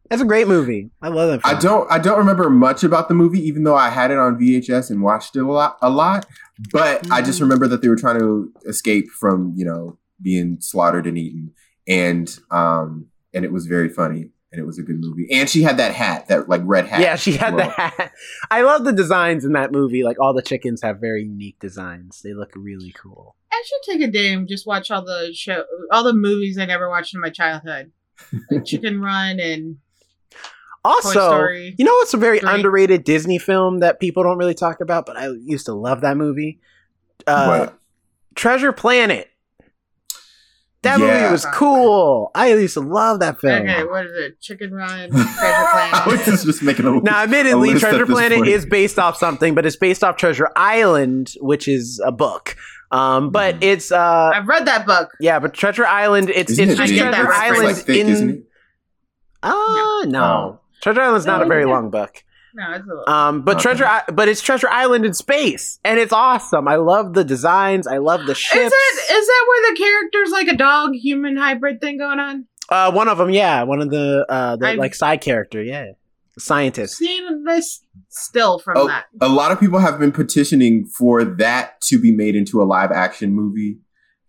that's 0.09 0.21
a 0.21 0.25
great 0.25 0.47
movie. 0.47 0.91
I 1.01 1.07
love 1.09 1.41
that. 1.41 1.47
I 1.47 1.59
don't. 1.59 1.89
I 1.91 1.97
don't 1.99 2.17
remember 2.17 2.49
much 2.49 2.83
about 2.83 3.07
the 3.07 3.13
movie, 3.15 3.39
even 3.47 3.63
though 3.63 3.75
I 3.75 3.89
had 3.89 4.11
it 4.11 4.17
on 4.17 4.37
VHS 4.39 4.89
and 4.89 5.01
watched 5.01 5.35
it 5.35 5.39
a 5.41 5.51
lot. 5.51 5.77
A 5.81 5.89
lot, 5.89 6.25
but 6.71 7.09
I 7.11 7.21
just 7.21 7.39
Mm. 7.39 7.43
remember 7.43 7.67
that 7.67 7.81
they 7.81 7.89
were 7.89 7.95
trying 7.95 8.19
to 8.19 8.51
escape 8.67 9.09
from 9.09 9.53
you 9.55 9.65
know 9.65 9.97
being 10.21 10.57
slaughtered 10.59 11.07
and 11.07 11.17
eaten, 11.17 11.51
and 11.87 12.37
um 12.51 13.07
and 13.33 13.43
it 13.43 13.51
was 13.51 13.65
very 13.65 13.89
funny 13.89 14.29
and 14.51 14.61
it 14.61 14.65
was 14.65 14.77
a 14.77 14.83
good 14.83 14.99
movie. 14.99 15.27
And 15.31 15.49
she 15.49 15.63
had 15.63 15.77
that 15.77 15.95
hat, 15.95 16.27
that 16.27 16.47
like 16.47 16.61
red 16.63 16.85
hat. 16.85 17.01
Yeah, 17.01 17.15
she 17.15 17.33
had 17.33 17.55
well. 17.55 17.73
that. 17.75 18.11
I 18.51 18.61
love 18.61 18.83
the 18.83 18.93
designs 18.93 19.43
in 19.45 19.53
that 19.53 19.71
movie. 19.71 20.03
Like 20.03 20.19
all 20.19 20.33
the 20.33 20.43
chickens 20.43 20.83
have 20.83 20.99
very 21.01 21.23
unique 21.23 21.57
designs. 21.59 22.21
They 22.23 22.33
look 22.35 22.51
really 22.55 22.93
cool. 22.95 23.35
I 23.53 23.63
should 23.65 23.93
take 23.93 24.01
a 24.07 24.11
day 24.11 24.33
and 24.33 24.47
just 24.47 24.65
watch 24.65 24.89
all 24.91 25.03
the 25.03 25.31
show, 25.33 25.63
all 25.91 26.03
the 26.03 26.13
movies 26.13 26.57
I 26.57 26.65
never 26.65 26.89
watched 26.89 27.13
in 27.13 27.21
my 27.21 27.29
childhood, 27.29 27.91
like 28.49 28.65
Chicken 28.65 28.99
Run 29.01 29.39
and 29.39 29.77
Toy 30.31 30.39
Also, 30.83 31.09
Story. 31.11 31.75
you 31.77 31.85
know 31.85 31.93
what's 31.93 32.13
a 32.13 32.17
very 32.17 32.39
Three. 32.39 32.49
underrated 32.49 33.03
Disney 33.03 33.37
film 33.39 33.79
that 33.79 33.99
people 33.99 34.23
don't 34.23 34.37
really 34.37 34.53
talk 34.55 34.81
about, 34.81 35.05
but 35.05 35.15
I 35.17 35.27
used 35.29 35.65
to 35.67 35.73
love 35.73 36.01
that 36.01 36.17
movie. 36.17 36.59
Uh, 37.27 37.45
What? 37.67 37.79
Treasure 38.35 38.71
Planet. 38.73 39.29
That 40.81 40.99
Yeah. 40.99 41.05
movie 41.21 41.31
was 41.31 41.45
cool. 41.53 42.29
I 42.35 42.51
used 42.53 42.73
to 42.73 42.81
love 42.81 43.21
that 43.21 43.39
film. 43.39 43.61
Okay, 43.61 43.85
what 43.85 44.05
is 44.05 44.11
it? 44.17 44.41
Chicken 44.41 44.73
Run, 44.73 45.09
Treasure 45.11 45.23
I 45.23 46.03
was 46.05 46.15
Planet. 46.15 46.25
just, 46.25 46.45
just 46.45 46.61
making 46.63 46.85
a 46.85 46.99
Now, 46.99 47.19
a 47.21 47.23
admittedly, 47.23 47.69
list 47.69 47.81
Treasure 47.85 48.05
Planet 48.05 48.45
is 48.47 48.65
based 48.65 48.99
off 48.99 49.15
something, 49.17 49.55
but 49.55 49.65
it's 49.65 49.77
based 49.77 50.03
off 50.03 50.17
Treasure 50.17 50.49
Island, 50.57 51.35
which 51.39 51.69
is 51.69 52.01
a 52.05 52.11
book. 52.11 52.57
Um, 52.93 53.31
but 53.31 53.55
Mhm. 53.55 53.63
it's 53.63 53.91
uh, 53.91 54.31
I've 54.35 54.47
read 54.47 54.65
that 54.67 54.85
book. 54.85 55.09
yeah, 55.19 55.39
but 55.39 55.53
Treasure 55.53 55.85
Island, 55.85 56.29
it's 56.29 56.51
Isn't 56.53 56.69
it's 56.69 56.79
it 56.79 56.83
just 56.83 56.93
get 56.93 57.05
big? 57.05 57.11
that 57.13 57.25
Treasure 57.25 57.41
Island 57.43 57.63
like 57.63 57.75
thick, 57.77 57.97
in. 57.97 58.07
isn't 58.09 58.29
it? 58.29 58.43
Ah, 59.41 60.03
no. 60.07 60.23
Oh. 60.23 60.59
Treasure 60.81 61.01
Island's 61.01 61.25
not 61.25 61.39
No, 61.39 61.45
a 61.45 61.47
very 61.47 61.65
long 61.65 61.89
book. 61.89 62.23
No, 62.55 62.65
it's 62.71 62.85
a 62.85 62.87
little. 62.87 63.09
Um, 63.09 63.41
but 63.41 63.55
Okay. 63.55 63.63
Treasure, 63.63 63.85
I- 63.85 64.03
but 64.13 64.27
it's 64.29 64.41
Treasure 64.41 64.69
Island 64.69 65.05
in 65.05 65.13
space, 65.15 65.79
and 65.83 65.99
it's 65.99 66.13
awesome. 66.13 66.67
I 66.67 66.75
love 66.75 67.13
the 67.13 67.23
designs. 67.23 67.87
I 67.87 67.97
love 67.97 68.25
the 68.25 68.33
is 68.33 68.37
ships. 68.37 68.69
that 68.69 69.15
is 69.17 69.27
that 69.27 69.45
where 69.47 69.71
the 69.73 69.79
character's 69.79 70.29
like 70.31 70.47
a 70.47 70.55
dog 70.55 70.93
human 70.93 71.35
hybrid 71.35 71.81
thing 71.81 71.97
going 71.97 72.19
on? 72.19 72.45
Uh, 72.69 72.91
one 72.91 73.07
of 73.07 73.17
them, 73.17 73.31
yeah, 73.31 73.63
one 73.63 73.81
of 73.81 73.89
the 73.89 74.25
uh, 74.29 74.55
the 74.57 74.67
I've- 74.67 74.77
like 74.77 74.93
side 74.93 75.21
character, 75.21 75.61
yeah, 75.63 75.85
scientist. 76.39 76.97
Seen 76.97 77.43
this 77.45 77.81
still 78.09 78.59
from 78.59 78.77
Oh, 78.77 78.87
that. 78.87 79.05
a 79.21 79.29
lot 79.29 79.51
of 79.51 79.59
people 79.59 79.79
have 79.79 79.99
been 79.99 80.11
petitioning 80.11 80.85
for 80.87 81.23
that 81.23 81.79
to 81.81 81.99
be 81.99 82.11
made 82.11 82.35
into 82.35 82.61
a 82.61 82.65
live 82.65 82.91
action 82.91 83.33
movie, 83.33 83.77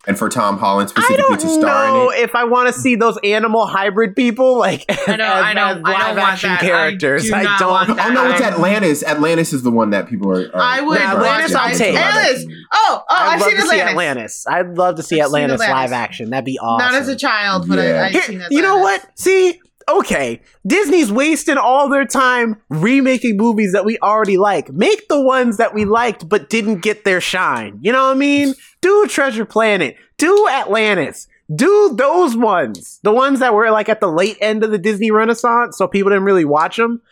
and 0.06 0.18
for 0.18 0.28
Tom 0.28 0.58
Holland 0.58 0.90
specifically 0.90 1.36
to 1.38 1.48
star 1.48 1.86
know 1.88 2.10
in 2.10 2.18
it. 2.18 2.24
if 2.24 2.34
I 2.34 2.44
want 2.44 2.66
to 2.72 2.78
see 2.78 2.94
those 2.94 3.16
animal 3.24 3.66
hybrid 3.66 4.14
people 4.14 4.58
like 4.58 4.84
I 4.88 4.94
know, 5.16 5.24
as, 5.24 5.44
I 5.44 5.52
know, 5.54 5.62
as 5.62 5.76
I 5.76 5.78
don't 5.78 5.84
live 5.84 6.16
want 6.18 6.18
action 6.18 6.50
that. 6.50 6.62
I 6.62 6.66
characters. 6.66 7.24
do 7.24 7.34
I, 7.34 7.56
don't. 7.58 7.70
want 7.70 7.96
that. 7.96 8.10
Oh 8.10 8.12
no, 8.12 8.30
it's 8.30 8.40
Atlantis. 8.42 9.02
Atlantis 9.02 9.54
is 9.54 9.62
the 9.62 9.70
one 9.70 9.90
that 9.90 10.06
people 10.06 10.30
are. 10.30 10.54
are 10.54 10.60
I 10.60 10.80
would 10.82 10.98
Nah, 10.98 11.12
trying 11.12 11.16
to 11.16 11.24
Atlantis 11.24 11.54
I'll 11.54 11.66
into 11.68 11.78
take. 11.78 11.96
Atlantis. 11.96 12.46
Oh, 12.74 13.02
oh, 13.02 13.04
I'd 13.08 13.34
I've 13.34 13.40
love 13.40 13.48
seen 13.48 13.56
to 13.60 13.66
see 13.66 13.80
Atlantis. 13.80 13.90
Atlantis. 13.90 14.46
I'd 14.46 14.76
love 14.76 14.96
to 14.96 15.02
see 15.02 15.20
I've 15.20 15.26
Atlantis, 15.26 15.60
live 15.60 15.92
action. 15.92 16.30
That'd 16.30 16.44
be 16.44 16.58
awesome. 16.58 16.86
Not 16.92 17.00
as 17.00 17.08
a 17.08 17.16
child, 17.16 17.66
but 17.66 17.78
Yeah. 17.78 17.84
I, 18.02 18.06
I've 18.06 18.12
Here- 18.12 18.22
seen 18.24 18.42
you 18.50 18.60
know 18.60 18.76
what? 18.80 19.06
See, 19.18 19.58
okay, 19.88 20.40
Disney's 20.66 21.10
wasting 21.12 21.56
all 21.58 21.88
their 21.88 22.04
time 22.04 22.60
remaking 22.68 23.36
movies 23.36 23.72
that 23.72 23.84
we 23.84 23.98
already 23.98 24.36
like. 24.36 24.70
Make 24.72 25.08
the 25.08 25.20
ones 25.20 25.56
that 25.58 25.74
we 25.74 25.84
liked 25.84 26.28
but 26.28 26.48
didn't 26.50 26.80
get 26.82 27.04
their 27.04 27.20
shine. 27.20 27.78
You 27.82 27.92
know 27.92 28.04
what 28.04 28.16
I 28.16 28.18
mean? 28.18 28.54
Do 28.80 29.06
Treasure 29.06 29.44
Planet. 29.44 29.96
Do 30.18 30.48
Atlantis. 30.48 31.28
Do 31.54 31.94
those 31.96 32.36
ones. 32.36 33.00
The 33.02 33.12
ones 33.12 33.40
that 33.40 33.52
were 33.54 33.70
like 33.70 33.88
at 33.88 34.00
the 34.00 34.10
late 34.10 34.38
end 34.40 34.64
of 34.64 34.70
the 34.70 34.78
Disney 34.78 35.10
Renaissance, 35.10 35.76
so 35.76 35.86
people 35.86 36.10
didn't 36.10 36.24
really 36.24 36.44
watch 36.44 36.76
them. 36.76 37.02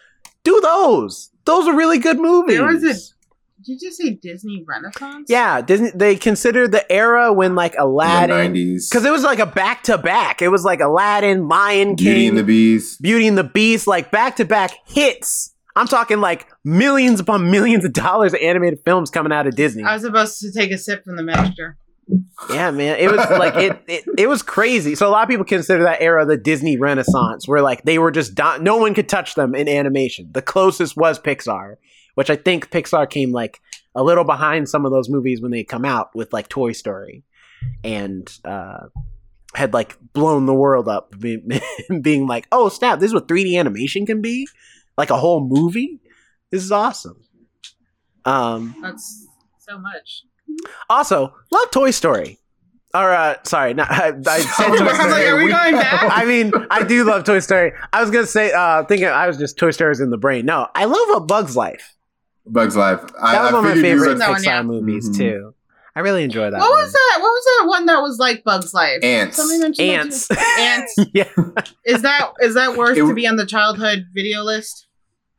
Do 0.45 0.61
those. 0.61 1.31
Those 1.45 1.67
are 1.69 1.77
really 1.77 1.99
good 1.99 2.19
movies. 2.19 2.57
There 2.57 2.67
was 2.67 2.85
a- 2.85 3.13
Did 3.65 3.81
you 3.81 3.89
just 3.89 3.99
say 4.01 4.11
Disney 4.11 4.65
Renaissance? 4.67 5.27
yeah, 5.29 5.61
Disney. 5.63 5.91
They 5.95 6.17
consider 6.17 6.67
the 6.67 6.91
era 6.91 7.33
when 7.33 7.55
like 7.55 7.75
Aladdin, 7.79 8.53
because 8.53 9.05
it 9.05 9.11
was 9.13 9.23
like 9.23 9.39
a 9.39 9.47
back 9.47 9.85
to 9.85 9.99
back. 9.99 10.43
It 10.43 10.49
was 10.49 10.65
like 10.65 10.81
Aladdin, 10.81 11.49
Lion 11.49 11.97
King, 11.97 11.97
Beauty 11.97 12.27
and 12.29 12.39
the 12.39 12.45
Beast. 12.45 13.01
Beauty 13.03 13.29
and 13.29 13.39
the 13.39 13.45
Beast, 13.45 13.87
like 13.87 14.11
back 14.11 14.37
to 14.37 14.45
back 14.45 14.73
hits. 14.87 15.55
I'm 15.77 15.87
talking 15.87 16.21
like 16.21 16.49
millions 16.65 17.21
upon 17.21 17.51
millions 17.53 17.85
of 17.85 17.93
dollars 17.93 18.35
of 18.35 18.41
animated 18.41 18.81
films 18.85 19.11
coming 19.11 19.33
out 19.33 19.47
of 19.47 19.55
Disney. 19.57 19.85
I 19.85 19.95
was 19.95 20.03
supposed 20.03 20.41
to 20.41 20.53
take 20.53 20.71
a 20.73 20.79
sip 20.79 21.05
from 21.05 21.17
the 21.17 21.23
master. 21.23 21.79
yeah, 22.51 22.71
man, 22.73 22.99
it 22.99 23.11
was 23.11 23.19
like 23.39 23.55
it, 23.55 23.83
it. 23.87 24.05
It 24.19 24.29
was 24.29 24.43
crazy. 24.43 24.95
So 24.97 25.09
a 25.09 25.11
lot 25.11 25.23
of 25.23 25.29
people 25.29 25.45
consider 25.45 25.85
that 25.85 26.03
era 26.03 26.27
the 26.27 26.37
Disney 26.37 26.77
Renaissance, 26.77 27.47
where 27.47 27.63
like 27.63 27.85
they 27.85 27.99
were 27.99 28.11
just 28.11 28.35
do- 28.35 28.59
no 28.61 28.77
one 28.77 28.93
could 28.93 29.09
touch 29.09 29.35
them 29.37 29.55
in 29.55 29.69
animation. 29.69 30.29
The 30.33 30.43
closest 30.43 30.97
was 30.97 31.19
Pixar, 31.21 31.77
which 32.15 32.31
I 32.31 32.37
think 32.37 32.71
Pixar 32.71 33.09
came 33.09 33.33
like 33.33 33.61
a 33.95 34.03
little 34.03 34.25
behind 34.25 34.69
some 34.69 34.85
of 34.87 34.93
those 34.93 35.09
movies 35.09 35.41
when 35.41 35.51
they 35.51 35.65
come 35.65 35.85
out 35.85 36.15
with 36.15 36.33
like 36.33 36.49
Toy 36.49 36.73
Story, 36.73 37.25
and 37.85 38.31
uh, 38.45 38.87
had 39.55 39.75
like 39.75 39.97
blown 40.13 40.47
the 40.47 40.55
world 40.55 40.89
up, 40.89 41.15
being, 41.19 41.49
being 42.01 42.27
like, 42.27 42.47
"Oh 42.53 42.69
snap! 42.69 43.01
This 43.01 43.09
is 43.09 43.15
what 43.15 43.29
3D 43.29 43.59
animation 43.59 44.07
can 44.07 44.21
be, 44.23 44.47
like 44.97 45.11
a 45.11 45.17
whole 45.17 45.47
movie. 45.47 46.01
This 46.51 46.63
is 46.65 46.73
awesome." 46.73 47.23
Um, 48.25 48.75
That's 48.81 49.27
so 49.59 49.79
much. 49.79 50.23
also, 50.89 51.35
love 51.51 51.71
Toy 51.71 51.91
Story. 51.91 52.39
Or 52.95 53.11
uh, 53.11 53.37
sorry, 53.45 53.73
not, 53.73 53.91
I, 53.91 54.09
I 54.09 54.41
said 54.41 54.71
I 54.71 54.77
Toy 54.77 54.85
was 54.85 54.99
like, 54.99 55.11
Story. 55.11 55.27
are 55.29 55.37
we 55.37 55.49
going 55.51 55.73
back? 55.73 56.03
I 56.13 56.25
mean, 56.27 56.53
I 56.71 56.83
do 56.83 57.05
love 57.05 57.25
Toy 57.25 57.39
Story. 57.41 57.73
I 57.93 58.01
was 58.03 58.11
gonna 58.11 58.27
say, 58.27 58.53
uh, 58.53 58.85
thinking 58.85 59.09
I 59.09 59.27
was 59.27 59.39
just 59.39 59.59
Toy 59.59 59.71
Story's 59.71 60.01
in 60.01 60.11
the 60.11 60.19
brain. 60.19 60.45
No, 60.45 60.69
I 60.75 60.85
love 60.85 61.09
A 61.17 61.21
Bug's 61.21 61.57
Life. 61.57 61.95
Bugs 62.47 62.77
Life. 62.77 63.01
I, 63.21 63.33
That 63.33 63.43
was 63.43 63.51
I 63.53 63.55
one 63.55 63.65
of 63.67 63.77
my 63.77 63.83
favorite 63.83 64.09
were 64.09 64.15
That 64.15 64.31
one, 64.31 64.41
Pixar 64.41 64.45
yeah. 64.45 64.63
movies 64.63 65.11
Mhm. 65.11 65.17
too. 65.17 65.55
I 65.95 66.01
really 66.01 66.25
enjoy 66.25 66.51
that. 66.51 66.59
What 66.59 66.71
one. 66.71 66.83
was 66.83 66.93
that? 66.93 67.19
What 67.21 67.29
was 67.31 67.45
that 67.45 67.69
one 67.69 67.87
that 67.87 68.01
was 68.01 68.19
like 68.19 68.45
Bugs 68.45 68.73
Life? 68.73 69.03
Antz. 69.05 69.37
Somebody 69.37 69.59
mentioned 69.61 69.89
that 69.91 69.95
Antz. 70.01 70.29
too. 70.29 70.37
Antz. 70.39 70.95
yeah, 71.15 71.25
Is 71.85 72.03
that 72.03 72.31
is 72.41 72.55
that 72.55 72.77
worth 72.79 72.97
It- 72.97 73.03
to 73.03 73.15
be 73.15 73.27
on 73.27 73.37
the 73.37 73.45
childhood 73.47 74.07
video 74.15 74.43
list? 74.43 74.87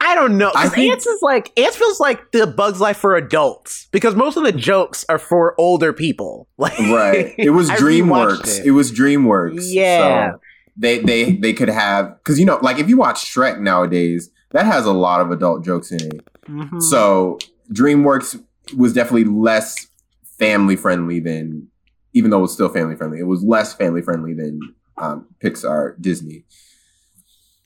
I 0.00 0.14
don't 0.14 0.36
know. 0.36 0.50
I 0.54 0.64
'Cause 0.64 0.74
think- 0.74 0.92
Antz 0.92 1.06
is 1.06 1.22
like 1.22 1.58
Antz 1.58 1.76
feels 1.76 2.00
like 2.00 2.32
the 2.32 2.46
Bug's 2.46 2.80
Life 2.80 2.98
for 2.98 3.16
adults 3.16 3.88
because 3.92 4.14
most 4.14 4.36
of 4.36 4.44
the 4.44 4.52
jokes 4.52 5.04
are 5.08 5.18
for 5.18 5.54
older 5.58 5.92
people. 5.92 6.48
Like, 6.58 6.78
right. 6.78 7.34
It 7.38 7.50
was 7.50 7.68
DreamWorks. 7.70 8.40
rewatched 8.42 8.64
It. 8.66 8.70
was 8.72 8.92
DreamWorks. 8.92 9.62
Yeah. 9.72 10.32
So 10.32 10.40
they 10.76 10.98
they 10.98 11.32
they 11.36 11.52
could 11.54 11.68
have 11.70 12.18
because 12.18 12.38
you 12.38 12.44
know 12.44 12.58
like 12.62 12.78
if 12.78 12.88
you 12.88 12.96
watch 12.98 13.24
Shrek 13.32 13.58
nowadays, 13.60 14.30
that 14.50 14.66
has 14.66 14.84
a 14.86 14.92
lot 14.92 15.20
of 15.22 15.30
adult 15.30 15.64
jokes 15.64 15.90
in 15.92 16.00
it. 16.02 16.28
Mhm. 16.48 16.82
So 16.82 17.38
DreamWorks 17.72 18.42
was 18.76 18.92
definitely 18.92 19.24
less 19.24 19.86
family 20.38 20.76
friendly 20.76 21.20
than, 21.20 21.68
even 22.12 22.30
though 22.30 22.38
it 22.38 22.42
was 22.42 22.52
still 22.52 22.68
family 22.68 22.96
friendly, 22.96 23.18
it 23.18 23.26
was 23.26 23.42
less 23.42 23.74
family 23.74 24.02
friendly 24.02 24.34
than 24.34 24.60
um, 24.98 25.26
Pixar, 25.42 26.00
Disney. 26.00 26.44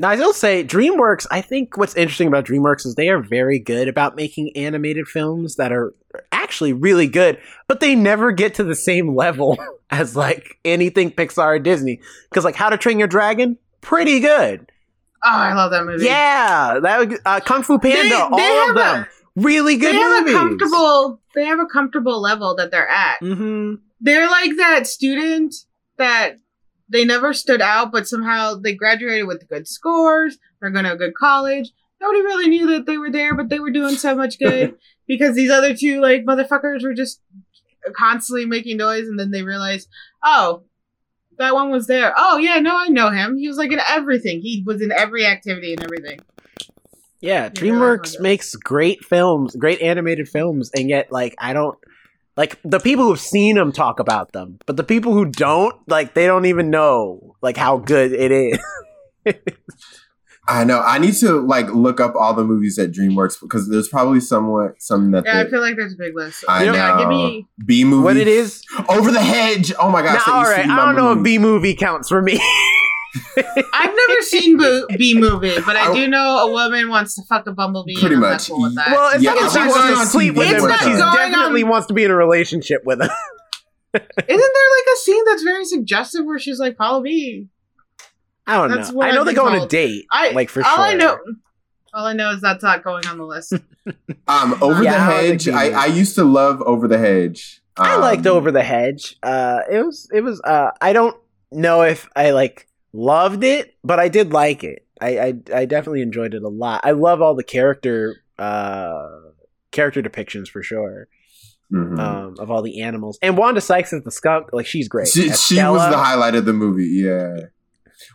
Now, 0.01 0.11
I 0.11 0.17
will 0.17 0.33
say, 0.33 0.63
DreamWorks, 0.63 1.27
I 1.31 1.41
think 1.41 1.77
what's 1.77 1.97
interesting 1.97 2.29
about 2.29 2.45
DreamWorks 2.45 2.87
is 2.87 2.95
they 2.95 3.09
are 3.09 3.21
very 3.21 3.59
good 3.59 3.89
about 3.89 4.15
making 4.15 4.57
animated 4.57 5.09
films 5.09 5.57
that 5.57 5.73
are 5.73 5.93
actually 6.31 6.73
really 6.73 7.09
good, 7.09 7.39
but 7.67 7.81
they 7.81 7.97
never 7.97 8.31
get 8.31 8.55
to 8.55 8.65
the 8.65 8.77
same 8.77 9.17
level 9.17 9.59
as 9.91 10.15
like 10.15 10.59
anything 10.65 11.11
Pixar 11.11 11.57
or 11.57 11.59
Disney. 11.59 12.01
Because, 12.31 12.45
like, 12.45 12.55
How 12.55 12.71
to 12.71 12.79
Train 12.79 13.01
Your 13.01 13.09
Dragon, 13.09 13.59
pretty 13.81 14.21
good. 14.21 14.71
Oh, 15.25 15.29
I 15.31 15.53
love 15.55 15.71
that 15.73 15.85
movie. 15.85 16.05
Yeah, 16.05 16.79
that 16.81 17.21
uh, 17.27 17.41
Kung 17.41 17.63
Fu 17.63 17.79
Panda, 17.79 18.03
They- 18.03 18.09
they 18.09 18.15
all 18.15 18.71
of 18.71 18.77
them, 18.77 19.07
really 19.37 19.77
good 19.77 19.95
They 19.95 19.99
good 19.99 20.03
have 20.03 20.29
a 20.29 20.33
comfortable. 20.33 21.21
They 21.35 21.45
have 21.47 21.59
a 21.61 21.67
comfortable 21.67 22.21
level 22.21 22.55
that 22.57 22.71
they're 22.71 22.89
at. 22.89 23.19
hmm 23.21 23.75
They're 24.01 24.29
like 24.29 24.57
that 24.57 24.87
student 24.87 25.55
that 25.97 26.37
they 26.89 27.05
never 27.05 27.33
stood 27.35 27.61
out, 27.61 27.91
but 27.93 28.07
somehow 28.09 28.55
they 28.55 28.75
graduated 28.75 29.27
with 29.27 29.49
good 29.49 29.67
scores. 29.69 30.39
They're 30.61 30.71
going 30.71 30.85
to 30.85 30.93
a 30.93 30.97
good 30.97 31.15
college. 31.15 31.71
Nobody 32.01 32.21
really 32.23 32.49
knew 32.49 32.67
that 32.69 32.87
they 32.87 32.97
were 32.97 33.11
there, 33.11 33.35
but 33.35 33.49
they 33.49 33.59
were 33.59 33.71
doing 33.73 33.97
so 33.97 34.15
much 34.15 34.39
good 34.39 34.77
because 35.09 35.35
these 35.35 35.51
other 35.51 35.75
two 35.77 36.01
like 36.01 36.25
motherfuckers 36.25 36.83
were 36.85 36.95
just 36.95 37.21
constantly 37.97 38.47
making 38.47 38.77
noise, 38.77 39.09
and 39.09 39.19
then 39.19 39.31
they 39.33 39.43
realized, 39.43 39.89
oh, 40.25 40.63
that 41.39 41.55
one 41.55 41.71
was 41.71 41.87
there. 41.87 42.13
Oh 42.17 42.37
yeah, 42.39 42.59
no, 42.61 42.77
I 42.77 42.89
know 42.89 43.11
him. 43.11 43.37
He 43.37 43.49
was 43.49 43.57
like 43.57 43.73
in 43.73 43.81
everything. 43.89 44.41
He 44.41 44.63
was 44.67 44.83
in 44.83 44.93
every 44.93 45.27
activity 45.27 45.73
and 45.73 45.83
everything. 45.83 46.21
Yeah, 47.21 47.49
DreamWorks 47.49 48.21
makes 48.21 48.55
great 48.55 49.05
films, 49.05 49.57
great 49.57 49.81
animated 49.83 50.29
films, 50.29 50.71
and 50.75 50.89
yet 50.89 51.11
like 51.11 51.35
I 51.39 51.53
don't 51.53 51.77
like 52.37 52.61
the 52.65 52.79
people 52.79 53.07
who've 53.07 53.19
seen 53.19 53.57
them 53.57 53.73
talk 53.73 53.99
about 53.99 54.33
them, 54.33 54.59
but 54.67 54.77
the 54.77 54.85
people 54.85 55.13
who 55.13 55.25
don't 55.25 55.77
like 55.89 56.15
they 56.15 56.27
don't 56.27 56.47
even 56.47 56.71
know 56.71 57.35
like 57.43 57.57
how 57.57 57.79
good 57.79 58.13
it 58.13 58.31
is. 58.31 58.59
I 60.51 60.65
know. 60.65 60.81
I 60.81 60.99
need 60.99 61.13
to 61.17 61.41
like 61.41 61.69
look 61.75 62.01
up 62.01 62.15
all 62.17 62.33
the 62.33 62.43
movies 62.45 62.79
at 62.79 62.91
DreamWorks 62.91 63.39
because 63.41 63.69
there's 63.69 63.87
probably 63.89 64.19
somewhat 64.21 64.81
some 64.81 65.11
that 65.11 65.25
Yeah, 65.27 65.41
I 65.41 65.51
feel 65.51 65.61
like 65.61 65.77
there's 65.77 65.93
a 65.93 65.97
big 65.97 66.17
list. 66.17 66.43
I 66.49 66.65
You 66.65 66.73
know- 66.73 66.77
yeah, 66.79 66.89
know. 66.95 66.99
give 67.01 67.09
me. 67.09 67.47
B 67.67 67.85
movie. 67.85 68.03
what 68.05 68.17
it 68.17 68.27
is? 68.29 68.63
Over 68.89 69.11
the 69.13 69.21
hedge. 69.21 69.73
Oh 69.79 69.91
my 69.91 70.01
gosh. 70.03 70.15
Now, 70.15 70.25
that 70.25 70.29
all 70.33 70.41
used 70.41 70.53
to 70.53 70.57
right, 70.59 70.67
be 70.67 70.73
I 70.73 70.85
don't 70.87 70.97
know 70.97 71.13
if. 71.13 71.23
B 71.23 71.39
movie 71.39 71.75
counts 71.75 72.09
for 72.09 72.23
me. 72.23 72.41
I've 73.73 73.95
never 73.95 74.23
seen 74.23 74.57
Bo- 74.59 74.87
B 74.97 75.19
movie, 75.19 75.55
but 75.67 75.77
I 75.77 75.91
I- 75.91 75.95
do 75.95 76.09
know 76.09 76.47
a 76.49 76.51
woman 76.53 76.89
wants 76.89 77.15
to 77.17 77.23
fuck 77.29 77.47
a 77.47 77.53
bumblebee. 77.53 77.95
Pretty 77.99 78.15
and 78.15 78.23
much. 78.23 78.49
cool 78.49 78.63
with 78.63 78.75
that. 78.77 78.89
well, 78.91 79.15
it's 79.15 79.23
Yeah, 79.23 79.35
not 79.35 79.53
that 79.53 79.63
she 79.63 79.69
wants 79.69 79.87
to 79.87 80.01
on 80.01 80.07
sleep 80.07 80.35
TV 80.35 80.39
with 80.39 80.49
him, 80.49 80.63
but 80.63 80.79
she 80.81 80.91
definitely 80.93 81.63
on- 81.65 81.69
wants 81.69 81.87
to 81.89 81.95
be 81.95 82.05
in 82.05 82.11
a 82.11 82.17
relationship 82.17 82.83
with 82.85 83.01
him. 83.03 83.11
Isn't 83.95 84.07
there 84.27 84.37
like 84.37 84.95
a 84.95 84.97
scene 84.99 85.25
that's 85.25 85.43
very 85.43 85.65
suggestive 85.65 86.25
where 86.27 86.39
she's 86.39 86.59
like, 86.61 86.77
"Follow 86.77 87.01
me"? 87.01 87.49
I 88.49 88.57
don't 88.57 88.71
That's 88.77 88.93
know. 88.93 89.03
I 89.03 89.11
know 89.13 89.21
I've 89.21 89.27
they 89.27 89.35
been 89.35 89.45
go 89.45 89.47
on 89.49 89.55
a 89.63 89.67
date, 89.69 90.07
I 90.11 90.31
like 90.33 90.49
for 90.49 90.65
all 90.65 90.75
sure. 90.75 90.85
I 90.85 90.95
know, 90.95 91.19
all 91.95 92.07
I 92.07 92.13
know 92.15 92.33
is 92.33 92.41
that's 92.41 92.63
not 92.65 92.83
going 92.83 93.07
on 93.07 93.19
the 93.19 93.25
list. 93.25 93.55
Um, 94.27 94.63
Over 94.63 94.83
Yeah, 94.83 94.93
the 94.93 94.99
Hedge. 95.01 95.49
I, 95.49 95.71
I 95.71 95.87
used 95.87 96.15
to 96.17 96.25
love 96.25 96.61
Over 96.63 96.87
the 96.89 96.99
Hedge. 96.99 97.63
I 97.79 97.95
Um, 97.95 98.01
liked 98.03 98.27
Over 98.27 98.51
the 98.53 98.63
Hedge. 98.63 99.17
Uh, 99.23 99.61
it 99.71 99.83
was 99.85 100.09
it 100.13 100.21
was. 100.21 100.41
Uh, 100.43 100.73
I 100.81 100.93
don't 100.93 101.17
know 101.53 101.83
if 101.83 102.07
I 102.15 102.33
like 102.33 102.69
loved 102.93 103.45
it, 103.45 103.75
but 103.83 103.99
I 103.99 104.09
did 104.09 104.33
like 104.35 104.63
it. 104.65 104.85
I 105.01 105.19
I, 105.19 105.35
I 105.55 105.65
definitely 105.65 106.03
enjoyed 106.03 106.35
it 106.35 106.43
a 106.43 106.49
lot. 106.49 106.83
I 106.85 106.91
love 106.91 107.23
all 107.23 107.35
the 107.35 107.45
character 107.45 108.17
uh 108.39 109.07
character 109.71 110.03
depictions 110.03 110.49
for 110.49 110.63
sure. 110.63 111.09
mhm. 111.73 111.99
Um, 111.99 112.37
of 112.39 112.51
all 112.51 112.61
the 112.63 112.83
animals 112.83 113.19
and 113.23 113.37
Wanda 113.39 113.61
Sykes 113.63 113.93
as 113.95 114.03
the 114.03 114.11
skunk, 114.11 114.49
like 114.53 114.67
she's 114.67 114.89
great. 114.89 115.09
She, 115.09 115.31
she 115.33 115.57
was 115.63 115.91
the 115.91 115.97
highlight 115.99 116.35
of 116.35 116.45
the 116.45 116.53
movie. 116.53 116.87
Yeah. 116.89 117.37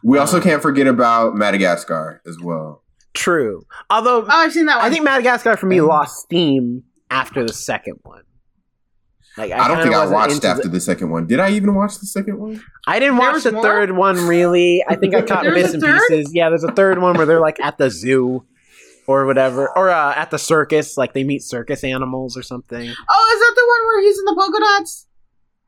We 0.03 0.17
also 0.17 0.37
Um, 0.37 0.43
can't 0.43 0.61
forget 0.61 0.87
about 0.87 1.35
Madagascar 1.35 2.21
as 2.27 2.39
well. 2.39 2.83
true. 3.13 3.63
Although 3.89 4.23
Oh, 4.23 4.27
I've 4.27 4.51
seen 4.53 4.65
that 4.65 4.77
one. 4.77 4.85
I 4.85 4.89
think 4.89 5.03
Madagascar 5.03 5.55
for 5.57 5.67
me 5.67 5.81
lost 5.81 6.17
steam 6.23 6.83
after 7.11 7.45
the 7.45 7.53
second 7.53 7.99
one. 8.03 8.23
Like 9.37 9.51
I, 9.51 9.67
don't 9.67 9.81
think 9.81 9.95
I 9.95 10.05
watched 10.07 10.43
after 10.45 10.63
the- 10.63 10.69
the 10.69 10.79
second 10.79 11.09
one. 11.09 11.25
Did 11.27 11.39
I 11.39 11.49
even 11.51 11.73
watch 11.73 11.97
the 11.99 12.05
second 12.05 12.37
one? 12.39 12.61
I 12.85 12.99
didn't 12.99 13.15
There 13.17 13.25
watch 13.25 13.33
was 13.35 13.43
the 13.45 13.51
more? 13.53 13.63
third 13.63 13.91
one 13.91 14.27
really. 14.27 14.83
I 14.87 14.95
think 14.95 15.15
I 15.15 15.21
caught 15.29 15.43
There's 15.43 15.55
bits 15.55 15.73
and 15.73 15.81
third? 15.81 16.01
pieces. 16.07 16.31
Yeah, 16.35 16.49
there's 16.49 16.63
a 16.63 16.71
third 16.71 16.99
one 17.01 17.15
where 17.17 17.25
they're 17.25 17.39
like 17.39 17.59
at 17.59 17.77
the 17.79 17.89
zoo 17.89 18.43
or 19.07 19.25
whatever, 19.25 19.69
or 19.77 19.89
uh, 19.89 20.13
at 20.15 20.29
the 20.31 20.37
circus, 20.39 20.97
like 20.97 21.13
they 21.13 21.23
meet 21.23 21.41
circus 21.43 21.83
animals 21.83 22.37
or 22.37 22.41
something. 22.43 22.81
oh, 22.87 23.33
is 23.33 23.39
that 23.39 23.53
the 23.55 23.65
one 23.67 23.87
where 23.87 24.01
he's 24.03 24.17
in 24.19 24.25
the 24.25 24.35
polka 24.35 24.59
dots? 24.59 25.07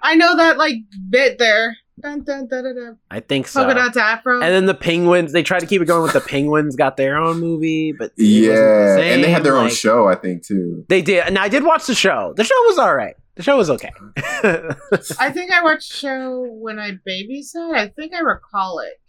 I 0.01 0.15
know 0.15 0.35
that 0.37 0.57
like 0.57 0.75
bit 1.09 1.37
there. 1.39 1.75
Dun, 2.01 2.23
dun, 2.23 2.47
dun, 2.47 2.63
dun, 2.63 2.75
dun. 2.75 2.97
I 3.09 3.21
think 3.21 3.47
so. 3.47 3.61
Polka 3.63 3.75
dots 3.75 3.95
afro. 3.97 4.35
And 4.41 4.53
then 4.53 4.65
the 4.65 4.73
penguins, 4.73 5.31
they 5.31 5.43
tried 5.43 5.61
to 5.61 5.65
keep 5.65 5.81
it 5.81 5.85
going 5.85 6.03
with 6.03 6.11
the 6.13 6.19
penguins. 6.21 6.75
Got 6.75 6.97
their 6.97 7.15
own 7.17 7.39
movie, 7.39 7.93
but 7.93 8.11
it 8.17 8.21
wasn't 8.21 8.97
the 8.97 9.03
Yeah, 9.05 9.13
and 9.13 9.23
they 9.23 9.31
had 9.31 9.43
their 9.43 9.53
same, 9.53 9.63
own 9.63 9.69
show, 9.69 10.07
I 10.07 10.15
think, 10.15 10.43
too. 10.45 10.85
They 10.89 11.01
did, 11.01 11.23
and 11.25 11.37
I 11.37 11.47
did 11.47 11.63
watch 11.63 11.87
the 11.87 11.95
show. 11.95 12.33
The 12.35 12.43
show 12.43 12.55
was 12.67 12.77
all 12.77 12.93
right. 12.93 13.15
The 13.35 13.43
show 13.43 13.55
was 13.57 13.69
okay. 13.69 13.91
I 15.19 15.29
think 15.31 15.51
I 15.53 15.61
watched 15.63 15.91
the 15.91 15.97
show 15.97 16.41
when 16.49 16.79
I 16.79 16.91
babysat. 17.07 17.73
I 17.75 17.87
think 17.89 18.13
I 18.13 18.19
recall 18.19 18.79
it. 18.79 18.99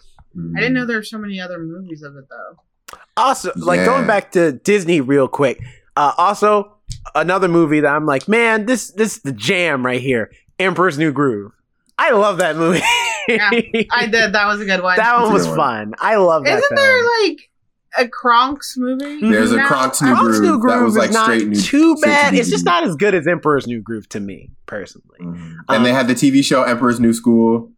I 0.56 0.60
didn't 0.60 0.74
know 0.74 0.84
there 0.84 0.98
were 0.98 1.02
so 1.02 1.18
many 1.18 1.40
other 1.40 1.58
movies 1.58 2.02
of 2.02 2.14
it 2.16 2.24
though. 2.28 2.96
also 3.16 3.50
like 3.56 3.78
Yeah. 3.78 3.86
going 3.86 4.06
back 4.06 4.32
to 4.32 4.52
disney 4.52 5.00
real 5.00 5.28
quick 5.28 5.58
uh 5.96 6.12
also 6.18 6.76
another 7.14 7.48
movie 7.48 7.80
that 7.80 7.88
i'm 7.94 8.04
like 8.04 8.28
man 8.28 8.66
this 8.66 8.90
this 8.90 9.16
is 9.16 9.22
the 9.22 9.32
jam 9.32 9.84
right 9.86 10.02
here 10.02 10.30
emperor's 10.58 10.98
new 10.98 11.10
groove 11.10 11.52
i 11.98 12.10
love 12.12 12.38
that 12.38 12.56
movie 12.56 12.82
Yeah, 13.28 13.50
I 13.90 14.06
did. 14.06 14.32
That 14.34 14.46
was 14.46 14.60
a 14.60 14.64
good 14.64 14.82
one. 14.82 14.96
that 14.98 15.20
one 15.20 15.32
was 15.32 15.48
one. 15.48 15.56
fun 15.56 15.94
i 15.98 16.14
love 16.16 16.44
that 16.44 16.58
Isn't 16.58 16.76
film. 16.76 16.86
there 16.86 17.02
like 17.28 17.50
a 17.98 18.04
Kronks 18.08 18.76
movie? 18.76 19.20
There's 19.22 19.52
a? 19.52 19.56
Kronks 19.58 20.02
New 20.02 20.08
I- 20.12 20.14
Bronx 20.20 20.38
Groove. 20.38 20.60
New 20.62 20.68
That 20.68 20.82
was, 20.82 20.96
like, 20.96 21.08
is 21.08 21.14
not 21.14 21.24
straight 21.24 21.48
new- 21.48 21.58
too 21.58 21.96
bad. 22.02 22.34
It's 22.34 22.50
just 22.50 22.66
not 22.66 22.84
as 22.84 22.94
good 22.94 23.14
as 23.14 23.26
Emperor's 23.26 23.66
New 23.66 23.80
Groove 23.80 24.06
to 24.10 24.20
me, 24.20 24.50
personally. 24.66 25.16
Mhm. 25.18 25.34
Um, 25.34 25.64
and 25.70 25.86
they 25.86 25.94
had 25.94 26.06
the 26.06 26.14
TV 26.14 26.42
show 26.44 26.62
Emperor's 26.62 27.00
New 27.00 27.14
School. 27.14 27.72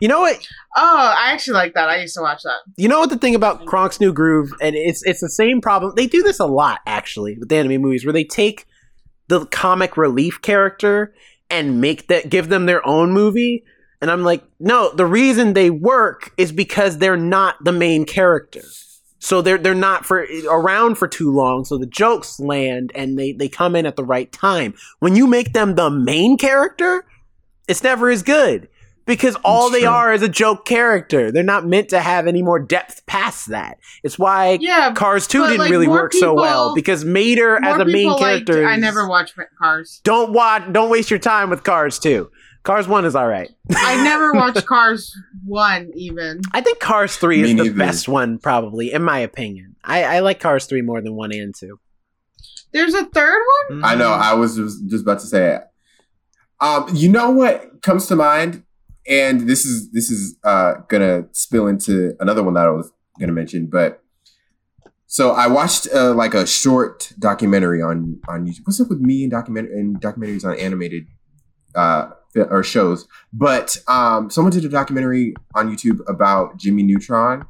You 0.00 0.08
know 0.08 0.18
what? 0.22 0.36
Oh, 0.76 1.14
I 1.16 1.30
actually 1.32 1.54
like 1.54 1.74
that. 1.74 1.88
I 1.88 2.00
used 2.00 2.16
to 2.16 2.20
watch 2.20 2.42
that. 2.42 2.56
You 2.76 2.88
know 2.88 2.98
what 2.98 3.10
the 3.10 3.16
thing 3.16 3.36
about 3.36 3.64
Kronk's 3.64 4.00
New 4.00 4.12
Groove, 4.12 4.52
and 4.60 4.74
it's 4.74 5.04
it's 5.04 5.20
the 5.20 5.28
same 5.30 5.60
problem. 5.60 5.92
They 5.94 6.08
do 6.08 6.24
this 6.24 6.40
a 6.40 6.46
lot 6.46 6.80
actually 6.84 7.38
with 7.38 7.48
the 7.48 7.54
anime 7.56 7.80
movies, 7.80 8.04
where 8.04 8.12
they 8.12 8.24
take 8.24 8.66
the 9.28 9.46
comic 9.46 9.96
relief 9.96 10.42
character 10.42 11.14
and 11.52 11.80
make 11.80 12.08
that 12.08 12.30
give 12.30 12.48
them 12.48 12.66
their 12.66 12.84
own 12.86 13.12
movie. 13.12 13.64
And 14.00 14.10
I'm 14.10 14.24
like, 14.24 14.42
no, 14.58 14.92
the 14.92 15.06
reason 15.06 15.52
they 15.52 15.70
work 15.70 16.32
is 16.36 16.50
because 16.50 16.98
they're 16.98 17.16
not 17.16 17.62
the 17.62 17.70
main 17.70 18.04
character. 18.04 18.62
So 19.20 19.40
they're 19.40 19.58
they're 19.58 19.74
not 19.74 20.04
for 20.04 20.26
around 20.50 20.96
for 20.96 21.06
too 21.06 21.30
long. 21.30 21.64
So 21.64 21.78
the 21.78 21.86
jokes 21.86 22.40
land 22.40 22.90
and 22.96 23.16
they 23.16 23.32
they 23.32 23.48
come 23.48 23.76
in 23.76 23.86
at 23.86 23.94
the 23.94 24.04
right 24.04 24.32
time. 24.32 24.74
When 24.98 25.14
you 25.14 25.28
make 25.28 25.52
them 25.52 25.76
the 25.76 25.90
main 25.90 26.36
character, 26.36 27.04
it's 27.68 27.84
never 27.84 28.10
as 28.10 28.24
good 28.24 28.68
because 29.06 29.36
all 29.44 29.66
It's 29.66 29.74
they 29.76 29.80
true. 29.80 29.88
are 29.88 30.12
is 30.12 30.22
a 30.22 30.28
joke 30.28 30.64
character. 30.66 31.30
They're 31.32 31.42
not 31.42 31.66
meant 31.66 31.88
to 31.90 32.00
have 32.00 32.26
any 32.26 32.42
more 32.42 32.58
depth 32.58 33.04
past 33.06 33.48
that. 33.50 33.78
It's 34.02 34.18
why 34.18 34.58
Yeah, 34.60 34.92
Cars 34.94 35.26
2 35.26 35.42
didn't 35.46 35.58
like, 35.58 35.70
really 35.70 35.86
more 35.86 35.96
work 36.02 36.12
so 36.12 36.34
well 36.34 36.74
because 36.74 37.04
Mater 37.04 37.56
as 37.64 37.78
a 37.80 37.84
main 37.84 37.94
people 37.94 38.10
liked- 38.20 38.46
character. 38.46 38.66
I 38.66 38.76
never 38.76 39.08
watched 39.08 39.34
Cars. 39.58 40.00
Don't 40.04 40.32
watch. 40.32 40.72
Don't 40.72 40.90
waste 40.90 41.10
your 41.10 41.18
time 41.18 41.50
with 41.50 41.64
Cars 41.64 41.98
2. 41.98 42.30
Cars 42.64 42.86
1 42.86 43.04
is 43.04 43.16
all 43.16 43.26
right. 43.26 43.50
I 43.74 44.04
never 44.04 44.32
watched 44.34 44.64
Cars 44.66 45.12
One 45.44 45.90
even. 45.96 46.40
I 46.52 46.60
think 46.60 46.78
Cars 46.78 47.16
3 47.16 47.38
Me 47.38 47.42
is 47.42 47.56
the 47.56 47.62
neither. 47.64 47.74
best 47.76 48.08
one, 48.08 48.38
probably, 48.38 48.92
in 48.92 49.02
my 49.02 49.18
opinion. 49.18 49.74
I, 49.82 50.04
I 50.04 50.18
like 50.20 50.38
Cars 50.38 50.66
3 50.66 50.80
more 50.82 51.00
than 51.02 51.16
1 51.16 51.32
and 51.32 51.52
2. 51.52 51.76
There's 52.72 52.94
a 52.94 53.04
third 53.06 53.40
one. 53.68 53.84
I 53.84 53.96
know. 53.96 54.10
I 54.12 54.34
was 54.34 54.56
just, 54.56 54.88
just 54.88 55.02
about 55.02 55.18
to 55.20 55.26
say 55.26 55.56
it. 55.56 55.62
Um, 56.60 56.86
you 56.94 57.08
know 57.10 57.30
what 57.32 57.82
comes 57.82 58.06
to 58.06 58.16
mind, 58.16 58.62
and 59.08 59.48
this 59.48 59.64
is 59.64 59.90
this 59.92 60.10
is 60.10 60.36
uh, 60.44 60.74
gonna 60.88 61.24
spill 61.32 61.66
into 61.66 62.14
another 62.20 62.42
one 62.42 62.54
that 62.54 62.66
I 62.66 62.70
was 62.70 62.90
gonna 63.20 63.32
mention, 63.32 63.66
but 63.66 64.02
so 65.06 65.32
I 65.32 65.46
watched 65.46 65.88
uh, 65.94 66.14
like 66.14 66.32
a 66.34 66.46
short 66.46 67.12
documentary 67.18 67.82
on 67.82 68.20
on 68.28 68.46
YouTube. 68.46 68.60
What's 68.64 68.80
up 68.80 68.88
with 68.88 69.00
me 69.00 69.22
and 69.24 69.30
document 69.30 69.70
and 69.70 70.00
documentaries 70.00 70.44
on 70.44 70.56
animated 70.58 71.06
uh, 71.74 72.10
or 72.36 72.62
shows? 72.62 73.06
But 73.32 73.76
um, 73.88 74.30
someone 74.30 74.52
did 74.52 74.64
a 74.64 74.68
documentary 74.70 75.34
on 75.54 75.74
YouTube 75.74 76.00
about 76.08 76.56
Jimmy 76.56 76.82
Neutron, 76.82 77.44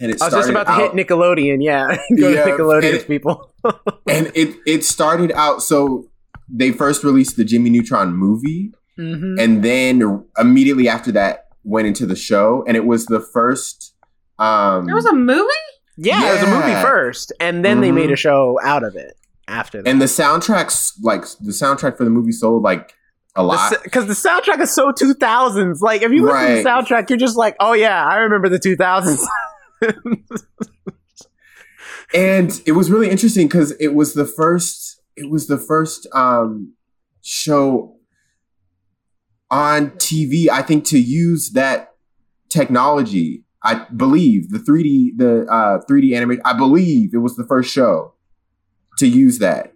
and 0.00 0.12
it 0.12 0.22
I 0.22 0.26
was 0.26 0.34
just 0.34 0.50
about 0.50 0.66
to 0.66 0.72
out- 0.72 0.94
hit 0.94 1.06
Nickelodeon. 1.08 1.58
Yeah, 1.64 1.88
go 2.18 2.28
Yeah, 2.28 2.44
to 2.44 2.50
Nickelodeon, 2.52 2.98
and- 2.98 3.06
people. 3.06 3.52
and 4.08 4.30
it 4.36 4.56
it 4.66 4.84
started 4.84 5.32
out 5.32 5.62
so 5.62 6.08
they 6.48 6.70
first 6.70 7.02
released 7.02 7.36
the 7.36 7.44
Jimmy 7.44 7.70
Neutron 7.70 8.12
movie, 8.14 8.72
hmm 8.98 9.36
and 9.38 9.62
then 9.64 10.24
immediately 10.38 10.88
after 10.88 11.12
that 11.12 11.46
went 11.64 11.86
into 11.86 12.04
the 12.06 12.16
show, 12.16 12.64
and 12.66 12.76
it 12.76 12.84
was 12.84 13.06
the 13.06 13.20
first. 13.20 13.94
Um, 14.38 14.86
There 14.86 14.94
was 14.94 15.06
a 15.06 15.14
movie. 15.14 15.48
Yeah, 15.96 16.28
it 16.30 16.32
was 16.34 16.42
a 16.42 16.46
movie 16.54 16.74
first, 16.82 17.32
and 17.40 17.64
then 17.64 17.80
they 17.80 17.90
Mhm. 17.90 17.94
made 17.94 18.10
a 18.10 18.16
show 18.16 18.58
out 18.62 18.82
of 18.84 18.94
it 18.96 19.14
after 19.48 19.82
that. 19.82 19.88
and 19.88 20.00
the 20.00 20.06
soundtracks, 20.06 20.92
like 21.02 21.22
the 21.40 21.52
soundtrack 21.52 21.96
for 21.96 22.04
the 22.04 22.10
movie, 22.10 22.32
sold 22.32 22.62
like 22.62 22.94
a 23.36 23.42
lot. 23.42 23.72
because 23.84 24.06
the, 24.06 24.14
soundtrack 24.14 24.60
is 24.60 24.72
so 24.74 24.90
2000s. 24.92 25.80
Like, 25.80 26.02
if 26.02 26.10
you 26.12 26.24
listen 26.24 26.56
to 26.56 26.62
the 26.62 26.68
soundtrack, 26.68 27.08
you're 27.10 27.18
just 27.18 27.36
like, 27.36 27.54
oh 27.60 27.72
yeah, 27.72 28.04
I 28.06 28.16
remember 28.18 28.48
the 28.48 28.58
2000s. 28.58 29.24
and 32.14 32.60
it 32.66 32.72
was 32.72 32.90
really 32.90 33.10
interesting 33.10 33.46
because 33.46 33.72
it 33.72 33.94
was 33.94 34.14
the 34.14 34.24
first 34.24 35.00
it 35.16 35.30
was 35.30 35.46
the 35.46 35.58
first 35.58 36.06
um 36.14 36.72
show 37.22 37.96
on 39.50 39.90
tv 39.92 40.48
i 40.48 40.62
think 40.62 40.84
to 40.84 40.98
use 40.98 41.50
that 41.50 41.94
technology 42.50 43.44
i 43.62 43.74
believe 43.96 44.50
the 44.50 44.58
3d 44.58 45.16
the 45.16 45.46
uh 45.50 45.80
3d 45.90 46.14
animation 46.16 46.42
i 46.44 46.52
believe 46.52 47.14
it 47.14 47.18
was 47.18 47.36
the 47.36 47.44
first 47.44 47.72
show 47.72 48.12
to 48.98 49.06
use 49.06 49.38
that 49.38 49.72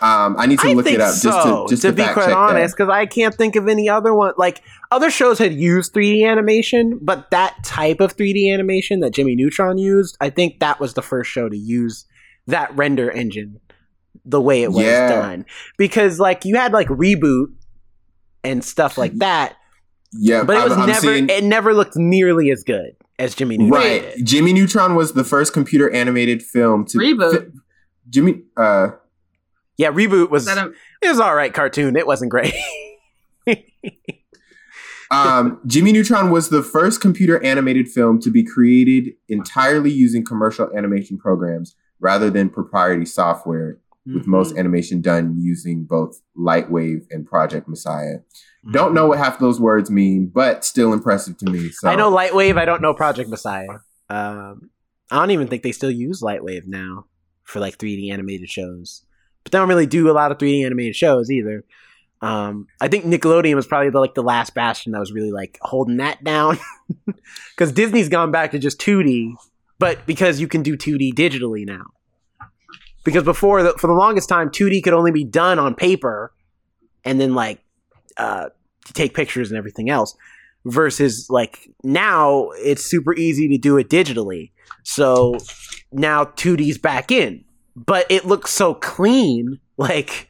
um 0.00 0.34
i 0.38 0.46
need 0.46 0.58
to 0.58 0.68
I 0.68 0.72
look 0.72 0.86
it 0.86 1.00
up 1.00 1.14
so, 1.14 1.30
just 1.30 1.46
to 1.46 1.66
just 1.68 1.82
to, 1.82 1.88
to, 1.88 1.94
be 1.94 2.12
quite 2.12 2.32
honest, 2.32 2.76
because 2.76 2.88
I 2.88 3.06
can't 3.06 3.34
think 3.34 3.54
of 3.56 3.68
any 3.68 3.88
other 3.88 4.12
one. 4.14 4.34
Like 4.36 4.62
other 4.90 5.10
shows 5.10 5.38
had 5.38 5.52
used 5.54 5.92
3D 5.94 6.28
animation, 6.28 6.98
but 7.00 7.30
that 7.30 7.62
type 7.64 8.00
of 8.00 8.16
3D 8.16 8.52
animation 8.52 9.00
that 9.00 9.10
Jimmy 9.12 9.36
Neutron 9.36 9.78
used, 9.78 10.16
I 10.20 10.30
think 10.30 10.58
that 10.60 10.80
was 10.80 10.94
the 10.94 11.02
first 11.02 11.30
show 11.30 11.48
to 11.48 11.56
use 11.56 12.06
that 12.46 12.74
render 12.76 13.10
engine 13.10 13.60
the 14.24 14.40
way 14.40 14.62
it 14.62 14.72
was 14.72 14.84
Yeah. 14.84 15.08
done. 15.08 15.46
Because 15.78 16.18
like 16.18 16.44
you 16.44 16.56
had 16.56 16.72
like 16.72 16.88
reboot 16.88 17.52
and 18.44 18.64
stuff 18.64 18.98
like 18.98 19.14
that, 19.18 19.56
yeah 20.12 20.42
but 20.44 20.56
it 20.56 20.60
I'm- 20.60 20.68
was 20.68 20.78
I'm 20.78 20.86
never 20.86 21.00
seeing- 21.00 21.28
it 21.30 21.44
never 21.44 21.72
looked 21.74 21.96
nearly 21.96 22.50
as 22.50 22.62
good 22.64 22.92
as 23.18 23.34
Jimmy 23.34 23.56
Neutron. 23.58 23.80
right 23.80 24.16
did. 24.16 24.26
jimmy 24.26 24.52
neutron 24.52 24.94
was 24.94 25.12
the 25.12 25.22
first 25.24 25.52
computer 25.52 25.90
animated 25.90 26.42
film 26.42 26.84
to 26.86 26.98
Reboot. 26.98 27.52
fi- 27.52 27.58
jimmy 28.10 28.42
uh 28.56 28.88
Yeah, 29.76 29.90
reboot 29.92 30.28
was 30.30 30.48
a... 30.48 30.72
it 31.00 31.08
was 31.08 31.20
all 31.20 31.34
right 31.34 31.52
cartoon. 31.54 31.96
It 31.96 32.06
wasn't 32.06 32.30
great. 32.30 32.54
Um, 35.10 35.60
Jimmy 35.66 35.92
Neutron 35.92 36.30
was 36.30 36.48
the 36.48 36.62
first 36.62 37.02
computer 37.02 37.42
animated 37.44 37.86
film 37.86 38.18
to 38.20 38.30
be 38.30 38.42
created 38.42 39.10
entirely 39.28 39.90
using 39.90 40.24
commercial 40.24 40.74
animation 40.74 41.18
programs 41.18 41.76
rather 42.00 42.30
than 42.30 42.48
proprietary 42.48 43.04
software, 43.04 43.76
with 44.04 44.22
Mm-hmm. 44.22 44.30
most 44.30 44.56
animation 44.56 45.00
done 45.00 45.36
using 45.38 45.84
both 45.84 46.20
Lightwave 46.36 47.06
and 47.10 47.26
Project 47.26 47.68
Messiah. 47.68 48.16
Don't 48.72 48.94
know 48.94 49.06
what 49.08 49.18
half 49.18 49.38
those 49.38 49.60
words 49.60 49.90
mean, 49.90 50.26
but 50.32 50.64
still 50.64 50.92
impressive 50.92 51.36
to 51.38 51.50
me. 51.50 51.68
So 51.70 51.88
I 51.88 51.94
know 51.96 52.10
Lightwave. 52.10 52.58
I 52.58 52.64
don't 52.64 52.82
know 52.82 52.94
Project 52.94 53.28
Messiah. 53.28 53.78
Um, 54.08 54.70
I 55.10 55.16
don't 55.16 55.30
even 55.32 55.48
think 55.48 55.62
they 55.62 55.72
still 55.72 55.90
use 55.90 56.20
Lightwave 56.22 56.66
now 56.66 57.06
for 57.44 57.60
like 57.60 57.76
3D 57.78 58.12
animated 58.12 58.48
shows. 58.48 59.04
But 59.42 59.52
they 59.52 59.58
don't 59.58 59.68
really 59.68 59.86
do 59.86 60.10
a 60.10 60.12
lot 60.12 60.30
of 60.30 60.38
3D 60.38 60.64
animated 60.64 60.94
shows 60.94 61.30
either. 61.30 61.64
Um, 62.20 62.68
I 62.80 62.86
think 62.86 63.04
Nickelodeon 63.04 63.56
was 63.56 63.66
probably 63.66 63.90
the, 63.90 63.98
like 63.98 64.14
the 64.14 64.22
last 64.22 64.54
bastion 64.54 64.92
that 64.92 65.00
was 65.00 65.12
really 65.12 65.32
like 65.32 65.58
holding 65.60 65.96
that 65.96 66.22
down 66.22 66.56
because 67.56 67.72
Disney's 67.72 68.08
gone 68.08 68.30
back 68.30 68.52
to 68.52 68.60
just 68.60 68.80
2D, 68.80 69.34
but 69.80 70.06
because 70.06 70.40
you 70.40 70.46
can 70.46 70.62
do 70.62 70.76
2D 70.76 71.14
digitally 71.14 71.66
now. 71.66 71.82
Because 73.04 73.24
before, 73.24 73.62
the, 73.62 73.72
for 73.72 73.86
the 73.88 73.94
longest 73.94 74.28
time, 74.28 74.48
2D 74.50 74.82
could 74.84 74.92
only 74.92 75.10
be 75.10 75.24
done 75.24 75.58
on 75.58 75.74
paper, 75.74 76.32
and 77.04 77.20
then 77.20 77.34
like 77.34 77.60
uh, 78.16 78.48
to 78.86 78.92
take 78.92 79.14
pictures 79.14 79.50
and 79.50 79.58
everything 79.58 79.90
else 79.90 80.16
versus 80.64 81.26
like 81.28 81.68
now 81.82 82.50
it's 82.54 82.84
super 82.84 83.14
easy 83.14 83.48
to 83.48 83.58
do 83.58 83.76
it 83.76 83.88
digitally. 83.88 84.52
So 84.84 85.36
now 85.90 86.24
2D's 86.24 86.78
back 86.78 87.10
in, 87.10 87.44
but 87.74 88.06
it 88.10 88.24
looks 88.24 88.50
so 88.50 88.74
clean. 88.74 89.58
Like 89.78 90.28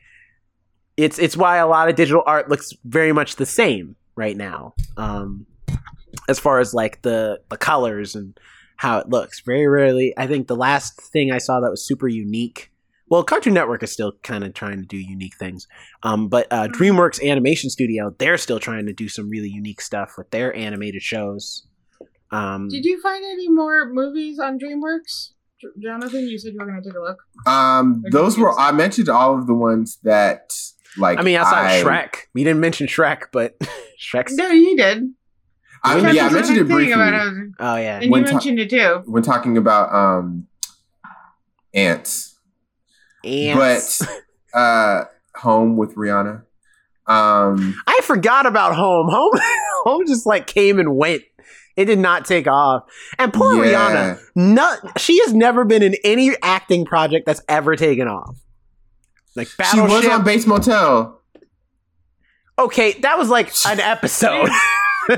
it's 0.96 1.18
it's 1.18 1.36
why 1.36 1.58
a 1.58 1.66
lot 1.66 1.90
of 1.90 1.96
digital 1.96 2.22
art 2.24 2.48
looks 2.48 2.72
very 2.84 3.12
much 3.12 3.36
the 3.36 3.44
same 3.44 3.96
right 4.14 4.36
now. 4.36 4.72
Um, 4.96 5.46
as 6.26 6.38
far 6.38 6.60
as 6.60 6.72
like 6.72 7.02
the 7.02 7.40
the 7.50 7.58
colors 7.58 8.14
and 8.14 8.38
how 8.82 8.98
it 8.98 9.08
looks. 9.08 9.40
Very 9.40 9.68
rarely, 9.68 10.12
I 10.18 10.26
think 10.26 10.48
the 10.48 10.56
last 10.56 11.00
thing 11.00 11.30
I 11.30 11.38
saw 11.38 11.60
that 11.60 11.70
was 11.70 11.86
super 11.86 12.08
unique. 12.08 12.72
Well, 13.08 13.22
Cartoon 13.22 13.54
Network 13.54 13.84
is 13.84 13.92
still 13.92 14.14
kind 14.24 14.42
of 14.42 14.54
trying 14.54 14.80
to 14.80 14.86
do 14.86 14.96
unique 14.96 15.36
things, 15.36 15.68
um, 16.02 16.26
but 16.26 16.48
uh, 16.50 16.66
DreamWorks 16.66 17.22
Animation 17.22 17.70
Studio 17.70 18.12
they're 18.18 18.38
still 18.38 18.58
trying 18.58 18.86
to 18.86 18.92
do 18.92 19.08
some 19.08 19.30
really 19.30 19.50
unique 19.50 19.80
stuff 19.80 20.14
with 20.18 20.30
their 20.30 20.52
animated 20.56 21.00
shows. 21.00 21.64
Um, 22.32 22.68
did 22.68 22.84
you 22.84 23.00
find 23.00 23.24
any 23.24 23.48
more 23.48 23.88
movies 23.88 24.40
on 24.40 24.58
DreamWorks, 24.58 25.30
Jonathan? 25.80 26.26
You 26.26 26.38
said 26.38 26.52
you 26.54 26.58
were 26.58 26.66
going 26.66 26.82
to 26.82 26.88
take 26.88 26.98
a 26.98 27.00
look. 27.00 27.18
um, 27.46 28.02
those 28.10 28.36
were 28.36 28.58
I 28.58 28.72
mentioned 28.72 29.08
all 29.08 29.38
of 29.38 29.46
the 29.46 29.54
ones 29.54 29.98
that 30.02 30.52
like 30.96 31.20
I 31.20 31.22
mean, 31.22 31.36
outside 31.36 31.66
I, 31.66 31.74
of 31.74 31.86
Shrek, 31.86 32.14
we 32.34 32.42
didn't 32.42 32.60
mention 32.60 32.88
Shrek, 32.88 33.26
but 33.30 33.56
Shrek's. 34.00 34.34
No, 34.34 34.48
you 34.48 34.76
did. 34.76 35.04
I, 35.84 35.96
Shrek 36.00 36.14
yeah, 36.14 36.26
I 36.26 36.30
mentioned 36.30 36.58
it 36.58 36.66
thing 36.66 36.76
briefly 36.76 36.92
about 36.92 37.12
it. 37.14 37.34
Oh 37.58 37.76
yeah, 37.76 38.00
And 38.00 38.10
One 38.10 38.20
you 38.20 38.26
ti- 38.26 38.32
mentioned 38.34 38.58
it 38.60 38.70
too. 38.70 39.02
when 39.06 39.22
talking 39.22 39.56
about 39.56 39.92
um 39.94 40.46
Antz. 41.74 42.38
Antz. 43.24 43.98
But 44.00 44.08
uh 44.58 45.04
home 45.36 45.76
with 45.76 45.94
Rihanna. 45.96 46.42
Um 47.06 47.74
I 47.86 48.00
forgot 48.04 48.46
about 48.46 48.74
Home. 48.76 49.08
Home, 49.08 49.32
Home 49.84 50.06
just 50.06 50.26
like 50.26 50.46
came 50.46 50.78
and 50.78 50.96
went. 50.96 51.22
It 51.74 51.86
did 51.86 51.98
not 51.98 52.26
take 52.26 52.46
off. 52.46 52.84
And 53.18 53.32
poor 53.32 53.64
yeah. 53.64 54.16
Rihanna, 54.16 54.20
not 54.36 55.00
she 55.00 55.18
has 55.20 55.32
never 55.32 55.64
been 55.64 55.82
in 55.82 55.96
any 56.04 56.30
acting 56.42 56.84
project 56.84 57.26
that's 57.26 57.42
ever 57.48 57.74
taken 57.76 58.06
off. 58.08 58.38
Like 59.34 59.48
She 59.48 59.80
was 59.80 60.06
on 60.06 60.22
Bates 60.24 60.46
Motel. 60.46 61.18
okay, 62.58 62.92
that 63.00 63.18
was 63.18 63.30
like 63.30 63.50
an 63.66 63.80
episode. 63.80 64.50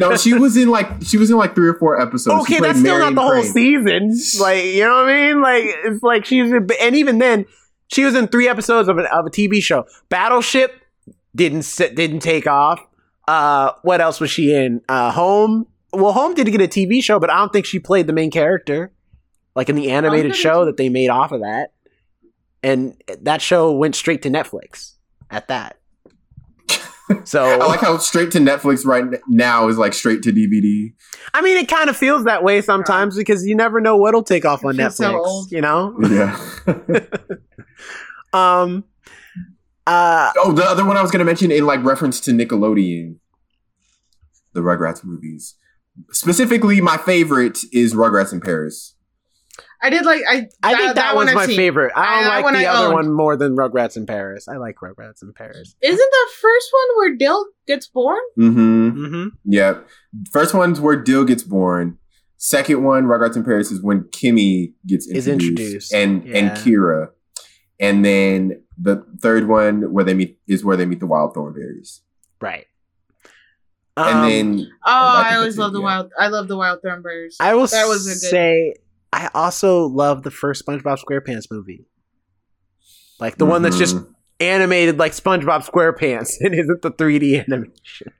No, 0.00 0.16
she 0.16 0.34
was 0.34 0.56
in 0.56 0.68
like 0.68 0.88
she 1.02 1.18
was 1.18 1.30
in 1.30 1.36
like 1.36 1.54
three 1.54 1.68
or 1.68 1.74
four 1.74 2.00
episodes. 2.00 2.46
She 2.46 2.54
okay, 2.54 2.60
that's 2.60 2.78
still 2.78 2.98
Marion 2.98 3.14
not 3.14 3.20
the 3.20 3.26
whole 3.26 3.52
Crane. 3.52 4.14
season. 4.14 4.42
Like 4.42 4.64
you 4.64 4.80
know 4.84 5.02
what 5.02 5.10
I 5.10 5.26
mean? 5.28 5.42
Like 5.42 5.62
it's 5.64 6.02
like 6.02 6.24
she's 6.24 6.52
and 6.52 6.96
even 6.96 7.18
then 7.18 7.46
she 7.88 8.04
was 8.04 8.14
in 8.14 8.28
three 8.28 8.48
episodes 8.48 8.88
of, 8.88 8.98
an, 8.98 9.06
of 9.06 9.26
a 9.26 9.30
TV 9.30 9.62
show. 9.62 9.86
Battleship 10.08 10.72
didn't 11.34 11.62
sit, 11.62 11.94
didn't 11.94 12.20
take 12.20 12.46
off. 12.46 12.80
Uh, 13.26 13.72
what 13.82 14.00
else 14.00 14.20
was 14.20 14.30
she 14.30 14.54
in? 14.54 14.80
Uh, 14.88 15.10
Home. 15.12 15.66
Well, 15.92 16.12
Home 16.12 16.34
did 16.34 16.46
get 16.50 16.60
a 16.60 16.68
TV 16.68 17.02
show, 17.02 17.20
but 17.20 17.30
I 17.30 17.36
don't 17.36 17.52
think 17.52 17.66
she 17.66 17.78
played 17.78 18.06
the 18.06 18.12
main 18.12 18.30
character, 18.30 18.92
like 19.54 19.68
in 19.68 19.76
the 19.76 19.90
animated 19.90 20.34
show 20.34 20.64
that 20.64 20.76
they 20.76 20.88
made 20.88 21.08
off 21.08 21.32
of 21.32 21.40
that. 21.42 21.72
And 22.62 23.00
that 23.20 23.42
show 23.42 23.72
went 23.72 23.94
straight 23.94 24.22
to 24.22 24.30
Netflix 24.30 24.94
at 25.30 25.48
that. 25.48 25.78
So 27.24 27.44
I 27.60 27.66
like 27.66 27.80
how 27.80 27.98
straight 27.98 28.30
to 28.32 28.38
Netflix 28.38 28.86
right 28.86 29.04
now 29.28 29.68
is 29.68 29.76
like 29.76 29.94
straight 29.94 30.22
to 30.22 30.32
DVD. 30.32 30.92
I 31.32 31.42
mean, 31.42 31.56
it 31.56 31.68
kind 31.68 31.90
of 31.90 31.96
feels 31.96 32.24
that 32.24 32.42
way 32.42 32.60
sometimes 32.60 33.16
because 33.16 33.46
you 33.46 33.54
never 33.54 33.80
know 33.80 33.96
what'll 33.96 34.22
take 34.22 34.44
off 34.44 34.64
on 34.64 34.74
It 34.74 34.78
feels 34.78 34.96
so 34.96 35.12
Netflix. 35.12 35.50
You 35.50 35.60
know. 35.60 35.96
Yeah. 36.08 37.00
Um. 38.34 38.84
Uh. 39.86 40.32
oh, 40.38 40.52
the 40.52 40.64
other 40.64 40.84
one 40.84 40.96
I 40.96 41.02
was 41.02 41.10
going 41.10 41.20
to 41.20 41.24
mention 41.24 41.52
in 41.52 41.66
like 41.66 41.84
reference 41.84 42.18
to 42.20 42.32
Nickelodeon, 42.32 43.16
the 44.54 44.60
Rugrats 44.60 45.04
movies. 45.04 45.54
Specifically, 46.10 46.80
my 46.80 46.96
favorite 46.96 47.58
is 47.72 47.94
Rugrats 47.94 48.32
in 48.32 48.40
Paris. 48.40 48.93
I 49.84 49.90
did 49.90 50.04
like 50.06 50.22
I. 50.28 50.46
I 50.62 50.74
think 50.76 50.94
that, 50.94 51.14
one 51.14 51.26
was 51.26 51.30
I've 51.30 51.34
my 51.36 51.46
seen. 51.46 51.56
favorite. 51.56 51.92
I 51.94 52.22
don't 52.22 52.32
I- 52.32 52.40
like 52.40 52.54
the 52.54 52.66
I 52.66 52.72
other 52.74 52.86
owned. 52.86 52.94
one 52.94 53.12
more 53.12 53.36
than 53.36 53.54
Rugrats 53.56 53.96
in 53.96 54.06
Paris. 54.06 54.48
I 54.48 54.56
like 54.56 54.76
Rugrats 54.82 55.22
in 55.22 55.32
Paris. 55.34 55.76
Isn't 55.82 55.96
the 56.10 56.28
first 56.40 56.68
one 56.72 56.96
where 56.96 57.16
Dill 57.16 57.46
gets 57.66 57.86
born? 57.88 58.18
Mm-hmm. 58.38 59.04
Mm-hmm. 59.04 59.28
Yep. 59.44 59.88
First 60.32 60.54
one's 60.54 60.80
where 60.80 60.96
Dill 60.96 61.24
gets 61.24 61.42
born. 61.42 61.98
Second 62.36 62.82
one, 62.84 63.04
Rugrats 63.04 63.36
in 63.36 63.44
Paris, 63.44 63.70
is 63.70 63.82
when 63.82 64.08
Kimi 64.12 64.72
gets 64.86 65.06
Is 65.06 65.28
introduced, 65.28 65.92
introduced, 65.92 65.92
and 65.94 66.24
and. 66.34 66.50
Kira, 66.58 67.08
and 67.80 68.04
then 68.04 68.62
the 68.78 69.04
third 69.20 69.48
one 69.48 69.92
where 69.92 70.04
they 70.04 70.14
meet 70.14 70.38
is 70.48 70.64
where 70.64 70.76
they 70.76 70.84
meet 70.86 71.00
the 71.00 71.06
Wild 71.06 71.34
Thornberrys. 71.34 72.00
Right. 72.40 72.66
and 73.96 74.18
Um, 74.18 74.28
then 74.28 74.68
Oh, 74.84 74.90
I 74.90 75.30
I, 75.32 75.36
always 75.36 75.56
love 75.56 75.72
the 75.72 75.78
yeah. 75.78 75.84
wild. 75.84 76.12
I 76.18 76.26
love 76.28 76.48
the 76.48 76.56
Wild 76.56 76.80
Thornberrys. 76.84 77.36
I 77.40 77.54
will 77.54 77.66
that 77.68 77.86
was 77.86 78.06
a 78.06 78.10
good- 78.10 78.18
say 78.30 78.74
I 79.14 79.30
also 79.34 79.84
love 79.86 80.22
the 80.24 80.30
first 80.30 80.66
SpongeBob 80.66 80.98
SquarePants 80.98 81.44
movie. 81.50 81.86
Like 83.20 83.38
the 83.38 83.46
one 83.46 83.62
that's 83.62 83.78
just 83.78 83.96
Mhm. 83.96 84.06
animated 84.40 84.98
like 84.98 85.12
SpongeBob 85.12 85.64
SquarePants 85.70 86.32
and 86.40 86.54
isn't 86.54 86.82
the 86.82 86.90
3D 86.90 87.38
animation. 87.46 88.12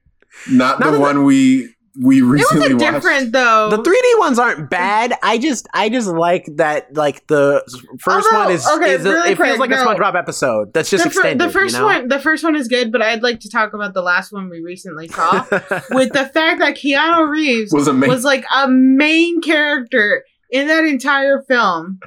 not 0.51 0.79
none 0.81 0.91
the 0.93 0.97
of 0.97 1.01
one 1.01 1.25
we 1.25 1.69
we 2.03 2.19
It 2.19 2.23
recently 2.25 2.75
was 2.75 2.83
a 2.83 2.85
watched. 2.87 2.95
different 3.05 3.33
though. 3.33 3.71
The 3.71 3.79
3D 3.79 4.19
ones 4.19 4.39
aren't 4.41 4.69
bad. 4.69 5.15
I 5.23 5.39
just 5.39 5.69
I 5.75 5.89
just 5.89 6.09
like 6.09 6.45
that 6.57 6.93
like 6.97 7.25
the 7.29 7.63
first 8.01 8.27
Although, 8.33 8.45
one 8.47 8.53
is, 8.53 8.67
okay, 8.67 8.95
is 8.95 9.05
a- 9.05 9.11
really 9.11 9.31
it 9.31 9.37
feels 9.39 9.57
quick, 9.59 9.71
like 9.71 9.79
a. 9.79 9.85
SpongeBob 9.85 10.17
episode 10.17 10.73
that's 10.75 10.91
just 10.91 11.05
the, 11.05 11.11
fir- 11.11 11.21
extended. 11.21 11.49
the 11.49 11.53
first 11.53 11.75
you 11.75 11.81
know? 11.81 11.87
one, 11.87 12.09
the 12.09 12.19
first 12.19 12.43
one 12.43 12.57
is 12.57 12.67
good, 12.69 12.91
but 12.91 13.01
I'd 13.03 13.23
like 13.23 13.39
to 13.41 13.49
talk 13.51 13.75
about 13.75 13.95
the 13.95 14.03
last 14.03 14.33
one 14.33 14.49
we 14.49 14.61
recently 14.61 15.07
saw 15.09 15.45
with 15.91 16.13
the 16.13 16.29
fact 16.35 16.59
that 16.61 16.75
Keanu 16.77 17.29
Reeves 17.29 17.73
was 17.73 17.87
amazing. 17.87 18.09
was 18.13 18.25
like 18.25 18.45
a 18.55 18.69
main 18.69 19.41
character 19.41 20.25
in 20.55 20.69
that 20.69 20.85
entire 20.85 21.43
film, 21.49 21.99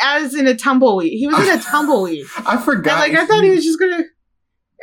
as 0.00 0.34
in 0.34 0.46
a 0.46 0.54
tumbleweed. 0.54 1.12
He 1.18 1.26
was 1.26 1.48
in 1.48 1.58
a 1.58 1.62
tumbleweed, 1.62 2.26
I 2.46 2.56
and 2.56 2.64
forgot. 2.64 2.98
like 3.00 3.14
I 3.14 3.24
thought 3.26 3.42
he 3.42 3.50
was 3.50 3.64
just 3.64 3.80
gonna, 3.80 4.02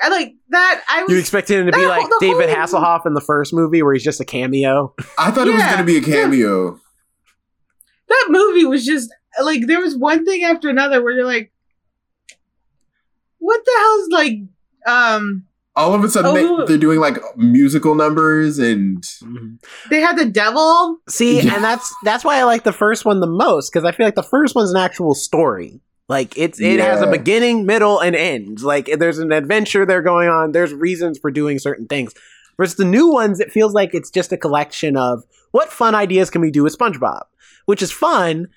I 0.01 0.09
like 0.09 0.33
that. 0.49 0.83
I 0.89 1.05
you 1.07 1.17
expected 1.17 1.59
him 1.59 1.65
to 1.67 1.71
be 1.71 1.81
that 1.81 1.87
like 1.87 2.07
whole- 2.09 2.19
David 2.19 2.49
whole- 2.49 2.57
Hasselhoff 2.81 3.05
in 3.05 3.13
the 3.13 3.21
first 3.21 3.53
movie 3.53 3.83
where 3.83 3.93
he's 3.93 4.03
just 4.03 4.19
a 4.19 4.25
cameo. 4.25 4.93
I 5.19 5.29
thought 5.31 5.47
it 5.47 5.53
was 5.53 5.63
going 5.63 5.77
to 5.77 5.83
be 5.83 5.97
a 5.97 6.01
cameo. 6.01 6.79
that 8.09 8.25
movie 8.29 8.65
was 8.65 8.85
just 8.85 9.13
like 9.41 9.67
there 9.67 9.79
was 9.81 9.95
one 9.95 10.25
thing 10.25 10.43
after 10.43 10.67
another 10.69 11.01
where 11.03 11.13
you're 11.13 11.25
like, 11.25 11.53
what 13.37 13.61
the 13.63 13.71
hell's 13.77 14.09
like, 14.09 14.39
um. 14.87 15.45
All 15.75 15.93
of 15.95 16.03
a 16.03 16.09
sudden, 16.09 16.31
Oh. 16.31 16.57
they, 16.61 16.65
they're 16.67 16.77
doing 16.77 16.99
like 16.99 17.17
musical 17.35 17.95
numbers 17.95 18.59
and 18.59 19.01
mm-hmm. 19.01 19.55
They 19.89 20.01
had 20.01 20.17
the 20.17 20.25
devil. 20.25 20.97
See, 21.09 21.41
Yeah. 21.41 21.55
and 21.55 21.63
that's 21.63 21.93
that's 22.03 22.23
why 22.23 22.37
I 22.37 22.43
like 22.43 22.63
the 22.63 22.71
first 22.73 23.05
one 23.05 23.19
the 23.21 23.27
most 23.27 23.71
because 23.71 23.83
I 23.85 23.91
feel 23.91 24.05
like 24.05 24.15
the 24.15 24.21
first 24.23 24.55
one's 24.55 24.71
an 24.71 24.77
actual 24.77 25.15
story. 25.15 25.81
Like 26.09 26.37
it's 26.37 26.59
it 26.61 26.79
has 26.79 27.01
a 27.01 27.07
beginning, 27.07 27.65
middle, 27.65 27.99
and 27.99 28.15
end. 28.15 28.61
Like 28.61 28.85
there's 28.99 29.17
an 29.19 29.31
adventure 29.31 29.85
there 29.85 30.01
going 30.01 30.29
on. 30.29 30.51
There's 30.51 30.73
reasons 30.73 31.17
for 31.17 31.31
doing 31.31 31.57
certain 31.59 31.87
things. 31.87 32.13
Versus 32.57 32.75
the 32.75 32.85
new 32.85 33.07
ones, 33.07 33.39
it 33.39 33.51
feels 33.51 33.73
like 33.73 33.95
it's 33.95 34.11
just 34.11 34.31
a 34.31 34.37
collection 34.37 34.95
of 34.95 35.23
what 35.51 35.71
fun 35.73 35.95
ideas 35.95 36.29
can 36.29 36.39
we 36.41 36.51
do 36.51 36.61
with 36.61 36.77
SpongeBob, 36.77 37.23
which 37.65 37.81
is 37.81 37.91
fun, 37.91 38.47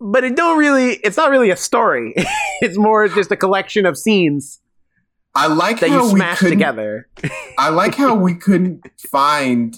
but 0.00 0.24
it 0.24 0.36
don't 0.36 0.56
really. 0.58 0.94
It's 1.04 1.18
not 1.18 1.30
really 1.30 1.50
a 1.50 1.56
story. 1.56 2.14
it's 2.62 2.78
more 2.78 3.08
just 3.08 3.30
a 3.30 3.36
collection 3.36 3.84
of 3.84 3.98
scenes 3.98 4.60
I 5.34 5.46
like 5.46 5.80
that 5.80 5.90
how 5.90 6.06
you 6.08 6.12
we 6.14 6.20
couldn't. 6.20 6.50
together. 6.58 7.08
I 7.58 7.70
like 7.70 7.94
how 7.94 8.14
we 8.14 8.34
couldn't 8.34 8.82
find 9.10 9.76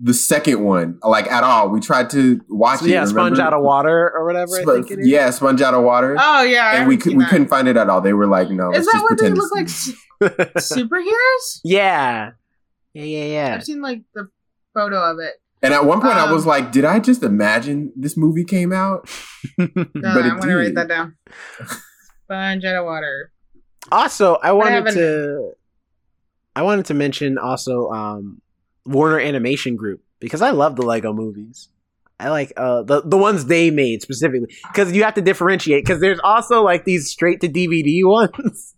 the 0.00 0.14
second 0.14 0.62
one 0.64 0.98
like 1.04 1.30
at 1.30 1.44
all. 1.44 1.68
We 1.68 1.80
tried 1.80 2.10
to 2.10 2.40
watch 2.48 2.80
So, 2.80 2.86
it. 2.86 2.90
yeah, 2.90 3.04
sponge 3.04 3.38
out 3.38 3.52
of 3.52 3.62
water 3.62 4.10
or 4.14 4.24
whatever. 4.24 4.56
I 4.56 4.62
Sp- 4.64 4.70
think 4.72 4.90
it 4.90 4.98
is. 5.00 5.08
yeah, 5.08 5.30
sponge 5.30 5.60
out 5.62 5.74
of 5.74 5.82
water. 5.84 6.16
Oh 6.18 6.42
yeah, 6.42 6.64
I 6.66 6.74
and 6.76 6.88
we 6.88 6.96
could, 6.96 7.16
we 7.16 7.24
couldn't 7.26 7.48
find 7.48 7.68
it 7.68 7.76
at 7.76 7.88
all. 7.88 8.00
They 8.00 8.12
were 8.12 8.26
like, 8.26 8.50
no, 8.50 8.70
Is 8.72 8.78
let's 8.78 8.86
that 8.86 8.92
just 8.92 9.02
what 9.04 9.10
they 9.18 9.30
pretend. 9.30 9.38
look 9.38 9.54
like? 9.54 9.62
it's- 9.64 10.66
su- 10.68 10.88
superheroes? 10.88 11.60
yeah, 11.64 12.30
yeah, 12.94 13.02
yeah, 13.04 13.24
yeah. 13.24 13.54
I've 13.56 13.64
seen 13.64 13.82
like 13.82 14.02
the 14.14 14.28
photo 14.74 14.96
of 15.10 15.18
it. 15.20 15.34
and 15.62 15.72
at 15.74 15.84
one 15.84 16.00
point, 16.00 16.14
I 16.14 16.24
Um, 16.26 16.32
was 16.32 16.46
like, 16.46 16.72
did 16.72 16.84
I 16.84 16.98
just 16.98 17.22
imagine 17.22 17.92
this 17.94 18.16
movie 18.16 18.44
came 18.44 18.72
out? 18.72 19.08
No, 19.58 19.66
But 19.74 19.86
it 19.94 20.32
I'm 20.32 20.40
gonna 20.40 20.56
write 20.56 20.74
that 20.74 20.88
down. 20.88 21.16
Sponge 22.24 22.64
out 22.64 22.76
of 22.76 22.84
water. 22.86 23.30
Also, 23.92 24.34
I 24.36 24.52
wanted 24.52 24.72
haven't- 24.74 24.94
to 24.94 25.52
I 26.56 26.62
wanted 26.62 26.86
to 26.86 26.94
mention 26.94 27.38
also 27.38 27.88
um 27.90 28.40
Warner 28.86 29.18
Animation 29.20 29.76
Group 29.76 30.02
because 30.20 30.42
I 30.42 30.50
love 30.50 30.76
the 30.76 30.82
Lego 30.82 31.12
movies. 31.12 31.68
I 32.20 32.30
like 32.30 32.52
uh 32.56 32.82
the 32.82 33.02
the 33.02 33.18
ones 33.18 33.46
they 33.46 33.70
made 33.70 34.02
specifically 34.02 34.54
because 34.72 34.92
you 34.92 35.02
have 35.04 35.14
to 35.14 35.20
differentiate 35.22 35.84
because 35.84 36.00
there's 36.00 36.20
also 36.22 36.62
like 36.62 36.84
these 36.84 37.10
straight 37.10 37.40
to 37.40 37.48
DVD 37.48 38.00
ones 38.08 38.74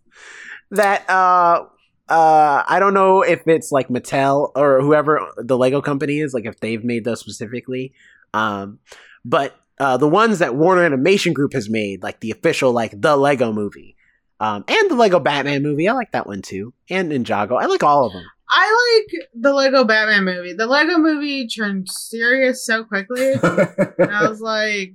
that 0.71 1.07
uh 1.09 1.63
uh 2.09 2.63
I 2.67 2.79
don't 2.79 2.93
know 2.95 3.21
if 3.21 3.47
it's 3.47 3.71
like 3.71 3.89
Mattel 3.89 4.51
or 4.55 4.81
whoever 4.81 5.21
the 5.37 5.57
Lego 5.57 5.81
company 5.81 6.19
is 6.19 6.33
like 6.33 6.45
if 6.45 6.59
they've 6.61 6.83
made 6.83 7.03
those 7.05 7.19
specifically 7.19 7.93
um 8.33 8.79
but 9.23 9.55
uh 9.79 9.97
the 9.97 10.07
ones 10.07 10.39
that 10.39 10.55
Warner 10.55 10.83
Animation 10.83 11.33
Group 11.33 11.53
has 11.53 11.69
made 11.69 12.01
like 12.01 12.21
the 12.21 12.31
official 12.31 12.71
like 12.71 12.99
the 12.99 13.15
Lego 13.17 13.53
movie 13.53 13.95
um, 14.39 14.63
and 14.67 14.91
the 14.91 14.95
Lego 14.95 15.19
Batman 15.19 15.63
movie. 15.63 15.87
I 15.87 15.93
like 15.93 16.11
that 16.11 16.27
one 16.27 16.41
too. 16.41 16.73
And 16.89 17.11
Ninjago. 17.11 17.61
I 17.61 17.65
like 17.65 17.83
all 17.83 18.05
of 18.05 18.13
them. 18.13 18.23
I 18.49 19.05
like 19.11 19.27
the 19.33 19.53
Lego 19.53 19.83
Batman 19.83 20.23
movie. 20.23 20.53
The 20.53 20.67
Lego 20.67 20.97
movie 20.97 21.47
turned 21.47 21.89
serious 21.89 22.65
so 22.65 22.83
quickly. 22.83 23.33
and 23.43 24.11
I 24.11 24.29
was 24.29 24.39
like, 24.39 24.93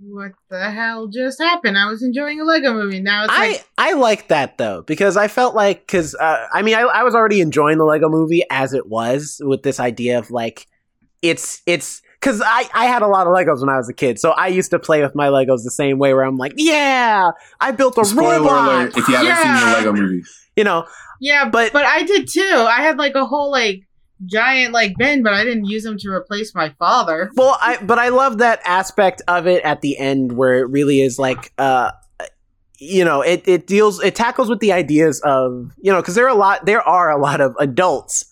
what 0.00 0.32
the 0.50 0.70
hell 0.70 1.08
just 1.08 1.40
happened? 1.40 1.76
I 1.76 1.90
was 1.90 2.02
enjoying 2.02 2.40
a 2.40 2.44
Lego 2.44 2.74
movie. 2.74 3.00
Now 3.00 3.24
it's 3.24 3.32
I, 3.32 3.48
like, 3.48 3.68
I 3.78 3.92
like 3.94 4.28
that 4.28 4.58
though 4.58 4.82
because 4.82 5.16
I 5.16 5.28
felt 5.28 5.54
like 5.54 5.80
because 5.80 6.14
uh, 6.14 6.46
I 6.52 6.62
mean 6.62 6.74
I, 6.74 6.82
I 6.82 7.02
was 7.02 7.14
already 7.14 7.40
enjoying 7.40 7.78
the 7.78 7.84
Lego 7.84 8.08
movie 8.08 8.42
as 8.50 8.72
it 8.72 8.86
was 8.86 9.40
with 9.44 9.62
this 9.62 9.80
idea 9.80 10.18
of 10.18 10.30
like 10.30 10.66
it's 11.22 11.62
it's 11.66 12.02
because 12.26 12.42
I, 12.44 12.68
I 12.74 12.86
had 12.86 13.02
a 13.02 13.06
lot 13.06 13.28
of 13.28 13.32
Legos 13.32 13.60
when 13.60 13.68
I 13.68 13.76
was 13.76 13.88
a 13.88 13.94
kid 13.94 14.18
so 14.18 14.32
I 14.32 14.48
used 14.48 14.70
to 14.72 14.78
play 14.80 15.00
with 15.00 15.14
my 15.14 15.28
Legos 15.28 15.62
the 15.62 15.70
same 15.70 15.98
way 15.98 16.12
where 16.12 16.24
I'm 16.24 16.36
like 16.36 16.54
yeah 16.56 17.30
I 17.60 17.70
built 17.70 17.96
a 17.98 18.04
Spoiler 18.04 18.40
robot 18.40 18.68
alert! 18.68 18.96
If 18.96 19.08
you 19.08 19.14
haven't 19.14 19.36
seen 19.36 19.54
the 19.54 19.76
Lego 19.78 19.92
movie, 19.92 20.22
you 20.56 20.64
know 20.64 20.86
yeah, 21.20 21.44
but- 21.44 21.72
but 21.72 21.72
but 21.72 21.86
I 21.86 22.02
did 22.02 22.28
too. 22.28 22.66
I 22.68 22.82
had 22.82 22.98
like 22.98 23.14
a 23.14 23.24
whole 23.24 23.50
like 23.50 23.86
giant 24.24 24.72
like 24.72 24.94
bin, 24.98 25.22
but 25.22 25.32
I 25.32 25.44
didn't 25.44 25.66
use 25.66 25.82
them 25.84 25.98
to 25.98 26.10
replace 26.10 26.54
my 26.54 26.70
father. 26.78 27.30
Well, 27.34 27.56
I 27.60 27.78
but 27.82 27.98
I 27.98 28.08
love 28.08 28.38
that 28.38 28.60
aspect 28.64 29.22
of 29.28 29.46
it 29.46 29.62
at 29.62 29.80
the 29.80 29.98
end 29.98 30.32
where 30.32 30.54
it 30.58 30.68
really 30.70 31.00
is 31.00 31.18
like 31.18 31.52
uh 31.58 31.92
you 32.78 33.04
know, 33.04 33.22
it 33.22 33.42
it 33.46 33.66
deals 33.66 34.02
it 34.02 34.14
tackles 34.14 34.50
with 34.50 34.60
the 34.60 34.72
ideas 34.72 35.20
of, 35.24 35.72
you 35.80 35.90
know, 35.90 36.02
cuz 36.02 36.14
there 36.14 36.26
are 36.26 36.34
a 36.34 36.34
lot 36.34 36.66
there 36.66 36.82
are 36.82 37.10
a 37.10 37.18
lot 37.18 37.40
of 37.40 37.54
adults 37.58 38.24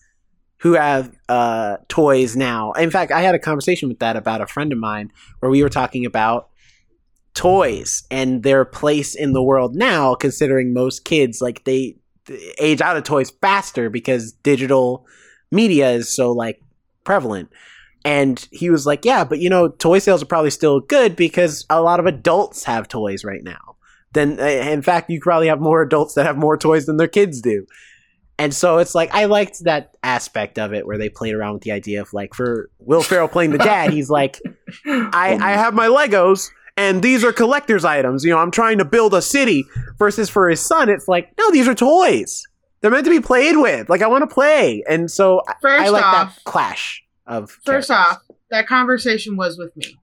who 0.65 0.73
have 0.73 1.15
uh 1.29 1.77
toys 1.89 2.35
now. 2.35 2.73
In 2.73 2.91
fact, 2.91 3.13
I 3.13 3.21
had 3.21 3.35
a 3.35 3.39
conversation 3.39 3.87
with 3.91 3.99
that 3.99 4.17
about 4.17 4.41
a 4.41 4.47
friend 4.47 4.73
of 4.73 4.79
mine 4.79 5.13
where 5.39 5.51
we 5.51 5.63
were 5.63 5.69
talking 5.69 6.07
about 6.07 6.49
toys 7.35 8.05
and 8.11 8.43
their 8.43 8.65
place 8.65 9.15
in 9.15 9.35
the 9.35 9.43
world 9.43 9.75
now 9.75 10.15
considering 10.15 10.73
most 10.73 11.05
kids 11.05 11.43
like 11.43 11.65
they 11.65 11.97
age 12.59 12.81
out 12.81 12.97
of 12.97 13.05
toys 13.05 13.31
faster 13.43 13.91
because 13.91 14.33
digital 14.33 15.07
media 15.53 15.91
is 15.91 16.09
so 16.09 16.33
like 16.33 16.63
prevalent. 17.05 17.51
And 18.03 18.49
he 18.51 18.71
was 18.71 18.87
like 18.87 19.05
yeah 19.05 19.23
but 19.23 19.41
you 19.41 19.51
know 19.51 19.69
toy 19.69 19.99
sales 19.99 20.23
are 20.23 20.27
probably 20.27 20.51
still 20.51 20.81
good 20.81 21.15
because 21.15 21.67
a 21.69 21.83
lot 21.83 22.01
of 22.01 22.07
adults 22.07 22.65
have 22.65 22.89
toys 22.89 23.23
right 23.23 23.45
now. 23.45 23.77
Then 24.15 24.41
uh, 24.41 24.45
in 24.45 24.81
fact 24.81 25.11
you 25.11 25.21
probably 25.21 25.49
have 25.49 25.61
more 25.61 25.83
adults 25.83 26.15
that 26.15 26.25
have 26.25 26.39
more 26.39 26.57
toys 26.57 26.87
than 26.87 26.97
their 26.97 27.07
kids 27.07 27.43
do 27.43 27.67
and 28.39 28.55
so 28.55 28.79
it's 28.79 28.95
like 28.95 29.11
i 29.15 29.25
liked 29.27 29.63
that 29.65 29.93
aspect 30.03 30.59
of 30.59 30.73
it 30.73 30.87
where 30.87 30.99
they 30.99 31.09
played 31.09 31.35
around 31.35 31.55
with 31.55 31.63
the 31.63 31.73
idea 31.73 32.01
of 32.01 32.13
like 32.13 32.35
for 32.35 32.69
will 32.79 33.03
ferrell 33.03 33.29
playing 33.29 33.51
the 33.51 33.59
dad 33.59 33.93
he's 33.93 34.11
like 34.11 34.41
I, 34.87 35.39
I 35.41 35.51
have 35.53 35.75
my 35.75 35.87
Legos 35.89 36.49
and 36.77 37.03
these 37.03 37.23
are 37.23 37.33
collector's 37.33 37.85
items. 37.85 38.25
You 38.25 38.33
know, 38.33 38.39
I'm 38.39 38.51
trying 38.51 38.79
to 38.79 38.85
build 38.85 39.15
a 39.15 39.23
city 39.23 39.65
versus 39.97 40.29
for 40.29 40.51
his 40.51 40.61
son, 40.61 40.89
it's 40.89 41.07
like, 41.07 41.31
no, 41.39 41.53
these 41.53 41.69
are 41.69 41.75
toys. 41.75 42.43
They're 42.81 42.91
meant 42.91 43.05
to 43.05 43.11
be 43.11 43.21
played 43.21 43.57
with. 43.57 43.89
Like 43.89 44.03
I 44.03 44.09
want 44.09 44.29
to 44.29 44.35
play. 44.35 44.83
And 44.89 45.09
so 45.09 45.41
I- 45.47 45.55
First 45.63 45.85
I 45.87 45.89
like 45.91 46.05
off, 46.05 46.35
that 46.35 46.45
clash 46.45 47.05
of 47.27 47.51
first 47.65 47.89
characters. 47.89 47.91
off, 47.91 48.23
that 48.51 48.67
conversation 48.67 49.37
was 49.37 49.57
with 49.57 49.77
me. 49.77 49.97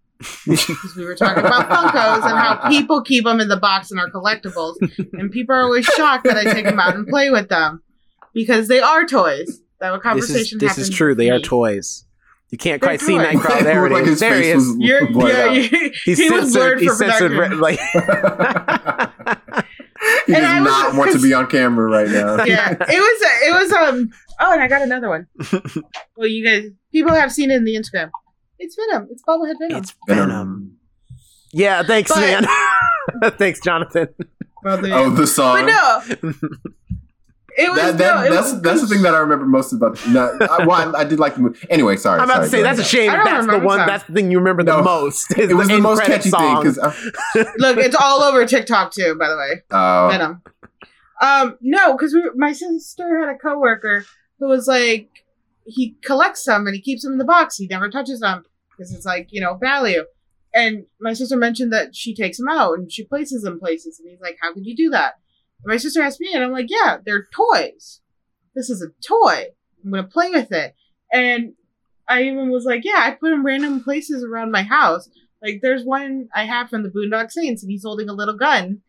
because 0.46 0.96
we 0.96 1.04
were 1.04 1.16
talking 1.16 1.44
about 1.44 1.68
Funkos 1.70 2.24
and 2.30 2.38
how 2.40 2.70
people 2.70 3.02
keep 3.02 3.26
them 3.26 3.40
in 3.42 3.50
the 3.50 3.58
box 3.58 3.92
and 3.92 4.00
are 4.00 4.10
collectibles, 4.10 4.76
and 5.14 5.30
people 5.32 5.54
are 5.56 5.64
always 5.64 5.86
shocked 5.86 6.24
that 6.26 6.38
I 6.38 6.54
take 6.54 6.66
them 6.66 6.80
out 6.80 6.96
and 6.96 7.06
play 7.08 7.32
with 7.32 7.50
them 7.50 7.82
because 8.34 8.68
they 8.68 8.80
are 8.80 9.06
toys. 9.06 9.62
That 9.80 9.92
this 9.92 9.98
is 10.00 10.04
conversation. 10.04 10.58
this 10.60 10.78
is 10.78 10.90
true. 10.90 11.10
with 11.10 11.18
They 11.18 11.30
are 11.32 11.40
toys. 11.40 12.06
You 12.50 12.58
can't 12.58 12.82
They're 12.82 12.90
quite 12.90 13.02
see. 13.02 13.14
Nightcrawler. 13.14 13.64
There 13.64 13.86
It 13.86 13.92
it 13.92 13.96
like 13.96 14.08
is. 14.08 14.20
There 14.20 14.42
he 14.42 14.50
is. 14.50 14.76
You're, 14.78 15.10
yeah, 15.12 15.44
out. 15.46 15.56
you- 15.56 15.92
He's 16.06 16.18
he 16.20 16.30
was 16.30 16.52
censored. 16.54 16.54
blurred 16.54 16.80
He's 16.82 16.90
for 16.92 16.96
censored. 16.98 17.32
production. 17.32 17.60
Like, 17.62 17.80
he 20.28 20.34
And 20.34 20.42
does 20.44 20.52
I 20.52 20.60
was- 20.62 20.70
not 20.72 20.96
want 20.96 21.12
to 21.14 21.20
be 21.22 21.34
on 21.34 21.48
camera 21.48 21.88
right 21.90 22.08
now. 22.10 22.44
yeah, 22.44 22.72
it 22.72 22.80
was. 22.80 22.90
It 22.90 23.54
was. 23.64 23.72
Um. 23.72 24.10
Oh, 24.40 24.52
and 24.54 24.62
I 24.62 24.68
got 24.68 24.82
another 24.82 25.08
one. 25.10 25.28
well, 26.16 26.28
you 26.28 26.44
guys, 26.46 26.66
people 26.92 27.14
have 27.14 27.32
seen 27.32 27.52
it 27.52 27.56
in 27.58 27.64
the 27.64 27.76
Instagram. 27.76 28.10
It's 28.60 28.76
Venom. 28.76 29.08
It's 29.12 29.24
bobblehead 29.28 29.56
Venom. 29.60 29.78
it's 29.78 29.94
Venom. 30.08 30.78
Yeah, 31.54 31.84
thanks, 31.84 32.12
But- 32.12 32.20
man. 33.22 33.32
thanks, 33.38 33.60
Jonathan. 33.62 34.08
Well, 34.64 34.80
Oh, 34.94 35.10
the 35.10 35.26
song. 35.28 35.66
but 35.66 36.22
no, 36.22 36.34
it 37.66 37.70
was. 37.72 37.80
That, 37.80 37.98
that, 37.98 38.16
no, 38.16 38.24
it 38.26 38.30
that's 38.32 38.52
was- 38.54 38.62
that's 38.62 38.82
the 38.82 38.88
thing 38.88 39.02
that 39.04 39.14
I 39.14 39.20
remember 39.20 39.46
most 39.46 39.74
about. 39.74 40.00
No, 40.08 40.38
I, 40.42 40.66
well, 40.66 40.96
I, 40.96 41.00
I 41.02 41.04
did 41.04 41.20
like 41.20 41.36
the 41.36 41.42
movie. 41.42 41.60
Anyway, 41.70 41.96
sorry. 41.98 42.20
I'm 42.20 42.26
about 42.26 42.36
sorry, 42.36 42.46
to 42.46 42.50
say 42.52 42.58
go 42.58 42.64
that's 42.64 42.80
a 42.80 42.84
shame. 42.84 43.10
I 43.12 43.20
if 43.20 43.24
don't 43.26 43.48
That's 43.48 43.60
the 43.60 43.66
one. 43.66 43.80
the. 43.80 43.86
That's 43.86 44.04
the 44.06 44.14
thing 44.14 44.32
you 44.32 44.38
remember 44.40 44.64
the 44.64 44.78
No. 44.78 44.84
most. 44.84 45.38
It 45.38 45.54
was 45.54 45.68
the 45.68 45.76
end 45.76 45.84
most 45.84 46.04
catchy 46.04 46.30
song. 46.30 46.64
thing 46.64 46.74
because 46.74 46.78
Look, 47.58 47.78
it's 47.78 47.96
all 47.96 48.22
over 48.24 48.46
TikTok 48.46 48.92
too. 48.92 49.16
By 49.16 49.30
the 49.30 49.38
way, 49.38 49.62
uh, 49.72 50.10
Venom. 50.10 50.42
Um, 51.22 51.58
no, 51.62 51.94
because 51.94 52.14
we, 52.14 52.24
my 52.36 52.52
sister 52.52 53.20
had 53.20 53.30
a 53.30 53.38
coworker 53.38 54.06
who 54.40 54.48
was 54.48 54.68
like, 54.68 55.10
he 55.66 55.96
collects 56.04 56.44
them 56.46 56.66
and 56.66 56.76
he 56.76 56.82
keeps 56.82 57.04
them 57.04 57.14
in 57.14 57.20
the 57.20 57.26
box. 57.26 57.58
He 57.58 57.68
never 57.68 57.90
touches 57.90 58.20
them 58.22 58.44
because 58.72 58.92
it's 58.94 59.06
like, 59.06 59.28
you 59.32 59.40
know, 59.40 59.54
value. 59.56 60.04
And 60.54 60.86
my 61.00 61.14
sister 61.14 61.38
mentioned 61.38 61.72
that 61.74 61.96
she 61.96 62.16
takes 62.16 62.38
them 62.38 62.48
out 62.50 62.78
and 62.78 62.92
she 62.92 63.04
places 63.06 63.44
them 63.44 63.60
places. 63.60 64.00
And 64.00 64.10
he's 64.10 64.20
like, 64.20 64.38
How 64.42 64.52
could 64.54 64.66
you 64.66 64.76
do 64.76 64.90
that? 64.90 65.14
My 65.66 65.78
sister 65.78 66.02
asked 66.02 66.20
me, 66.20 66.34
and 66.34 66.44
I'm 66.44 66.52
like, 66.52 66.68
Yeah, 66.70 66.98
they're 67.06 67.28
toys. 67.36 68.02
This 68.56 68.70
is 68.70 68.82
a 68.82 68.90
toy. 69.06 69.46
I'm 69.84 69.92
going 69.92 70.04
to 70.04 70.10
play 70.10 70.30
with 70.30 70.52
it. 70.52 70.76
And 71.12 71.54
I 72.08 72.24
even 72.24 72.50
was 72.50 72.66
like, 72.66 72.84
Yeah, 72.84 72.98
I 72.98 73.12
put 73.12 73.30
them 73.30 73.46
random 73.46 73.84
places 73.84 74.24
around 74.24 74.52
my 74.52 74.64
house. 74.64 75.10
Like, 75.42 75.60
there's 75.62 75.84
one 75.84 76.30
I 76.36 76.46
have 76.46 76.70
from 76.70 76.84
the 76.84 76.90
Boondock 76.90 77.32
Saints, 77.32 77.64
and 77.64 77.72
he's 77.72 77.84
holding 77.84 78.10
a 78.10 78.14
little 78.14 78.38
gun. 78.38 78.82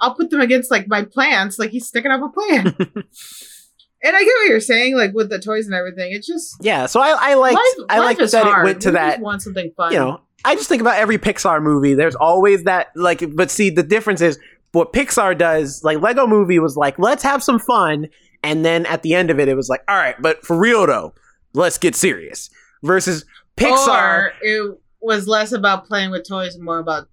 I'll 0.00 0.14
put 0.14 0.30
them 0.30 0.40
against 0.40 0.70
like 0.70 0.86
my 0.86 1.02
plants, 1.04 1.58
like 1.58 1.70
he's 1.70 1.86
sticking 1.86 2.10
up 2.12 2.22
a 2.22 2.28
plant. 2.28 2.76
and 2.78 4.16
I 4.16 4.20
get 4.20 4.26
what 4.26 4.48
you're 4.48 4.60
saying, 4.60 4.96
like 4.96 5.12
with 5.12 5.28
the 5.28 5.38
toys 5.40 5.66
and 5.66 5.74
everything. 5.74 6.12
It's 6.12 6.26
just 6.26 6.56
Yeah, 6.60 6.86
so 6.86 7.00
I, 7.00 7.16
I 7.18 7.34
like 7.34 7.54
life, 7.54 7.86
I 7.88 7.98
life 7.98 8.04
like 8.06 8.20
is 8.20 8.30
that 8.32 8.44
hard. 8.44 8.64
it 8.64 8.64
went 8.64 8.82
to 8.82 8.90
We 8.90 8.94
that. 8.94 9.20
Want 9.20 9.42
something 9.42 9.72
fun? 9.76 9.92
You 9.92 9.98
know, 9.98 10.20
I 10.44 10.54
just 10.54 10.68
think 10.68 10.80
about 10.80 10.96
every 10.98 11.18
Pixar 11.18 11.60
movie. 11.62 11.94
There's 11.94 12.14
always 12.14 12.62
that 12.64 12.88
like, 12.94 13.22
but 13.34 13.50
see, 13.50 13.70
the 13.70 13.82
difference 13.82 14.20
is 14.20 14.38
what 14.72 14.92
Pixar 14.92 15.36
does. 15.36 15.82
Like 15.82 16.00
Lego 16.00 16.26
Movie 16.26 16.58
was 16.58 16.76
like, 16.76 16.98
let's 16.98 17.22
have 17.22 17.42
some 17.42 17.58
fun, 17.58 18.08
and 18.42 18.64
then 18.64 18.86
at 18.86 19.02
the 19.02 19.14
end 19.14 19.30
of 19.30 19.38
it, 19.38 19.48
it 19.48 19.54
was 19.54 19.68
like, 19.68 19.82
all 19.88 19.96
right, 19.96 20.20
but 20.20 20.44
for 20.44 20.58
real 20.58 20.86
though, 20.86 21.14
let's 21.54 21.78
get 21.78 21.94
serious. 21.94 22.50
Versus 22.82 23.24
Pixar. 23.56 23.88
Or 23.88 24.32
it 24.40 24.78
was 25.00 25.26
less 25.26 25.52
about 25.52 25.86
playing 25.86 26.10
with 26.10 26.26
toys 26.26 26.54
and 26.54 26.64
more 26.64 26.78
about 26.78 27.08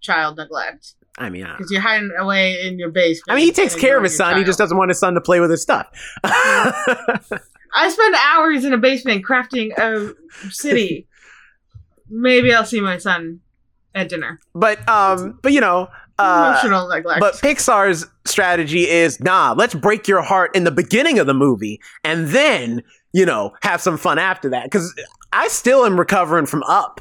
child 0.00 0.38
neglect 0.38 0.94
I 1.18 1.28
mean, 1.28 1.42
I, 1.42 1.48
don't 1.48 1.52
know. 1.52 1.58
because 1.58 1.70
you're 1.70 1.80
hiding 1.82 2.10
away 2.18 2.66
in 2.66 2.78
your 2.78 2.90
basement. 2.90 3.24
I 3.28 3.34
mean, 3.36 3.44
he 3.44 3.52
takes 3.52 3.74
care 3.74 3.98
of 3.98 4.02
his 4.02 4.16
son. 4.16 4.38
He 4.38 4.44
just 4.44 4.58
doesn't 4.58 4.76
want 4.76 4.88
his 4.88 4.98
son 4.98 5.14
to 5.14 5.20
play 5.20 5.40
with 5.40 5.50
his 5.50 5.60
stuff. 5.60 5.86
I 6.24 7.88
spend 7.88 8.14
hours 8.26 8.64
in 8.64 8.72
a 8.72 8.78
basement 8.78 9.24
crafting 9.24 9.76
a 9.78 10.14
city. 10.50 11.06
Maybe 12.08 12.52
I'll 12.52 12.64
see 12.64 12.80
my 12.80 12.96
son 12.96 13.40
at 13.94 14.08
dinner. 14.08 14.40
but 14.54 14.88
um, 14.88 15.38
but 15.42 15.52
you 15.52 15.60
know, 15.60 15.88
uh, 16.20 16.50
Emotional 16.50 16.88
neglect. 16.88 17.20
But 17.20 17.34
Pixar's 17.34 18.06
strategy 18.24 18.88
is 18.88 19.20
nah, 19.20 19.54
let's 19.56 19.74
break 19.74 20.08
your 20.08 20.22
heart 20.22 20.54
in 20.54 20.64
the 20.64 20.70
beginning 20.70 21.18
of 21.18 21.26
the 21.26 21.34
movie 21.34 21.80
and 22.04 22.28
then, 22.28 22.82
you 23.12 23.26
know, 23.26 23.52
have 23.62 23.80
some 23.80 23.96
fun 23.96 24.18
after 24.18 24.50
that. 24.50 24.70
Cause 24.70 24.94
I 25.32 25.48
still 25.48 25.84
am 25.84 25.98
recovering 25.98 26.46
from 26.46 26.62
Up. 26.64 27.00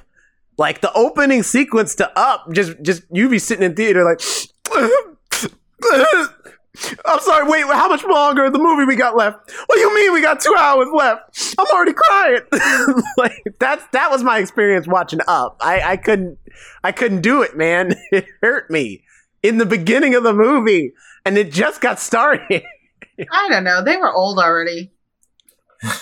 Like 0.57 0.81
the 0.81 0.91
opening 0.93 1.43
sequence 1.43 1.95
to 1.95 2.11
Up, 2.19 2.51
just 2.51 2.81
just 2.81 3.03
you 3.11 3.29
be 3.29 3.39
sitting 3.39 3.63
in 3.63 3.75
theater 3.75 4.03
like 4.03 4.21
I'm 7.05 7.19
sorry, 7.19 7.49
wait, 7.49 7.65
how 7.65 7.89
much 7.89 8.03
longer 8.03 8.45
of 8.45 8.53
the 8.53 8.59
movie 8.59 8.85
we 8.85 8.95
got 8.95 9.15
left? 9.15 9.51
What 9.65 9.75
do 9.75 9.79
you 9.79 9.95
mean 9.95 10.13
we 10.13 10.21
got 10.21 10.39
two 10.39 10.55
hours 10.57 10.87
left? 10.93 11.55
I'm 11.57 11.65
already 11.67 11.93
crying. 11.93 12.41
like 13.17 13.43
that's 13.59 13.85
that 13.91 14.11
was 14.11 14.23
my 14.23 14.37
experience 14.37 14.87
watching 14.87 15.19
Up. 15.27 15.57
I, 15.61 15.81
I 15.81 15.97
couldn't 15.97 16.37
I 16.83 16.91
couldn't 16.91 17.21
do 17.21 17.41
it, 17.41 17.57
man. 17.57 17.95
It 18.11 18.25
hurt 18.41 18.71
me 18.71 19.03
in 19.43 19.57
the 19.57 19.65
beginning 19.65 20.15
of 20.15 20.23
the 20.23 20.33
movie, 20.33 20.93
and 21.25 21.37
it 21.37 21.51
just 21.51 21.81
got 21.81 21.99
started. 21.99 22.63
I 23.31 23.49
don't 23.49 23.63
know. 23.63 23.83
They 23.83 23.97
were 23.97 24.11
old 24.13 24.39
already. 24.39 24.91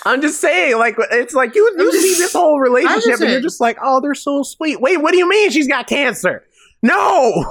I'm 0.05 0.21
just 0.21 0.39
saying, 0.41 0.77
like 0.77 0.95
it's 1.11 1.33
like 1.35 1.53
you 1.55 1.63
you 1.77 1.91
just- 1.91 2.03
see 2.03 2.15
this 2.15 2.33
whole 2.33 2.59
relationship, 2.59 3.03
just 3.03 3.21
and 3.21 3.31
you're 3.31 3.41
just 3.41 3.61
like, 3.61 3.77
oh, 3.81 4.01
they're 4.01 4.15
so 4.15 4.41
sweet. 4.43 4.81
Wait, 4.81 4.97
what 4.97 5.11
do 5.11 5.17
you 5.17 5.29
mean 5.29 5.51
she's 5.51 5.67
got 5.67 5.87
cancer? 5.87 6.43
No. 6.81 7.45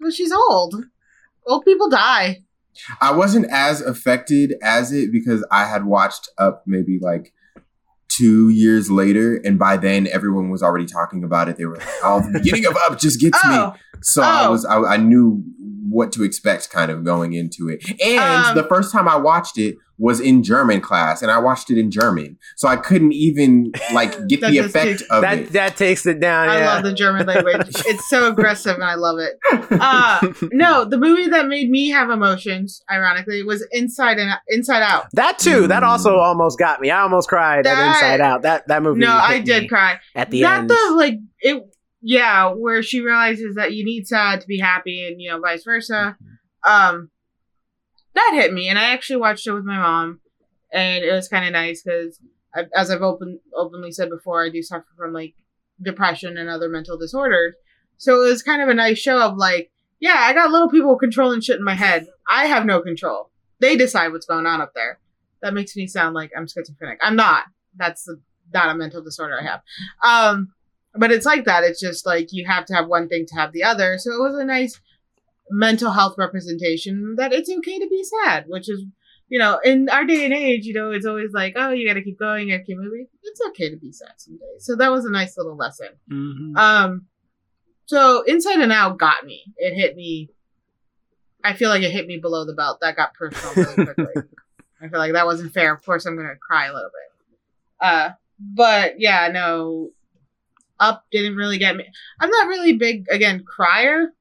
Well, 0.00 0.10
she's 0.10 0.32
old. 0.32 0.74
Old 1.46 1.64
people 1.64 1.88
die. 1.88 2.42
I 3.00 3.12
wasn't 3.12 3.46
as 3.50 3.80
affected 3.80 4.54
as 4.62 4.92
it 4.92 5.12
because 5.12 5.46
I 5.50 5.64
had 5.66 5.84
watched 5.86 6.28
up 6.38 6.64
maybe 6.66 6.98
like 7.00 7.32
two 8.08 8.48
years 8.48 8.90
later, 8.90 9.36
and 9.44 9.58
by 9.58 9.76
then 9.76 10.06
everyone 10.08 10.50
was 10.50 10.62
already 10.62 10.86
talking 10.86 11.24
about 11.24 11.48
it. 11.48 11.56
They 11.56 11.64
were 11.66 11.76
like, 11.76 11.86
"Oh, 12.02 12.20
the 12.20 12.38
beginning 12.38 12.66
of 12.66 12.76
Up 12.86 12.98
just 12.98 13.20
gets 13.20 13.42
me." 13.44 13.50
Oh. 13.54 13.74
Oh, 14.04 14.10
So 14.12 14.22
I 14.22 14.46
Oh. 14.46 14.50
was 14.50 14.64
I, 14.64 14.78
I 14.80 14.96
knew 14.96 15.42
what 15.90 16.10
to 16.12 16.24
expect 16.24 16.70
kind 16.70 16.90
of 16.90 17.04
going 17.04 17.34
into 17.34 17.68
it. 17.68 17.84
And 18.04 18.18
Um, 18.46 18.54
the 18.56 18.64
first 18.64 18.90
time 18.92 19.06
I 19.08 19.16
watched 19.16 19.58
it 19.58 19.76
was 19.96 20.18
in 20.18 20.42
German 20.42 20.80
class 20.80 21.22
and 21.22 21.30
I 21.30 21.38
watched 21.38 21.70
it 21.70 21.78
in 21.78 21.88
German. 21.88 22.36
So 22.56 22.66
I 22.66 22.74
couldn't 22.74 23.12
even 23.12 23.70
like 23.92 24.26
get 24.26 24.40
the 24.40 24.58
effect 24.58 24.98
take- 25.00 25.06
of 25.10 25.22
that 25.22 25.38
it. 25.38 25.52
that 25.52 25.76
takes 25.76 26.04
it 26.04 26.18
down. 26.18 26.48
I 26.48 26.58
yeah. 26.58 26.66
love 26.74 26.82
the 26.82 26.92
German 26.94 27.26
language. 27.28 27.68
it's 27.86 28.08
so 28.08 28.28
aggressive, 28.28 28.74
and 28.74 28.82
I 28.82 28.94
love 28.96 29.18
it. 29.20 29.34
Uh, 29.70 30.32
no, 30.52 30.84
the 30.84 30.98
movie 30.98 31.28
that 31.28 31.46
made 31.46 31.68
me 31.70 31.90
have 31.90 32.10
emotions, 32.10 32.82
ironically, 32.90 33.42
was 33.44 33.64
Inside 33.72 34.18
and 34.18 34.32
Inside 34.48 34.82
Out. 34.82 35.06
that 35.12 35.38
too. 35.38 35.66
That 35.68 35.82
Mm. 35.82 35.86
also 35.88 36.16
almost 36.16 36.58
got 36.58 36.80
me. 36.80 36.90
I 36.90 37.00
almost 37.02 37.28
cried 37.28 37.66
at 37.66 37.88
Inside 37.88 38.20
Out. 38.20 38.42
That 38.42 38.66
that 38.68 38.82
movie. 38.82 39.00
No, 39.00 39.12
I 39.12 39.38
did 39.40 39.68
cry. 39.68 40.00
at 40.16 40.30
the 40.30 40.42
Not 40.42 40.58
end. 40.60 40.70
That 40.70 40.86
the 40.90 40.94
like 40.96 41.18
it. 41.40 41.62
Yeah, 42.06 42.52
where 42.52 42.82
she 42.82 43.00
realizes 43.00 43.54
that 43.54 43.72
you 43.72 43.82
need 43.82 44.06
sad 44.06 44.42
to 44.42 44.46
be 44.46 44.58
happy, 44.58 45.06
and 45.06 45.20
you 45.20 45.30
know, 45.30 45.40
vice 45.40 45.64
versa. 45.64 46.18
Um, 46.62 47.10
that 48.14 48.32
hit 48.34 48.52
me, 48.52 48.68
and 48.68 48.78
I 48.78 48.92
actually 48.92 49.16
watched 49.16 49.46
it 49.46 49.52
with 49.52 49.64
my 49.64 49.78
mom, 49.78 50.20
and 50.70 51.02
it 51.02 51.12
was 51.12 51.28
kind 51.28 51.46
of 51.46 51.52
nice 51.52 51.82
because, 51.82 52.20
as 52.76 52.90
I've 52.90 53.00
open 53.00 53.40
openly 53.56 53.90
said 53.90 54.10
before, 54.10 54.44
I 54.44 54.50
do 54.50 54.62
suffer 54.62 54.86
from 54.98 55.14
like 55.14 55.34
depression 55.82 56.36
and 56.36 56.50
other 56.50 56.68
mental 56.68 56.98
disorders. 56.98 57.54
So 57.96 58.22
it 58.22 58.28
was 58.28 58.42
kind 58.42 58.60
of 58.60 58.68
a 58.68 58.74
nice 58.74 58.98
show 58.98 59.18
of 59.20 59.38
like, 59.38 59.70
yeah, 59.98 60.18
I 60.18 60.34
got 60.34 60.50
little 60.50 60.68
people 60.68 60.98
controlling 60.98 61.40
shit 61.40 61.56
in 61.56 61.64
my 61.64 61.74
head. 61.74 62.06
I 62.28 62.46
have 62.46 62.66
no 62.66 62.82
control. 62.82 63.30
They 63.60 63.76
decide 63.76 64.12
what's 64.12 64.26
going 64.26 64.44
on 64.44 64.60
up 64.60 64.72
there. 64.74 64.98
That 65.40 65.54
makes 65.54 65.74
me 65.74 65.86
sound 65.86 66.14
like 66.14 66.32
I'm 66.36 66.46
schizophrenic. 66.46 66.98
I'm 67.02 67.16
not. 67.16 67.44
That's 67.76 68.04
the, 68.04 68.20
not 68.52 68.74
a 68.74 68.74
mental 68.74 69.02
disorder 69.02 69.38
I 69.40 69.44
have. 69.44 69.62
Um, 70.04 70.52
but 70.96 71.10
it's 71.12 71.26
like 71.26 71.44
that. 71.44 71.64
It's 71.64 71.80
just 71.80 72.06
like 72.06 72.28
you 72.32 72.46
have 72.46 72.64
to 72.66 72.74
have 72.74 72.86
one 72.88 73.08
thing 73.08 73.26
to 73.26 73.34
have 73.34 73.52
the 73.52 73.64
other. 73.64 73.98
So 73.98 74.12
it 74.12 74.20
was 74.22 74.36
a 74.38 74.44
nice 74.44 74.80
mental 75.50 75.90
health 75.92 76.14
representation 76.18 77.16
that 77.16 77.32
it's 77.32 77.50
okay 77.50 77.78
to 77.78 77.88
be 77.88 78.02
sad, 78.22 78.44
which 78.48 78.68
is, 78.70 78.84
you 79.28 79.38
know, 79.38 79.58
in 79.64 79.88
our 79.88 80.04
day 80.04 80.24
and 80.24 80.32
age, 80.34 80.64
you 80.64 80.74
know, 80.74 80.90
it's 80.90 81.06
always 81.06 81.32
like, 81.32 81.54
oh, 81.56 81.70
you 81.70 81.86
got 81.86 81.94
to 81.94 82.02
keep 82.02 82.18
going, 82.18 82.48
you 82.48 82.54
got 82.54 82.58
to 82.60 82.64
keep 82.64 82.78
moving. 82.78 83.06
It's 83.22 83.40
okay 83.48 83.70
to 83.70 83.76
be 83.76 83.92
sad 83.92 84.12
some 84.16 84.34
days. 84.38 84.64
So 84.64 84.76
that 84.76 84.90
was 84.90 85.04
a 85.04 85.10
nice 85.10 85.36
little 85.36 85.56
lesson. 85.56 85.88
Mhm. 86.10 86.56
Um, 86.56 87.06
so 87.86 88.22
Inside 88.22 88.60
and 88.60 88.72
Out 88.72 88.98
got 88.98 89.24
me. 89.24 89.42
It 89.58 89.74
hit 89.74 89.96
me. 89.96 90.30
I 91.42 91.52
feel 91.52 91.68
like 91.68 91.82
it 91.82 91.90
hit 91.90 92.06
me 92.06 92.18
below 92.18 92.46
the 92.46 92.54
belt. 92.54 92.78
That 92.80 92.96
got 92.96 93.12
personal 93.14 93.66
really 93.76 93.84
quickly. 93.94 94.22
I 94.80 94.88
feel 94.88 94.98
like 94.98 95.12
that 95.12 95.26
wasn't 95.26 95.52
fair. 95.52 95.74
Of 95.74 95.84
course, 95.84 96.06
I'm 96.06 96.16
gonna 96.16 96.36
cry 96.36 96.66
a 96.66 96.72
little 96.74 96.88
bit. 96.90 97.38
Uh, 97.86 98.10
but 98.38 98.94
yeah, 98.98 99.28
no. 99.28 99.90
Up 100.80 101.04
didn't 101.12 101.36
really 101.36 101.58
get 101.58 101.76
me. 101.76 101.84
I'm 102.20 102.30
not 102.30 102.48
really 102.48 102.72
big 102.74 103.06
again 103.10 103.44
crier. 103.46 104.12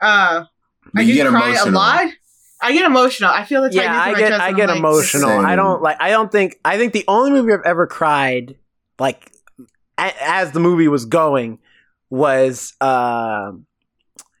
Uh, 0.00 0.44
But 0.94 1.00
I 1.00 1.02
you 1.02 1.12
do 1.14 1.22
get 1.22 1.28
cry 1.28 1.40
a 1.40 1.50
emotional. 1.50 1.74
lot. 1.74 2.08
I 2.62 2.72
get 2.72 2.84
emotional. 2.86 3.30
I 3.30 3.44
feel 3.44 3.62
the 3.62 3.68
tightness 3.68 3.84
yeah, 3.84 4.02
I 4.02 4.14
get. 4.18 4.32
I 4.40 4.52
get 4.52 4.68
I'm 4.70 4.76
like, 4.76 4.78
emotional. 4.78 5.28
Same. 5.30 5.44
I 5.46 5.56
don't 5.56 5.82
like. 5.82 5.96
I 6.00 6.10
don't 6.10 6.30
think. 6.32 6.58
I 6.64 6.76
think 6.78 6.92
the 6.92 7.04
only 7.08 7.30
movie 7.30 7.52
I've 7.52 7.60
ever 7.64 7.86
cried 7.86 8.56
like 8.98 9.30
a, 9.98 10.12
as 10.22 10.52
the 10.52 10.60
movie 10.60 10.88
was 10.88 11.04
going 11.06 11.58
was 12.10 12.74
Uh, 12.80 13.52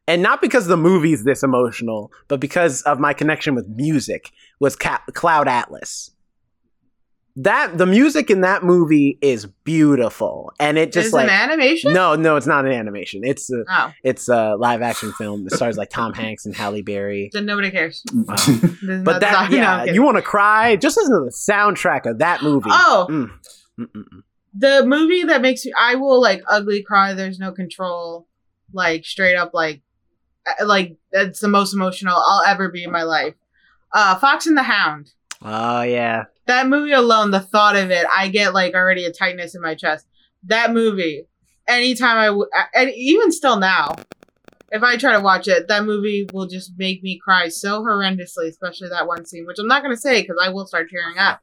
and 0.08 0.22
not 0.22 0.40
because 0.42 0.66
the 0.66 0.76
movie's 0.76 1.24
this 1.24 1.42
emotional, 1.42 2.10
but 2.28 2.40
because 2.40 2.82
of 2.82 2.98
my 2.98 3.12
connection 3.14 3.54
with 3.54 3.68
music 3.68 4.32
was 4.58 4.74
Ca- 4.76 5.02
Cloud 5.14 5.46
Atlas. 5.48 6.10
That 7.42 7.78
the 7.78 7.86
music 7.86 8.30
in 8.30 8.40
that 8.40 8.64
movie 8.64 9.16
is 9.22 9.46
beautiful, 9.64 10.52
and 10.58 10.76
it 10.76 10.92
just 10.92 11.08
Is 11.08 11.12
like 11.12 11.24
an 11.28 11.30
animation? 11.30 11.92
no, 11.92 12.14
no, 12.16 12.36
it's 12.36 12.46
not 12.46 12.66
an 12.66 12.72
animation. 12.72 13.22
It's 13.24 13.50
a 13.52 13.64
Oh, 13.68 13.92
it's 14.02 14.28
a 14.28 14.56
live 14.56 14.82
action 14.82 15.12
film. 15.12 15.46
It 15.46 15.52
stars 15.52 15.76
like 15.76 15.90
Tom 15.90 16.12
Hanks 16.12 16.44
and 16.44 16.54
Halle 16.54 16.82
Berry. 16.82 17.30
then 17.32 17.46
nobody 17.46 17.70
cares. 17.70 18.02
Wow. 18.12 18.34
There's 18.82 19.02
But 19.04 19.20
that, 19.20 19.32
no, 19.32 19.38
I'm 19.38 19.52
yeah, 19.52 19.78
kidding. 19.80 19.94
you 19.94 20.02
want 20.02 20.16
to 20.16 20.22
cry? 20.22 20.76
Just 20.76 20.96
listen 20.96 21.12
to 21.14 21.24
the 21.24 21.30
soundtrack 21.52 22.04
of 22.10 22.18
that 22.18 22.42
movie. 22.42 22.70
Oh, 22.70 23.06
Mm. 23.10 23.30
The 24.52 24.84
movie 24.84 25.22
that 25.24 25.40
makes 25.42 25.64
me 25.64 25.72
I 25.78 25.94
will 25.94 26.20
like 26.20 26.42
ugly 26.48 26.82
cry. 26.82 27.14
There's 27.14 27.38
no 27.38 27.52
control. 27.52 28.26
Like 28.72 29.04
straight 29.04 29.36
up, 29.36 29.52
like 29.54 29.82
uh, 30.60 30.66
like 30.66 30.96
that's 31.12 31.40
the 31.40 31.48
most 31.48 31.72
emotional 31.72 32.14
I'll 32.16 32.42
ever 32.46 32.68
be 32.68 32.84
in 32.84 32.90
my 32.92 33.02
life. 33.04 33.34
Uh, 33.92 34.16
Fox 34.16 34.46
and 34.46 34.56
the 34.56 34.62
Hound. 34.64 35.10
Oh 35.42 35.82
yeah, 35.82 36.24
That 36.50 36.66
movie 36.66 36.90
alone, 36.90 37.30
the 37.30 37.38
thought 37.38 37.76
of 37.76 37.92
it, 37.92 38.04
I 38.12 38.26
get 38.26 38.52
like 38.54 38.74
already 38.74 39.04
a 39.04 39.12
tightness 39.12 39.54
in 39.54 39.62
my 39.62 39.76
chest. 39.76 40.04
That 40.44 40.72
movie, 40.72 41.22
anytime 41.68 42.16
I, 42.16 42.26
w- 42.26 42.48
and 42.74 42.90
even 42.90 43.30
still 43.30 43.56
now, 43.60 43.94
if 44.72 44.82
I 44.82 44.96
try 44.96 45.12
to 45.12 45.20
watch 45.20 45.46
it, 45.46 45.68
that 45.68 45.84
movie 45.84 46.26
will 46.32 46.48
just 46.48 46.72
make 46.76 47.04
me 47.04 47.20
cry 47.22 47.46
so 47.48 47.82
horrendously, 47.82 48.48
especially 48.48 48.88
that 48.88 49.06
one 49.06 49.24
scene, 49.26 49.46
which 49.46 49.58
I'm 49.60 49.68
not 49.68 49.84
going 49.84 49.94
to 49.94 50.00
say 50.00 50.22
because 50.22 50.38
I 50.42 50.48
will 50.48 50.66
start 50.66 50.88
tearing 50.90 51.18
up. 51.18 51.40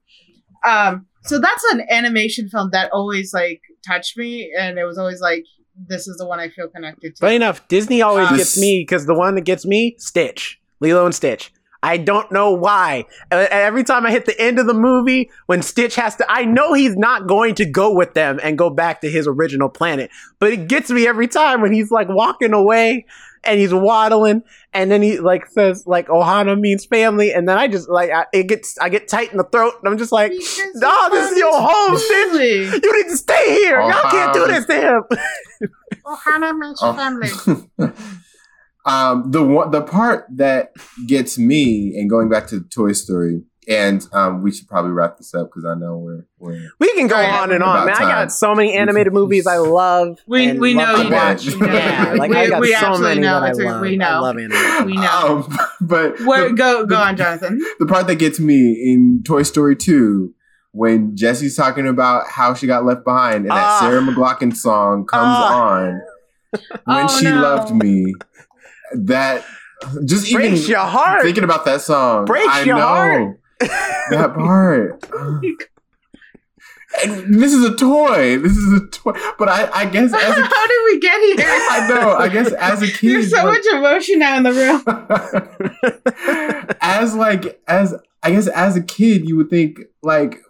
Um, 0.65 1.05
so 1.23 1.39
that's 1.39 1.63
an 1.71 1.83
animation 1.89 2.49
film 2.49 2.71
that 2.73 2.91
always 2.91 3.33
like 3.33 3.61
touched 3.87 4.17
me, 4.17 4.51
and 4.59 4.77
it 4.77 4.83
was 4.83 4.97
always 4.97 5.21
like, 5.21 5.45
this 5.87 6.09
is 6.09 6.17
the 6.17 6.25
one 6.27 6.41
I 6.41 6.49
feel 6.49 6.67
connected 6.67 7.15
to. 7.15 7.21
funny 7.21 7.35
enough, 7.37 7.65
Disney 7.69 8.01
always 8.01 8.27
Uh, 8.29 8.35
gets 8.35 8.57
me 8.59 8.81
because 8.85 9.05
the 9.05 9.13
one 9.13 9.35
that 9.35 9.45
gets 9.45 9.65
me, 9.65 9.95
Stitch, 9.99 10.59
Lilo 10.81 11.05
and 11.05 11.15
Stitch. 11.15 11.53
I 11.83 11.97
don't 11.97 12.31
know 12.31 12.51
why. 12.51 13.05
Every 13.31 13.83
time 13.83 14.05
I 14.05 14.11
hit 14.11 14.25
the 14.25 14.39
end 14.39 14.59
of 14.59 14.65
the 14.67 14.73
movie, 14.73 15.29
when 15.45 15.61
Stitch 15.61 15.95
has 15.95 16.15
to, 16.17 16.25
I 16.29 16.45
know 16.45 16.73
he's 16.73 16.95
not 16.95 17.27
going 17.27 17.55
to 17.55 17.65
go 17.65 17.93
with 17.93 18.13
them 18.13 18.39
and 18.43 18.57
go 18.57 18.69
back 18.69 19.01
to 19.01 19.09
his 19.09 19.27
original 19.27 19.69
planet. 19.69 20.09
But 20.39 20.53
it 20.53 20.67
gets 20.67 20.89
me 20.89 21.07
every 21.07 21.27
time 21.27 21.61
when 21.61 21.71
he's 21.73 21.91
like 21.91 22.09
walking 22.09 22.53
away 22.53 23.05
and 23.43 23.59
he's 23.59 23.73
waddling, 23.73 24.43
and 24.73 24.91
then 24.91 25.01
he 25.01 25.19
like 25.19 25.45
says 25.47 25.85
like 25.87 26.07
Ohana 26.07 26.59
means 26.59 26.85
family, 26.85 27.31
and 27.31 27.47
then 27.47 27.57
I 27.57 27.67
just 27.67 27.87
like 27.87 28.09
I, 28.09 28.25
it 28.33 28.47
gets 28.47 28.77
I 28.79 28.89
get 28.89 29.07
tight 29.07 29.31
in 29.31 29.37
the 29.37 29.43
throat, 29.45 29.73
and 29.79 29.87
I'm 29.87 29.97
just 29.97 30.11
like, 30.11 30.31
no, 30.31 31.09
this 31.11 31.31
is 31.31 31.37
your 31.37 31.53
home, 31.53 31.97
Stitch. 31.97 32.83
You 32.83 33.03
need 33.03 33.09
to 33.09 33.17
stay 33.17 33.53
here. 33.59 33.79
Y'all 33.79 34.09
can't 34.11 34.33
do 34.33 34.47
this 34.47 34.65
to 34.65 34.75
him. 34.81 35.03
Ohana 36.05 36.57
means 36.57 36.79
Oh. 36.81 36.93
family. 36.93 37.29
um, 38.87 39.31
the 39.31 39.43
one, 39.43 39.71
the 39.71 39.81
part 39.81 40.25
that 40.31 40.71
gets 41.05 41.37
me, 41.37 41.95
and 41.99 42.09
going 42.09 42.29
back 42.29 42.47
to 42.47 42.61
Toy 42.61 42.93
Story, 42.93 43.43
and 43.67 44.07
um, 44.13 44.41
we 44.41 44.51
should 44.51 44.67
probably 44.67 44.91
wrap 44.91 45.17
this 45.17 45.35
up 45.35 45.47
because 45.49 45.65
I 45.65 45.73
know 45.75 45.97
we're 45.97 46.25
we're 46.39 46.69
We 46.79 46.93
can 46.93 47.07
go 47.07 47.15
Right. 47.15 47.41
on 47.41 47.51
and 47.51 47.61
on, 47.61 47.83
About 47.83 47.99
man. 47.99 48.07
I 48.07 48.11
got 48.23 48.31
so 48.31 48.55
many 48.55 48.73
animated 48.73 49.11
movies 49.11 49.45
I 49.45 49.57
love. 49.57 50.19
We 50.25 50.47
and 50.51 50.59
we 50.61 50.73
love 50.73 50.97
know 50.99 51.03
you 51.03 51.11
watch. 51.13 51.45
We 51.47 51.55
know 51.59 51.73
Yeah, 51.73 52.13
like 52.17 52.31
do. 52.31 52.37
I 52.37 52.43
We- 52.43 52.49
got 52.49 52.61
we 52.61 52.73
so 52.75 52.97
many 52.97 53.19
know 53.21 53.41
that 53.41 53.59
I 53.59 53.63
love. 53.63 53.81
we 53.81 53.97
know. 53.97 54.05
I 54.05 54.17
love 54.19 54.37
animated. 54.37 54.85
We 54.85 54.93
know. 54.95 55.45
Um, 55.49 55.57
but 55.81 56.19
Where, 56.21 56.47
the, 56.47 56.55
go 56.55 56.85
go 56.85 56.95
on, 56.95 57.17
Jonathan. 57.17 57.59
the 57.79 57.85
part 57.87 58.07
that 58.07 58.15
gets 58.19 58.39
me 58.39 58.71
in 58.89 59.21
Toy 59.25 59.43
Story 59.43 59.75
2 59.75 60.33
when 60.71 61.15
Jesse's 61.17 61.55
talking 61.57 61.87
about 61.87 62.27
how 62.29 62.53
she 62.53 62.67
got 62.67 62.85
left 62.85 63.03
behind 63.03 63.37
and 63.43 63.49
that 63.49 63.53
Ah. 63.57 63.79
Sarah 63.81 64.01
McLachlan 64.01 64.55
song 64.55 65.05
comes 65.07 65.23
Ah. 65.25 65.61
on 65.61 66.01
when 66.85 67.05
Oh, 67.05 67.07
she 67.19 67.25
no. 67.25 67.41
loved 67.41 67.75
me 67.75 68.13
that 68.95 69.45
just 70.05 70.27
even 70.31 70.55
your 70.55 70.79
heart. 70.79 71.21
thinking 71.21 71.43
about 71.43 71.65
that 71.65 71.81
song 71.81 72.25
Breaks 72.25 72.47
I 72.49 72.63
your 72.63 72.77
know 72.77 72.81
heart. 72.81 73.39
that 74.11 74.33
part 74.33 75.05
and 77.03 77.35
this 77.41 77.53
is 77.53 77.63
a 77.63 77.75
toy 77.75 78.37
this 78.39 78.55
is 78.57 78.73
a 78.81 78.87
toy 78.87 79.11
but 79.37 79.47
I, 79.49 79.69
I 79.71 79.85
guess 79.85 80.11
as 80.13 80.37
a 80.37 80.41
How 80.45 80.67
did 80.67 80.83
we 80.85 80.99
get 80.99 81.21
here? 81.21 81.35
I 81.47 81.87
know 81.89 82.15
I 82.15 82.27
guess 82.29 82.51
as 82.53 82.81
a 82.81 82.87
kid 82.91 83.11
There's 83.11 83.29
so 83.29 83.43
like- 83.45 83.63
much 83.63 83.65
emotion 83.73 84.19
now 84.19 84.37
in 84.37 84.43
the 84.43 84.53
room. 84.53 84.81
as 86.81 87.13
like 87.15 87.61
as 87.67 87.93
I 88.23 88.31
guess 88.31 88.47
as 88.47 88.75
a 88.75 88.81
kid, 88.81 89.27
you 89.29 89.37
would 89.37 89.49
think 89.49 89.79
like, 90.01 90.41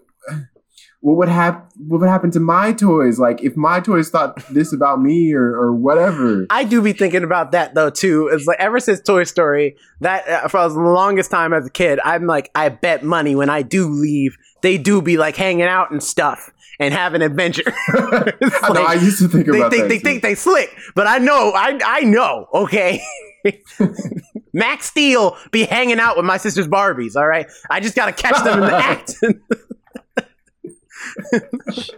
what 1.02 1.18
would 1.18 1.30
happen? 1.30 1.62
What 1.88 2.02
would 2.02 2.10
happen 2.10 2.32
to 2.32 2.40
my 2.40 2.74
toys? 2.74 3.20
Like 3.20 3.44
if 3.44 3.56
my 3.56 3.80
toys 3.80 4.10
thought 4.10 4.36
this 4.50 4.74
about 4.74 5.02
me 5.02 5.34
or 5.34 5.56
or 5.56 5.74
whatever. 5.74 6.46
I 6.50 6.64
do 6.64 6.82
be 6.82 6.94
thinking 6.94 7.24
about 7.24 7.52
that 7.52 7.76
though 7.76 7.90
too. 7.90 8.30
It's 8.32 8.46
like 8.46 8.60
ever 8.60 8.80
since 8.80 9.00
Toy 9.02 9.24
Story, 9.24 9.78
that 10.02 10.28
uh, 10.28 10.48
for 10.48 10.68
the 10.68 10.80
longest 10.80 11.30
time 11.30 11.54
as 11.54 11.66
a 11.68 11.70
kid, 11.70 12.00
I'm 12.04 12.26
like, 12.26 12.50
I 12.56 12.70
bet 12.70 13.04
money 13.04 13.36
when 13.36 13.50
I 13.50 13.62
do 13.62 13.88
leave, 13.88 14.38
they 14.62 14.78
do 14.78 15.02
be 15.02 15.18
like 15.18 15.36
hanging 15.36 15.64
out 15.68 15.92
and 15.92 16.02
stuff 16.02 16.52
and 16.80 16.94
have 16.94 17.14
an 17.14 17.22
adventure. 17.22 17.64
I 17.90 18.74
know. 18.74 18.84
I 18.84 18.96
used 18.96 19.20
to 19.20 19.28
think 19.28 19.46
they 19.48 19.60
about 19.60 19.72
think 19.72 19.84
that. 19.84 19.90
they 19.90 19.98
too. 20.00 20.04
think 20.04 20.22
they 20.24 20.36
slick, 20.36 20.76
but 20.96 21.06
I 21.08 21.20
know, 21.20 21.54
I 21.56 21.80
I 21.86 22.00
know. 22.02 22.48
Okay, 22.54 23.02
Max 24.54 24.88
Steel 24.88 25.38
be 25.52 25.64
hanging 25.64 26.00
out 26.00 26.18
with 26.18 26.26
my 26.26 26.38
sister's 26.38 26.68
Barbies. 26.68 27.16
All 27.16 27.28
right, 27.28 27.48
I 27.70 27.80
just 27.80 27.96
gotta 27.96 28.14
catch 28.14 28.44
them 28.44 28.64
in 28.64 28.66
the 28.70 28.76
act. 28.78 29.14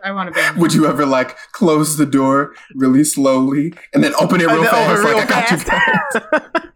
I 0.03 0.11
want 0.11 0.33
to 0.33 0.53
be. 0.53 0.59
Would 0.59 0.73
you 0.73 0.85
ever 0.87 1.05
like 1.05 1.37
close 1.51 1.97
the 1.97 2.05
door 2.05 2.53
really 2.75 3.03
slowly 3.03 3.73
and 3.93 4.03
then 4.03 4.13
open 4.19 4.41
it 4.41 4.47
real 4.47 4.61
And 4.61 4.67
fast? 4.67 5.03
real 5.03 5.15
like 5.17 5.31
I 5.31 5.47
got 5.47 6.53
you. 6.53 6.69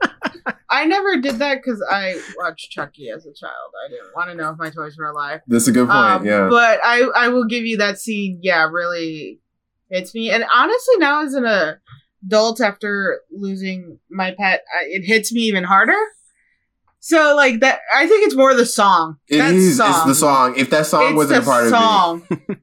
I 0.69 0.85
never 0.85 1.17
did 1.21 1.35
that 1.35 1.59
because 1.63 1.83
I 1.87 2.19
watched 2.37 2.71
Chucky 2.71 3.09
as 3.09 3.25
a 3.27 3.33
child. 3.33 3.71
I 3.85 3.89
didn't 3.89 4.15
want 4.15 4.29
to 4.31 4.35
know 4.35 4.49
if 4.49 4.57
my 4.57 4.71
toys 4.71 4.97
were 4.97 5.05
alive. 5.05 5.41
That's 5.47 5.67
a 5.67 5.71
good 5.71 5.87
point. 5.87 5.97
Um, 5.97 6.25
yeah. 6.25 6.47
But 6.49 6.79
I, 6.83 7.01
I 7.15 7.27
will 7.27 7.45
give 7.45 7.63
you 7.63 7.77
that 7.77 7.99
scene. 7.99 8.39
Yeah, 8.41 8.67
really 8.71 9.39
hits 9.91 10.15
me. 10.15 10.31
And 10.31 10.43
honestly, 10.51 10.95
now 10.97 11.23
as 11.23 11.35
an 11.35 11.45
adult, 12.25 12.59
after 12.59 13.19
losing 13.31 13.99
my 14.09 14.31
pet, 14.37 14.63
I, 14.73 14.85
it 14.87 15.03
hits 15.05 15.31
me 15.31 15.41
even 15.41 15.63
harder. 15.63 15.93
So 17.05 17.35
like 17.35 17.59
that, 17.59 17.81
I 17.93 18.07
think 18.07 18.25
it's 18.25 18.33
more 18.33 18.53
the 18.53 18.65
song. 18.65 19.17
It 19.27 19.39
that 19.39 19.53
is. 19.53 19.75
Song. 19.75 19.89
It's 19.89 20.05
the 20.05 20.15
song. 20.15 20.53
If 20.55 20.69
that 20.69 20.85
song 20.85 21.07
It's 21.07 21.15
wasn't 21.15 21.37
a 21.37 21.41
the 21.41 21.45
part 21.45 21.69
song. 21.69 22.27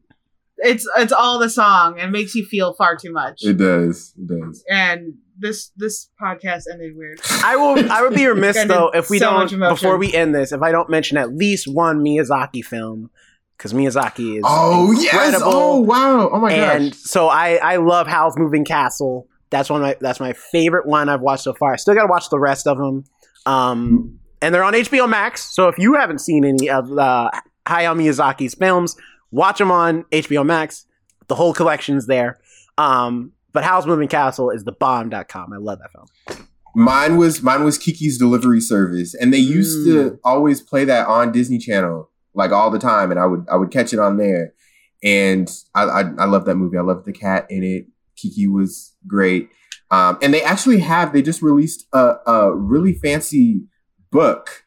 it's 0.56 0.88
it's 0.96 1.12
all 1.12 1.38
the 1.38 1.50
song. 1.50 1.98
It 1.98 2.06
makes 2.06 2.34
you 2.34 2.46
feel 2.46 2.72
far 2.72 2.96
too 2.96 3.12
much. 3.12 3.44
it, 3.44 3.50
it 3.50 3.56
does. 3.58 4.14
It 4.16 4.26
does. 4.28 4.64
and 4.66 5.12
this 5.38 5.72
this 5.76 6.08
podcast 6.18 6.62
ended 6.72 6.96
weird. 6.96 7.20
I 7.44 7.56
will. 7.56 7.92
I 7.92 8.00
would 8.00 8.14
be 8.14 8.26
remiss 8.26 8.64
though 8.64 8.90
if 8.94 9.10
we 9.10 9.18
so 9.18 9.46
don't 9.46 9.58
before 9.68 9.98
we 9.98 10.14
end 10.14 10.34
this 10.34 10.52
if 10.52 10.62
I 10.62 10.72
don't 10.72 10.88
mention 10.88 11.18
at 11.18 11.36
least 11.36 11.68
one 11.68 12.02
Miyazaki 12.02 12.64
film 12.64 13.10
because 13.58 13.74
Miyazaki 13.74 14.38
is 14.38 14.44
Oh 14.46 14.90
yes. 14.92 15.38
Oh 15.44 15.80
wow. 15.80 16.30
Oh 16.30 16.40
my 16.40 16.48
god 16.48 16.76
and 16.76 16.90
gosh. 16.92 17.00
so 17.00 17.28
I 17.28 17.56
I 17.56 17.76
love 17.76 18.06
Howl's 18.06 18.38
Moving 18.38 18.64
Castle. 18.64 19.28
That's 19.50 19.68
one 19.68 19.82
of 19.82 19.86
my 19.86 19.96
that's 20.00 20.18
my 20.18 20.32
favorite 20.32 20.86
one 20.86 21.10
I've 21.10 21.20
watched 21.20 21.42
so 21.44 21.52
far. 21.52 21.74
I 21.74 21.76
still 21.76 21.94
got 21.94 22.04
to 22.04 22.08
watch 22.08 22.30
the 22.30 22.38
rest 22.38 22.66
of 22.66 22.78
them. 22.78 23.04
Um, 23.44 24.19
and 24.42 24.54
they're 24.54 24.64
on 24.64 24.74
HBO 24.74 25.08
Max. 25.08 25.42
So 25.42 25.68
if 25.68 25.78
you 25.78 25.94
haven't 25.94 26.20
seen 26.20 26.44
any 26.44 26.68
of 26.68 26.90
uh, 26.96 27.30
Hayao 27.66 27.96
Miyazaki's 27.96 28.54
films, 28.54 28.96
watch 29.30 29.58
them 29.58 29.70
on 29.70 30.04
HBO 30.04 30.44
Max. 30.44 30.86
The 31.28 31.34
whole 31.34 31.54
collection's 31.54 32.06
there. 32.06 32.40
Um, 32.78 33.32
but 33.52 33.64
Howl's 33.64 33.86
Moving 33.86 34.08
Castle 34.08 34.50
is 34.50 34.64
the 34.64 34.72
bomb.com. 34.72 35.52
I 35.52 35.56
love 35.56 35.78
that 35.78 35.90
film. 35.92 36.46
Mine 36.74 37.16
was 37.16 37.42
mine 37.42 37.64
was 37.64 37.78
Kiki's 37.78 38.16
Delivery 38.16 38.60
Service, 38.60 39.12
and 39.12 39.34
they 39.34 39.38
used 39.38 39.86
to 39.86 40.20
always 40.22 40.60
play 40.60 40.84
that 40.84 41.08
on 41.08 41.32
Disney 41.32 41.58
Channel 41.58 42.08
like 42.32 42.52
all 42.52 42.70
the 42.70 42.78
time, 42.78 43.10
and 43.10 43.18
I 43.18 43.26
would 43.26 43.44
I 43.50 43.56
would 43.56 43.72
catch 43.72 43.92
it 43.92 43.98
on 43.98 44.18
there, 44.18 44.54
and 45.02 45.50
I 45.74 45.82
I, 45.82 46.00
I 46.18 46.24
love 46.26 46.44
that 46.44 46.54
movie. 46.54 46.78
I 46.78 46.82
love 46.82 47.04
the 47.04 47.12
cat 47.12 47.46
in 47.50 47.64
it. 47.64 47.86
Kiki 48.16 48.46
was 48.46 48.94
great, 49.04 49.50
um, 49.90 50.16
and 50.22 50.32
they 50.32 50.42
actually 50.42 50.78
have 50.78 51.12
they 51.12 51.22
just 51.22 51.42
released 51.42 51.86
a, 51.92 52.14
a 52.24 52.54
really 52.54 52.94
fancy 52.94 53.62
book 54.10 54.64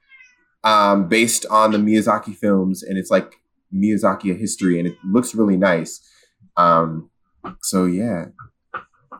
um, 0.63 1.07
based 1.07 1.45
on 1.49 1.71
the 1.71 1.77
Miyazaki 1.77 2.35
films, 2.35 2.83
and 2.83 2.97
it's 2.97 3.11
like 3.11 3.39
Miyazaki 3.73 4.37
history, 4.37 4.79
and 4.79 4.87
it 4.87 4.95
looks 5.05 5.35
really 5.35 5.57
nice. 5.57 6.01
Um, 6.57 7.09
so 7.61 7.85
yeah, 7.85 8.25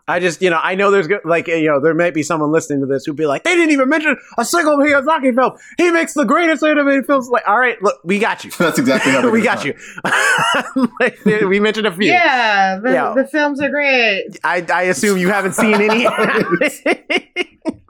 I 0.08 0.20
just, 0.20 0.42
you 0.42 0.50
know, 0.50 0.60
I 0.62 0.76
know 0.76 0.92
there's 0.92 1.08
go- 1.08 1.20
like, 1.24 1.48
you 1.48 1.66
know, 1.66 1.80
there 1.80 1.94
might 1.94 2.14
be 2.14 2.24
someone 2.24 2.52
listening 2.52 2.82
to 2.82 2.86
this 2.86 3.06
who'd 3.06 3.16
be 3.16 3.26
like, 3.26 3.44
they 3.44 3.56
didn't 3.56 3.72
even 3.72 3.88
mention 3.90 4.18
a 4.38 4.44
single 4.46 4.78
Miyazaki 4.78 5.34
film. 5.34 5.54
He 5.78 5.90
makes 5.92 6.14
the 6.14 6.26
greatest 6.26 6.62
animated 6.64 7.06
films. 7.06 7.30
Like, 7.30 7.48
all 7.48 7.58
right, 7.58 7.82
look, 7.82 8.00
we 8.04 8.20
got 8.20 8.44
you. 8.44 8.52
that's 8.58 8.78
exactly 8.80 9.12
how 9.14 9.22
they're 9.24 9.32
we 9.32 9.42
got 9.42 9.64
talk. 9.64 9.66
you. 9.66 10.90
like, 11.00 11.24
we 11.26 11.60
mentioned 11.60 11.88
a 11.88 11.92
few. 11.96 12.12
Yeah, 12.12 12.80
the, 12.80 12.92
Yeah. 12.92 13.14
the 13.16 13.26
films 13.28 13.62
are 13.62 13.70
great. 13.70 14.24
I, 14.44 14.66
I 14.74 14.84
assume 14.84 15.18
you 15.18 15.30
haven't 15.30 15.54
seen 15.54 15.76
any. 15.76 16.06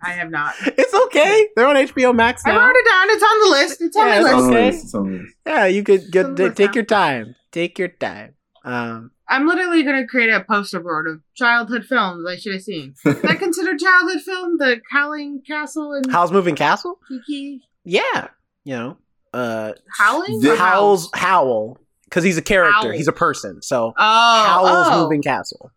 I 0.04 0.10
have 0.12 0.30
not. 0.30 0.54
it's 0.66 0.94
okay. 0.94 1.48
They're 1.56 1.68
on 1.68 1.76
HBO 1.76 2.14
Max 2.16 2.46
now. 2.46 2.52
I 2.52 2.56
now. 2.56 2.66
wrote 2.68 2.76
it 2.76 2.86
down. 2.90 3.10
It's 3.10 3.24
on 3.24 3.40
the 3.42 3.50
list. 3.58 3.82
It's 3.82 3.98
on 3.98 4.08
Yeah, 4.08 4.20
the 4.22 4.26
it's 4.26 4.28
It's 4.30 4.34
on 4.34 4.52
list. 4.52 4.52
the 4.52 4.58
Okay. 4.58 4.66
list, 4.72 4.84
it's 4.86 4.96
on 4.96 5.12
the 5.12 5.18
list. 5.20 5.36
Yeah, 5.46 5.66
you 5.66 5.84
could 5.84 6.12
get 6.12 6.26
Some 6.26 6.36
take 6.54 6.70
out. 6.70 6.76
your 6.76 6.84
time. 6.86 7.36
Take 7.52 7.80
your 7.80 7.88
time. 7.88 8.36
Um, 8.66 9.12
I'm 9.30 9.48
literally 9.48 9.84
gonna 9.84 10.06
create 10.08 10.30
a 10.30 10.44
poster 10.44 10.80
board 10.80 11.08
of 11.08 11.22
childhood 11.36 11.86
films 11.86 12.26
I 12.30 12.36
should 12.36 12.54
have 12.54 12.62
seen. 12.62 12.94
Is 13.06 13.22
that 13.22 13.40
considered 13.40 13.80
childhood 13.80 14.22
film? 14.22 14.58
The 14.58 14.82
Howling 14.92 15.42
Castle 15.48 15.94
and 15.94 16.12
Howl's 16.12 16.32
Moving 16.32 16.56
Castle? 16.56 17.00
Kiki 17.08 17.62
Yeah, 17.84 18.28
you 18.66 18.76
know, 18.76 18.98
uh, 19.34 19.74
Howling. 19.98 20.42
The- 20.42 20.56
Howl's 20.58 21.10
Howl 21.14 21.78
because 22.06 22.24
he's 22.24 22.38
a 22.38 22.42
character. 22.42 22.90
Howl. 22.90 22.92
He's 22.92 23.08
a 23.08 23.14
person. 23.14 23.62
So 23.62 23.94
Oh, 23.98 24.44
Howl's 24.46 24.88
oh. 24.92 25.04
Moving 25.04 25.22
Castle. 25.24 25.72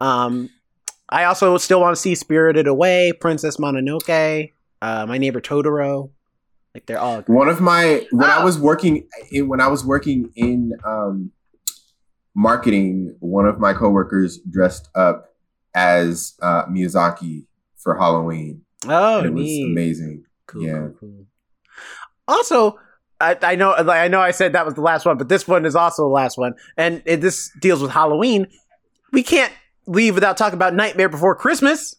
Um, 0.00 0.48
I 1.08 1.24
also 1.24 1.56
still 1.58 1.80
want 1.80 1.94
to 1.94 2.00
see 2.00 2.14
Spirited 2.14 2.66
Away, 2.66 3.12
Princess 3.20 3.56
Mononoke, 3.58 4.52
uh, 4.82 5.06
My 5.06 5.18
Neighbor 5.18 5.40
Totoro. 5.40 6.10
Like 6.74 6.86
they're 6.86 6.98
all. 6.98 7.20
One 7.22 7.48
of 7.48 7.60
my 7.60 8.06
when 8.10 8.28
I 8.30 8.40
Oh. 8.40 8.44
was 8.44 8.58
working 8.58 9.06
in, 9.30 9.48
when 9.48 9.60
I 9.60 9.68
was 9.68 9.84
working 9.84 10.30
in 10.34 10.72
um, 10.84 11.30
marketing, 12.34 13.14
one 13.20 13.46
of 13.46 13.58
my 13.60 13.72
coworkers 13.74 14.38
dressed 14.50 14.88
up 14.94 15.34
as 15.74 16.34
uh, 16.42 16.64
Miyazaki 16.66 17.46
for 17.76 17.96
Halloween. 17.96 18.62
Oh, 18.86 19.18
and 19.18 19.26
it 19.26 19.32
was 19.34 19.48
amazing. 19.64 20.24
Cool, 20.46 20.62
Yeah. 20.62 20.72
cool, 20.78 20.94
cool. 21.00 21.26
Also, 22.26 22.78
I, 23.20 23.36
I 23.42 23.54
know, 23.54 23.72
I 23.74 24.08
know, 24.08 24.20
I 24.20 24.30
said 24.32 24.52
that 24.54 24.64
was 24.64 24.74
the 24.74 24.80
last 24.80 25.06
one, 25.06 25.16
but 25.16 25.28
this 25.28 25.46
one 25.46 25.64
is 25.66 25.76
also 25.76 26.02
the 26.02 26.08
last 26.08 26.36
one, 26.38 26.54
and 26.76 27.02
it, 27.06 27.20
this 27.20 27.50
deals 27.60 27.80
with 27.82 27.92
Halloween. 27.92 28.48
We 29.12 29.22
can't 29.22 29.52
leave 29.86 30.14
without 30.14 30.36
talking 30.36 30.54
about 30.56 30.74
Nightmare 30.74 31.08
Before 31.08 31.34
Christmas. 31.34 31.96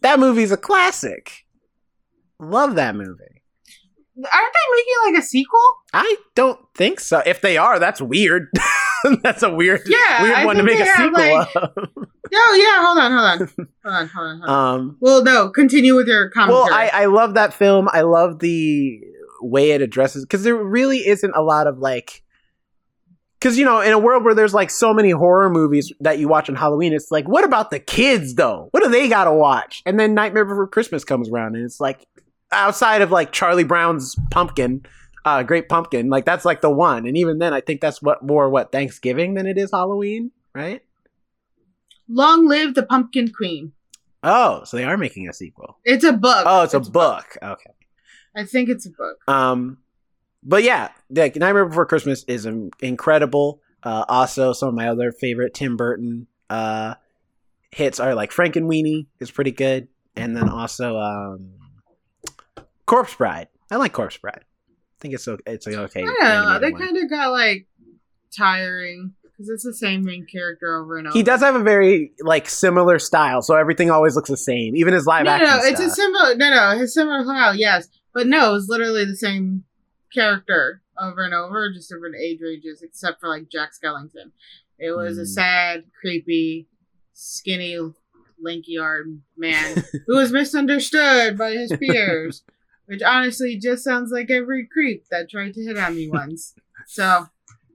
That 0.00 0.18
movie's 0.18 0.50
a 0.52 0.56
classic. 0.56 1.44
Love 2.40 2.74
that 2.74 2.94
movie. 2.96 3.08
Aren't 4.16 4.52
they 4.52 4.76
making 4.76 5.14
like 5.14 5.22
a 5.22 5.26
sequel? 5.26 5.60
I 5.94 6.16
don't 6.34 6.58
think 6.74 7.00
so. 7.00 7.22
If 7.24 7.40
they 7.40 7.56
are, 7.56 7.78
that's 7.78 8.00
weird. 8.02 8.48
that's 9.22 9.42
a 9.42 9.52
weird, 9.52 9.80
Yeah, 9.86 10.22
weird 10.22 10.34
I 10.34 10.44
one 10.44 10.56
to 10.56 10.62
make 10.62 10.78
a 10.80 10.86
sequel 10.86 11.12
like- 11.12 11.48
of. 11.56 11.70
no, 12.32 12.52
yeah, 12.54 12.84
hold 12.84 12.98
on, 12.98 13.12
hold 13.12 13.24
on, 13.24 13.38
hold 13.84 13.94
on, 13.94 14.08
hold 14.08 14.26
on. 14.26 14.38
Hold 14.40 14.42
on. 14.42 14.74
Um, 14.80 14.96
well, 15.00 15.24
no, 15.24 15.48
continue 15.50 15.94
with 15.96 16.08
your 16.08 16.30
commentary. 16.30 16.62
well, 16.62 16.68
I, 16.72 16.90
I 16.92 17.04
love 17.06 17.34
that 17.34 17.54
film. 17.54 17.88
I 17.92 18.02
love 18.02 18.40
the 18.40 19.00
way 19.40 19.70
it 19.70 19.80
addresses 19.82 20.24
because 20.24 20.42
there 20.44 20.56
really 20.56 20.98
isn't 21.06 21.32
a 21.34 21.42
lot 21.42 21.66
of 21.66 21.78
like, 21.78 22.22
because 23.42 23.58
you 23.58 23.64
know, 23.64 23.80
in 23.80 23.90
a 23.92 23.98
world 23.98 24.24
where 24.24 24.36
there's 24.36 24.54
like 24.54 24.70
so 24.70 24.94
many 24.94 25.10
horror 25.10 25.50
movies 25.50 25.92
that 25.98 26.20
you 26.20 26.28
watch 26.28 26.48
on 26.48 26.54
Halloween, 26.54 26.92
it's 26.92 27.10
like, 27.10 27.26
what 27.26 27.42
about 27.42 27.72
the 27.72 27.80
kids 27.80 28.36
though? 28.36 28.68
What 28.70 28.84
do 28.84 28.88
they 28.88 29.08
got 29.08 29.24
to 29.24 29.32
watch? 29.32 29.82
And 29.84 29.98
then 29.98 30.14
Nightmare 30.14 30.44
Before 30.44 30.68
Christmas 30.68 31.02
comes 31.02 31.28
around, 31.28 31.56
and 31.56 31.64
it's 31.64 31.80
like, 31.80 32.06
outside 32.52 33.02
of 33.02 33.10
like 33.10 33.32
Charlie 33.32 33.64
Brown's 33.64 34.14
Pumpkin. 34.30 34.86
Uh, 35.24 35.44
Great 35.44 35.68
Pumpkin, 35.68 36.08
like 36.08 36.24
that's 36.24 36.44
like 36.44 36.62
the 36.62 36.70
one, 36.70 37.06
and 37.06 37.16
even 37.16 37.38
then, 37.38 37.54
I 37.54 37.60
think 37.60 37.80
that's 37.80 38.02
what 38.02 38.24
more 38.24 38.50
what 38.50 38.72
Thanksgiving 38.72 39.34
than 39.34 39.46
it 39.46 39.56
is 39.56 39.70
Halloween, 39.70 40.32
right? 40.52 40.82
Long 42.08 42.48
live 42.48 42.74
the 42.74 42.82
Pumpkin 42.82 43.32
Queen. 43.32 43.70
Oh, 44.24 44.64
so 44.64 44.76
they 44.76 44.82
are 44.82 44.96
making 44.96 45.28
a 45.28 45.32
sequel. 45.32 45.78
It's 45.84 46.02
a 46.02 46.12
book. 46.12 46.42
Oh, 46.44 46.64
it's 46.64 46.74
a 46.74 46.80
book. 46.80 47.38
Okay. 47.40 47.70
I 48.34 48.44
think 48.44 48.68
it's 48.68 48.84
a 48.86 48.90
book. 48.90 49.18
Um, 49.28 49.78
but 50.42 50.62
yeah, 50.62 50.90
the 51.10 51.30
Nightmare 51.36 51.66
Before 51.66 51.86
Christmas 51.86 52.24
is 52.24 52.46
incredible. 52.80 53.60
Uh, 53.82 54.04
also, 54.08 54.52
some 54.52 54.68
of 54.68 54.74
my 54.74 54.88
other 54.88 55.12
favorite 55.12 55.54
Tim 55.54 55.76
Burton 55.76 56.26
uh, 56.50 56.94
hits 57.70 58.00
are 58.00 58.14
like 58.14 58.30
Frankenweenie 58.30 59.06
is 59.20 59.30
pretty 59.30 59.52
good, 59.52 59.88
and 60.16 60.36
then 60.36 60.48
also 60.48 60.98
um, 60.98 61.50
Corpse 62.86 63.14
Bride. 63.14 63.48
I 63.70 63.76
like 63.76 63.92
Corpse 63.92 64.16
Bride. 64.16 64.44
I 64.44 65.00
think 65.00 65.14
it's 65.14 65.26
okay. 65.26 65.42
It's 65.46 65.66
okay. 65.66 66.02
I 66.02 66.04
don't 66.04 66.20
know. 66.20 66.26
animated 66.26 66.62
They 66.62 66.84
kind 66.84 66.96
of 66.96 67.10
got 67.10 67.30
like 67.30 67.66
tiring 68.36 69.14
because 69.22 69.48
it's 69.48 69.64
the 69.64 69.74
same 69.74 70.04
main 70.04 70.26
character 70.26 70.76
over 70.76 70.98
and 70.98 71.08
over. 71.08 71.16
He 71.16 71.22
does 71.22 71.40
have 71.40 71.56
a 71.56 71.62
very 71.62 72.12
like 72.20 72.48
similar 72.48 72.98
style, 72.98 73.42
so 73.42 73.56
everything 73.56 73.90
always 73.90 74.14
looks 74.14 74.30
the 74.30 74.36
same, 74.36 74.76
even 74.76 74.94
his 74.94 75.06
live 75.06 75.24
no, 75.24 75.32
action. 75.32 75.48
no, 75.48 75.56
no, 75.56 75.64
it's 75.64 75.80
a 75.80 75.90
similar. 75.90 76.34
No, 76.36 76.50
no, 76.50 76.78
his 76.78 76.94
similar 76.94 77.24
style, 77.24 77.54
yes, 77.54 77.88
but 78.12 78.26
no, 78.26 78.54
it's 78.54 78.68
literally 78.68 79.04
the 79.04 79.16
same 79.16 79.64
character 80.12 80.82
over 81.00 81.22
and 81.24 81.34
over, 81.34 81.72
just 81.72 81.88
different 81.90 82.16
age 82.16 82.40
ranges, 82.42 82.82
except 82.82 83.20
for 83.20 83.28
like 83.28 83.48
Jack 83.50 83.70
Skellington. 83.72 84.32
It 84.78 84.90
was 84.96 85.18
a 85.18 85.22
Mm. 85.22 85.26
sad, 85.28 85.84
creepy, 86.00 86.68
skinny, 87.12 87.78
lanky-armed 88.40 89.22
man 89.36 89.82
who 90.06 90.16
was 90.16 90.32
misunderstood 90.32 91.38
by 91.38 91.52
his 91.52 91.72
peers, 91.78 92.42
which 92.86 93.02
honestly 93.02 93.56
just 93.56 93.84
sounds 93.84 94.10
like 94.10 94.30
every 94.30 94.66
creep 94.66 95.06
that 95.10 95.30
tried 95.30 95.54
to 95.54 95.62
hit 95.62 95.78
on 95.78 95.94
me 95.94 96.08
once. 96.08 96.54
So 96.86 97.26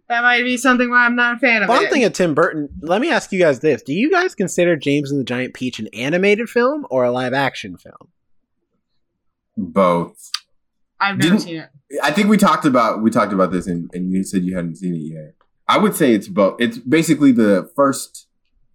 that 0.09 0.21
might 0.21 0.43
be 0.43 0.57
something 0.57 0.89
why 0.89 1.05
I'm 1.05 1.15
not 1.15 1.37
a 1.37 1.39
fan 1.39 1.63
of 1.63 1.69
One 1.69 1.85
it. 1.85 1.91
thing 1.91 2.03
of 2.03 2.13
Tim 2.13 2.33
Burton. 2.35 2.69
Let 2.81 2.99
me 3.01 3.09
ask 3.09 3.31
you 3.31 3.39
guys 3.39 3.61
this: 3.61 3.81
Do 3.81 3.93
you 3.93 4.11
guys 4.11 4.35
consider 4.35 4.75
James 4.75 5.11
and 5.11 5.19
the 5.19 5.23
Giant 5.25 5.53
Peach 5.53 5.79
an 5.79 5.87
animated 5.93 6.49
film 6.49 6.85
or 6.89 7.03
a 7.05 7.11
live 7.11 7.33
action 7.33 7.77
film? 7.77 8.11
Both. 9.55 10.29
I've 10.99 11.17
never 11.17 11.29
Didn't- 11.31 11.39
seen 11.41 11.57
it. 11.57 11.69
I 12.03 12.11
think 12.11 12.27
we 12.27 12.37
talked 12.37 12.65
about 12.65 13.01
we 13.01 13.09
talked 13.11 13.31
about 13.31 13.51
this, 13.51 13.65
and, 13.67 13.89
and 13.93 14.11
you 14.11 14.23
said 14.23 14.43
you 14.43 14.55
hadn't 14.55 14.75
seen 14.75 14.93
it 14.93 14.97
yet. 15.13 15.35
I 15.69 15.77
would 15.77 15.95
say 15.95 16.13
it's 16.13 16.27
both. 16.27 16.59
It's 16.59 16.77
basically 16.77 17.31
the 17.31 17.69
first 17.75 18.27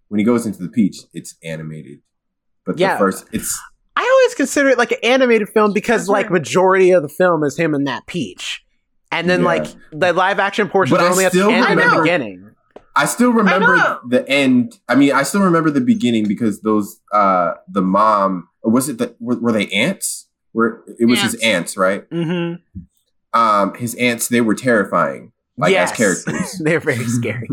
when 0.07 0.19
he 0.19 0.25
goes 0.25 0.45
into 0.45 0.61
the 0.63 0.69
peach, 0.69 0.97
it's 1.13 1.35
animated, 1.43 1.99
but 2.65 2.77
Yeah. 2.79 2.93
the 2.93 2.99
first 2.99 3.25
it's 3.31 3.59
I 3.95 4.01
always 4.01 4.33
consider 4.35 4.69
it 4.69 4.77
like 4.79 4.91
an 4.91 4.97
animated 5.03 5.49
film 5.49 5.73
because 5.73 6.01
That's 6.01 6.09
like 6.09 6.25
right. 6.27 6.33
majority 6.33 6.91
of 6.91 7.03
the 7.03 7.09
film 7.09 7.43
is 7.43 7.55
him 7.57 7.75
and 7.75 7.85
that 7.87 8.07
peach, 8.07 8.63
and 9.11 9.29
then 9.29 9.41
Yeah. 9.41 9.45
like 9.45 9.67
the 9.91 10.11
live 10.13 10.39
action 10.39 10.67
portion 10.69 10.97
But 10.97 11.03
I 11.05 11.09
only 11.09 11.25
at 11.25 11.31
the 11.33 11.37
still 11.39 11.51
end 11.51 11.65
and 11.67 11.79
the 11.79 11.99
beginning. 12.01 12.49
I 12.95 13.05
still 13.05 13.31
remember 13.31 13.75
know. 13.75 13.99
the 14.07 14.27
end. 14.29 14.79
I 14.87 14.95
mean, 14.95 15.11
I 15.13 15.23
still 15.23 15.41
remember 15.41 15.69
the 15.71 15.81
beginning 15.81 16.27
because 16.27 16.61
those 16.61 16.99
uh 17.11 17.53
the 17.71 17.81
mom 17.83 18.49
or 18.63 18.71
was 18.71 18.89
it 18.89 18.97
the 18.97 19.15
were, 19.19 19.35
were 19.39 19.51
they 19.51 19.67
ants? 19.67 20.29
Were 20.53 20.83
it 20.99 21.05
was 21.05 21.21
his 21.21 21.35
aunts, 21.35 21.75
right? 21.77 22.07
Mm-hmm. 22.09 22.61
Um, 23.39 23.73
his 23.75 23.95
aunts 23.95 24.27
they 24.27 24.41
were 24.41 24.55
terrifying, 24.55 25.31
like 25.57 25.71
yes. 25.71 25.91
as 25.91 25.97
characters. 25.97 26.57
They're 26.63 26.79
very 26.79 27.05
scary. 27.05 27.49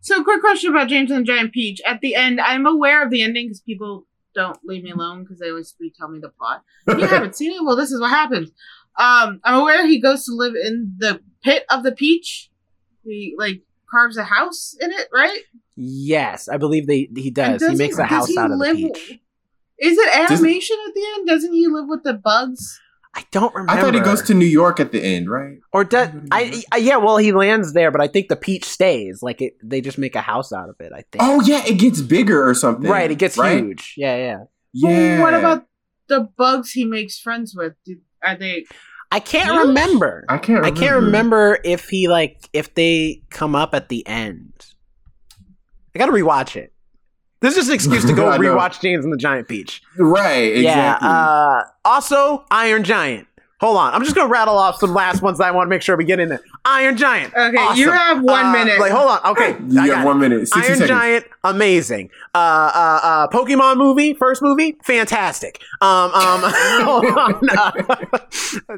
So, 0.00 0.22
quick 0.22 0.42
question 0.42 0.70
about 0.70 0.88
James 0.88 1.10
and 1.10 1.20
the 1.20 1.24
Giant 1.32 1.52
Peach. 1.52 1.80
At 1.86 2.00
the 2.02 2.14
end, 2.14 2.40
I'm 2.40 2.66
aware 2.66 3.02
of 3.02 3.10
the 3.10 3.22
ending 3.22 3.46
because 3.46 3.60
people 3.60 4.06
don't 4.34 4.58
leave 4.64 4.82
me 4.84 4.90
alone 4.90 5.22
because 5.22 5.38
they 5.38 5.48
always 5.48 5.74
tell 5.96 6.08
me 6.08 6.18
the 6.18 6.28
plot. 6.28 6.62
You 6.88 7.06
haven't 7.06 7.36
seen 7.36 7.52
it? 7.52 7.64
Well, 7.64 7.76
this 7.76 7.90
is 7.90 8.00
what 8.00 8.10
happens. 8.10 8.50
Um, 8.98 9.40
I'm 9.44 9.60
aware 9.60 9.86
he 9.86 9.98
goes 10.00 10.24
to 10.26 10.32
live 10.34 10.54
in 10.54 10.94
the 10.98 11.20
pit 11.42 11.64
of 11.70 11.82
the 11.82 11.92
peach. 11.92 12.50
He 13.04 13.34
like 13.38 13.62
carves 13.90 14.16
a 14.18 14.24
house 14.24 14.76
in 14.80 14.90
it, 14.92 15.08
right? 15.12 15.40
yes, 15.76 16.48
I 16.48 16.56
believe 16.58 16.86
they 16.86 17.08
he 17.16 17.28
And 17.28 17.34
does. 17.34 17.52
He 17.52 17.58
doesn't- 17.68 17.78
makes 17.78 17.98
a 17.98 18.04
house 18.04 18.36
out 18.36 18.50
of 18.52 18.58
the 18.58 18.74
peach. 18.74 19.20
Is 19.84 19.98
it 19.98 20.12
Doesn't- 20.28 20.36
animation 20.46 20.76
at 20.88 20.94
the 20.94 21.02
end? 21.16 21.26
Doesn't 21.28 21.52
he 21.52 21.66
live 21.68 21.86
with 21.88 22.02
the 22.04 22.14
bugs? 22.14 22.80
I 23.16 23.24
don't 23.30 23.54
remember. 23.54 23.72
I 23.72 23.80
thought 23.80 23.94
he 23.94 24.00
goes 24.00 24.22
to 24.22 24.34
New 24.34 24.44
York 24.44 24.80
at 24.80 24.90
the 24.90 25.00
end, 25.00 25.30
right? 25.30 25.58
or 25.72 25.84
does 25.84 26.08
I, 26.32 26.62
I? 26.72 26.78
Yeah, 26.78 26.96
well, 26.96 27.16
he 27.16 27.30
lands 27.30 27.72
there, 27.72 27.92
but 27.92 28.00
I 28.00 28.08
think 28.08 28.26
the 28.28 28.34
peach 28.34 28.64
stays. 28.64 29.22
Like 29.22 29.40
it, 29.40 29.52
they 29.62 29.80
just 29.80 29.98
make 29.98 30.16
a 30.16 30.20
house 30.20 30.52
out 30.52 30.68
of 30.68 30.74
it. 30.80 30.90
I 30.92 31.04
think. 31.12 31.20
Oh 31.22 31.40
yeah, 31.42 31.62
it 31.64 31.78
gets 31.78 32.00
bigger 32.00 32.44
or 32.48 32.54
something. 32.54 32.90
right. 32.90 33.08
It 33.08 33.18
gets 33.18 33.38
right? 33.38 33.58
huge. 33.62 33.94
Yeah, 33.96 34.16
yeah. 34.16 34.38
Yeah. 34.72 35.20
What 35.22 35.32
about 35.34 35.64
the 36.08 36.28
bugs 36.36 36.72
he 36.72 36.84
makes 36.84 37.16
friends 37.20 37.54
with? 37.54 37.74
Do, 37.84 37.98
are 38.24 38.36
they? 38.36 38.64
I 39.12 39.20
can't 39.20 39.48
Huge? 39.48 39.68
remember. 39.68 40.24
I 40.28 40.38
can't. 40.38 40.64
I 40.64 40.72
can't 40.72 40.96
remember 41.04 41.60
if 41.64 41.88
he 41.88 42.08
like 42.08 42.48
if 42.52 42.74
they 42.74 43.22
come 43.30 43.54
up 43.54 43.72
at 43.74 43.88
the 43.90 44.04
end. 44.08 44.52
I 45.94 46.00
gotta 46.00 46.10
rewatch 46.10 46.56
it. 46.56 46.72
This 47.44 47.52
is 47.52 47.66
just 47.66 47.68
an 47.68 47.74
excuse 47.74 48.04
to 48.06 48.12
go 48.14 48.28
I 48.30 48.38
know. 48.38 48.54
rewatch 48.56 48.80
James 48.80 49.04
and 49.04 49.12
the 49.12 49.16
Giant 49.18 49.48
Peach. 49.48 49.82
Right. 49.98 50.56
Exactly. 50.56 51.08
Yeah. 51.08 51.14
Uh, 51.28 51.62
also, 51.84 52.44
Iron 52.50 52.84
Giant. 52.84 53.26
Hold 53.60 53.76
on, 53.78 53.94
I'm 53.94 54.02
just 54.02 54.14
gonna 54.16 54.28
rattle 54.28 54.58
off 54.58 54.78
some 54.78 54.92
last 54.92 55.22
ones 55.22 55.38
that 55.38 55.44
I 55.46 55.50
want 55.52 55.66
to 55.66 55.70
make 55.70 55.80
sure 55.80 55.96
we 55.96 56.04
get 56.04 56.20
in 56.20 56.28
there. 56.28 56.40
Iron 56.66 56.96
Giant. 56.98 57.32
Okay, 57.34 57.56
Awesome. 57.56 57.78
you 57.80 57.90
have 57.92 58.20
one 58.22 58.46
Uh, 58.46 58.52
minute. 58.52 58.78
Like, 58.80 58.92
hold 58.92 59.08
on. 59.10 59.20
Okay, 59.30 59.56
you 59.68 59.80
I 59.80 59.86
got 59.86 59.94
got 59.94 60.02
it. 60.02 60.06
one 60.06 60.18
minute. 60.20 60.40
60 60.48 60.56
Iron 60.58 60.66
seconds. 60.78 60.88
Giant, 60.88 61.24
amazing. 61.44 62.10
Uh, 62.34 62.38
uh, 62.38 63.00
uh, 63.02 63.28
Pokemon 63.28 63.78
movie, 63.78 64.12
first 64.12 64.42
movie, 64.42 64.76
fantastic. 64.84 65.62
Um, 65.80 66.10
um, 66.12 66.40
hold 66.84 67.06
on. 67.06 67.40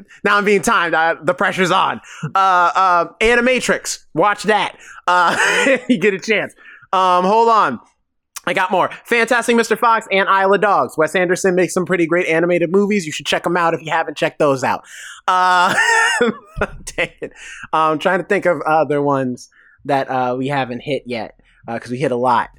Now 0.23 0.37
I'm 0.37 0.45
being 0.45 0.61
timed. 0.61 0.93
Uh, 0.93 1.15
the 1.21 1.33
pressure's 1.33 1.71
on. 1.71 1.99
Uh, 2.23 2.37
uh, 2.37 3.05
Animatrix, 3.19 4.05
watch 4.13 4.43
that. 4.43 4.77
Uh, 5.07 5.77
you 5.89 5.97
get 5.97 6.13
a 6.13 6.19
chance. 6.19 6.53
Um, 6.93 7.25
hold 7.25 7.49
on. 7.49 7.79
I 8.47 8.53
got 8.53 8.71
more. 8.71 8.89
Fantastic 9.05 9.55
Mr. 9.57 9.77
Fox 9.77 10.07
and 10.11 10.27
Isle 10.29 10.53
of 10.53 10.61
Dogs. 10.61 10.97
Wes 10.97 11.13
Anderson 11.15 11.53
makes 11.53 11.73
some 11.73 11.85
pretty 11.85 12.05
great 12.07 12.27
animated 12.27 12.71
movies. 12.71 13.05
You 13.05 13.11
should 13.11 13.25
check 13.25 13.43
them 13.43 13.57
out 13.57 13.73
if 13.73 13.81
you 13.81 13.91
haven't 13.91 14.17
checked 14.17 14.39
those 14.39 14.63
out. 14.63 14.83
Uh, 15.27 15.75
dang 16.95 17.11
it. 17.21 17.33
I'm 17.73 17.99
trying 17.99 18.19
to 18.19 18.25
think 18.25 18.45
of 18.45 18.61
other 18.61 19.01
ones 19.01 19.49
that 19.85 20.09
uh, 20.09 20.35
we 20.37 20.47
haven't 20.47 20.79
hit 20.79 21.03
yet 21.05 21.39
because 21.67 21.91
we 21.91 21.97
hit 21.97 22.11
a 22.11 22.15
lot. 22.15 22.49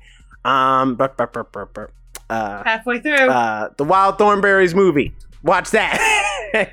Um, 0.44 0.94
burp, 0.94 1.16
burp, 1.16 1.32
burp, 1.32 1.52
burp, 1.52 1.72
burp. 1.74 1.92
Uh, 2.30 2.62
Halfway 2.64 3.00
through. 3.00 3.14
uh, 3.14 3.70
the 3.78 3.84
Wild 3.84 4.18
Thornberrys 4.18 4.74
movie. 4.74 5.14
Watch 5.42 5.70
that 5.70 5.96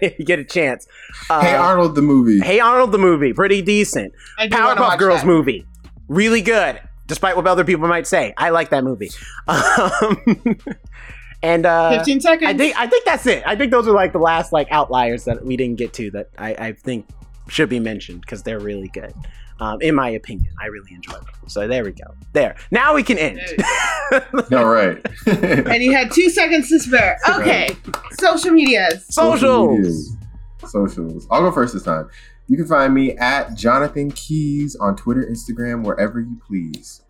if 0.01 0.20
you 0.20 0.26
get 0.26 0.39
a 0.39 0.43
chance. 0.43 0.88
Uh, 1.30 1.39
Hey 1.41 1.55
Arnold, 1.55 1.95
the 1.95 2.01
movie. 2.01 2.39
Hey 2.41 2.59
Arnold, 2.59 2.91
the 2.91 2.97
movie, 2.97 3.32
pretty 3.32 3.61
decent. 3.61 4.11
I 4.38 4.47
do 4.47 4.57
wanna 4.57 4.82
Powerpuff 4.82 4.97
Girls 4.97 5.22
that. 5.22 5.28
movie, 5.28 5.66
really 6.09 6.41
good, 6.41 6.82
despite 7.08 7.36
what 7.36 7.47
other 7.47 7.64
people 7.64 7.88
might 7.88 8.08
say. 8.08 8.34
I 8.38 8.49
like 8.49 8.70
that 8.70 8.84
movie. 8.84 9.12
Um, 9.47 10.58
and 11.45 11.66
uh, 11.66 11.97
Fifteen 11.97 12.20
seconds. 12.22 12.49
I 12.49 12.58
think 12.58 12.76
I 12.78 12.88
think 12.88 13.06
that's 13.06 13.28
it. 13.28 13.43
I 13.45 13.56
think 13.56 13.72
those 13.72 13.88
are 13.88 13.93
like 13.93 14.14
the 14.14 14.20
last 14.20 14.51
like 14.51 14.68
outliers 14.72 15.26
that 15.26 15.45
we 15.45 15.56
didn't 15.56 15.78
get 15.78 15.93
to 15.93 16.10
that 16.12 16.30
I, 16.38 16.56
I 16.56 16.72
think 16.72 17.08
should 17.47 17.70
be 17.70 17.80
mentioned 17.80 18.22
because 18.22 18.41
they're 18.41 18.60
really 18.60 18.88
good. 18.88 19.14
Um, 19.60 19.82
in 19.82 19.95
my 19.95 20.10
opinion, 20.10 20.51
I 20.60 20.66
really 20.66 20.93
enjoy 20.93 21.14
them. 21.14 21.28
So 21.47 21.68
there 21.68 21.84
we 21.84 21.91
go. 21.91 22.14
There. 22.34 22.56
Now 22.72 22.93
we 22.93 23.03
can 23.03 23.18
end. 23.18 23.39
All 24.51 24.66
right. 24.66 25.06
and 25.28 25.84
you 25.84 25.93
had 25.93 26.12
two 26.12 26.30
seconds 26.30 26.68
to 26.70 26.80
spare. 26.80 27.18
Okay, 27.30 27.70
social 28.20 28.51
medias. 28.51 29.06
Socials. 29.10 29.78
medias. 29.78 30.18
Socials. 30.66 31.28
I'll 31.32 31.41
go 31.41 31.51
first 31.51 31.74
this 31.74 31.84
time. 31.84 32.10
You 32.48 32.58
can 32.58 32.68
find 32.68 32.93
me 32.93 33.18
at 33.18 33.56
Jonathan 33.56 34.12
Keys 34.12 34.76
on 34.76 34.96
Twitter, 34.96 35.26
Instagram, 35.26 35.84
wherever 35.84 36.20
you 36.20 36.39
please. 36.46 37.02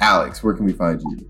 Alex, 0.00 0.42
where 0.42 0.54
can 0.54 0.64
we 0.64 0.72
find 0.72 1.00
you? 1.02 1.28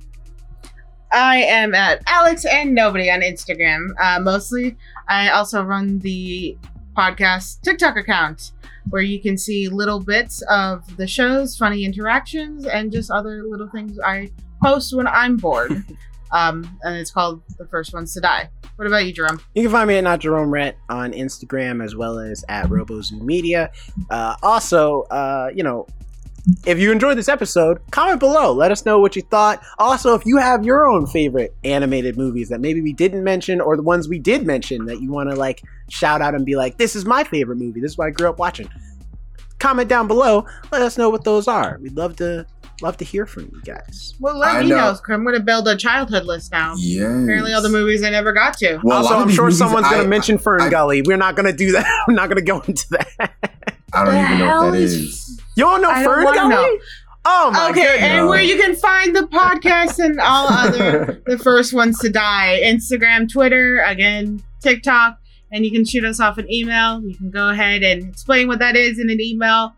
I 1.12 1.36
am 1.36 1.74
at 1.74 2.02
Alex 2.06 2.44
and 2.44 2.74
Nobody 2.74 3.10
on 3.10 3.20
Instagram. 3.20 3.86
Uh, 4.00 4.20
mostly, 4.20 4.76
I 5.08 5.30
also 5.30 5.62
run 5.62 6.00
the 6.00 6.58
podcast 6.96 7.60
TikTok 7.62 7.96
account 7.96 8.52
where 8.90 9.02
you 9.02 9.20
can 9.20 9.38
see 9.38 9.68
little 9.68 10.00
bits 10.00 10.42
of 10.50 10.96
the 10.96 11.06
shows, 11.06 11.56
funny 11.56 11.84
interactions, 11.84 12.66
and 12.66 12.92
just 12.92 13.10
other 13.10 13.42
little 13.44 13.68
things 13.68 13.98
I 14.04 14.30
post 14.62 14.94
when 14.94 15.06
I'm 15.06 15.36
bored. 15.36 15.84
um, 16.32 16.78
and 16.82 16.96
it's 16.96 17.10
called 17.10 17.42
The 17.58 17.66
First 17.66 17.92
Ones 17.92 18.12
to 18.14 18.20
Die. 18.20 18.48
What 18.76 18.86
about 18.86 19.06
you, 19.06 19.12
Jerome? 19.12 19.40
You 19.54 19.62
can 19.62 19.70
find 19.70 19.88
me 19.88 19.96
at 19.96 20.04
not 20.04 20.20
Jerome 20.20 20.52
Rhett 20.52 20.76
on 20.88 21.12
Instagram 21.12 21.84
as 21.84 21.94
well 21.94 22.18
as 22.18 22.44
at 22.48 22.66
RoboZoo 22.66 23.20
Media. 23.20 23.70
Uh, 24.10 24.34
also, 24.42 25.02
uh, 25.02 25.50
you 25.54 25.62
know, 25.62 25.86
if 26.66 26.78
you 26.78 26.92
enjoyed 26.92 27.16
this 27.16 27.28
episode, 27.28 27.80
comment 27.90 28.20
below. 28.20 28.52
Let 28.52 28.70
us 28.70 28.84
know 28.84 28.98
what 28.98 29.16
you 29.16 29.22
thought. 29.22 29.62
Also, 29.78 30.14
if 30.14 30.26
you 30.26 30.36
have 30.36 30.64
your 30.64 30.86
own 30.86 31.06
favorite 31.06 31.54
animated 31.64 32.18
movies 32.18 32.48
that 32.50 32.60
maybe 32.60 32.82
we 32.82 32.92
didn't 32.92 33.24
mention 33.24 33.60
or 33.60 33.76
the 33.76 33.82
ones 33.82 34.08
we 34.08 34.18
did 34.18 34.46
mention 34.46 34.84
that 34.86 35.00
you 35.00 35.10
want 35.10 35.30
to 35.30 35.36
like 35.36 35.62
shout 35.88 36.20
out 36.20 36.34
and 36.34 36.44
be 36.44 36.56
like, 36.56 36.76
this 36.76 36.94
is 36.94 37.06
my 37.06 37.24
favorite 37.24 37.56
movie. 37.56 37.80
This 37.80 37.92
is 37.92 37.98
what 37.98 38.08
I 38.08 38.10
grew 38.10 38.28
up 38.28 38.38
watching. 38.38 38.68
Comment 39.58 39.88
down 39.88 40.06
below. 40.06 40.44
Let 40.70 40.82
us 40.82 40.98
know 40.98 41.08
what 41.08 41.24
those 41.24 41.48
are. 41.48 41.78
We'd 41.80 41.96
love 41.96 42.16
to 42.16 42.44
love 42.82 42.96
to 42.98 43.04
hear 43.04 43.26
from 43.26 43.44
you 43.44 43.60
guys. 43.64 44.14
Well, 44.20 44.36
let 44.38 44.56
I 44.56 44.62
me 44.62 44.68
know. 44.70 44.76
know. 44.76 44.90
'cause 44.92 45.02
I'm 45.10 45.22
going 45.24 45.36
to 45.36 45.42
build 45.42 45.66
a 45.68 45.76
childhood 45.76 46.24
list 46.24 46.52
now. 46.52 46.74
Yeah. 46.76 47.04
Apparently, 47.22 47.52
all 47.52 47.62
the 47.62 47.68
movies 47.68 48.02
I 48.02 48.10
never 48.10 48.32
got 48.32 48.56
to. 48.58 48.80
Well, 48.82 48.98
a 48.98 49.02
also, 49.02 49.14
I'm 49.16 49.30
sure 49.30 49.50
someone's 49.50 49.88
going 49.88 50.02
to 50.02 50.08
mention 50.08 50.38
Fern 50.38 50.60
I- 50.62 50.68
Gully. 50.70 51.02
We're 51.02 51.16
not 51.16 51.36
going 51.36 51.46
to 51.46 51.56
do 51.56 51.72
that. 51.72 51.86
I'm 52.08 52.14
not 52.14 52.28
going 52.28 52.38
to 52.38 52.44
go 52.44 52.60
into 52.60 52.86
that. 52.90 53.08
I 53.92 54.04
don't 54.04 54.14
The 54.14 54.20
even 54.24 54.38
know 54.38 54.46
hell 54.46 54.64
what 54.64 54.72
that 54.72 54.80
is- 54.80 54.92
is. 54.94 55.40
You 55.56 55.64
don't 55.64 55.82
know 55.82 55.90
I 55.90 56.02
don't 56.02 56.14
Fern 56.24 56.34
Gully? 56.34 56.48
know. 56.48 56.78
Oh 57.26 57.50
my 57.52 57.70
Okay, 57.70 57.80
goodness. 57.82 58.02
and 58.02 58.28
where 58.28 58.42
you 58.42 58.60
can 58.60 58.74
find 58.76 59.16
the 59.16 59.22
podcast 59.22 59.98
and 60.04 60.20
all 60.20 60.46
other 60.48 61.22
the 61.26 61.38
first 61.38 61.72
ones 61.72 61.98
to 62.00 62.10
die 62.10 62.60
Instagram, 62.62 63.32
Twitter, 63.32 63.78
again, 63.86 64.42
TikTok, 64.62 65.18
and 65.50 65.64
you 65.64 65.70
can 65.70 65.86
shoot 65.86 66.04
us 66.04 66.20
off 66.20 66.36
an 66.36 66.52
email. 66.52 67.00
You 67.02 67.14
can 67.16 67.30
go 67.30 67.48
ahead 67.48 67.82
and 67.82 68.06
explain 68.10 68.46
what 68.46 68.58
that 68.58 68.76
is 68.76 68.98
in 68.98 69.08
an 69.08 69.22
email 69.22 69.74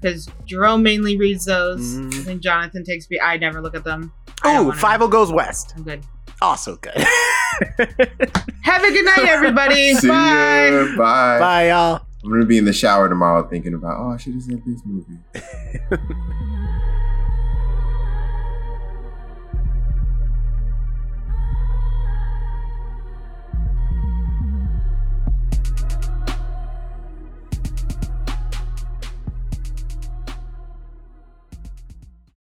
because 0.00 0.28
Jerome 0.46 0.82
mainly 0.82 1.16
reads 1.16 1.44
those. 1.44 1.80
Mhm. 1.96 2.14
I 2.20 2.22
think 2.24 2.42
Jonathan 2.42 2.84
takes 2.84 3.08
me. 3.10 3.18
I 3.20 3.36
never 3.36 3.60
look 3.60 3.74
at 3.74 3.84
them. 3.84 4.12
I 4.42 4.54
don't 4.54 4.68
Oh, 4.68 4.72
Fievel 4.72 5.10
Goes 5.10 5.32
West. 5.32 5.74
I'm 5.76 5.82
good. 5.82 6.00
Also 6.40 6.76
good. 6.76 6.94
Have 8.62 8.84
a 8.84 8.90
good 8.92 9.04
night, 9.04 9.26
everybody. 9.26 9.94
See 9.94 10.08
Bye. 10.08 10.68
ya. 10.70 10.96
Bye. 10.96 11.38
Bye, 11.40 11.68
y'all. 11.70 12.00
I'm 12.24 12.30
gonna 12.30 12.44
be 12.44 12.58
in 12.58 12.64
the 12.64 12.72
shower 12.72 13.08
tomorrow 13.08 13.48
thinking 13.48 13.74
about, 13.74 13.96
oh, 13.98 14.10
I 14.10 14.16
should 14.16 14.34
have 14.34 14.42
seen 14.42 14.62
this 14.66 14.82
movie. 14.84 15.18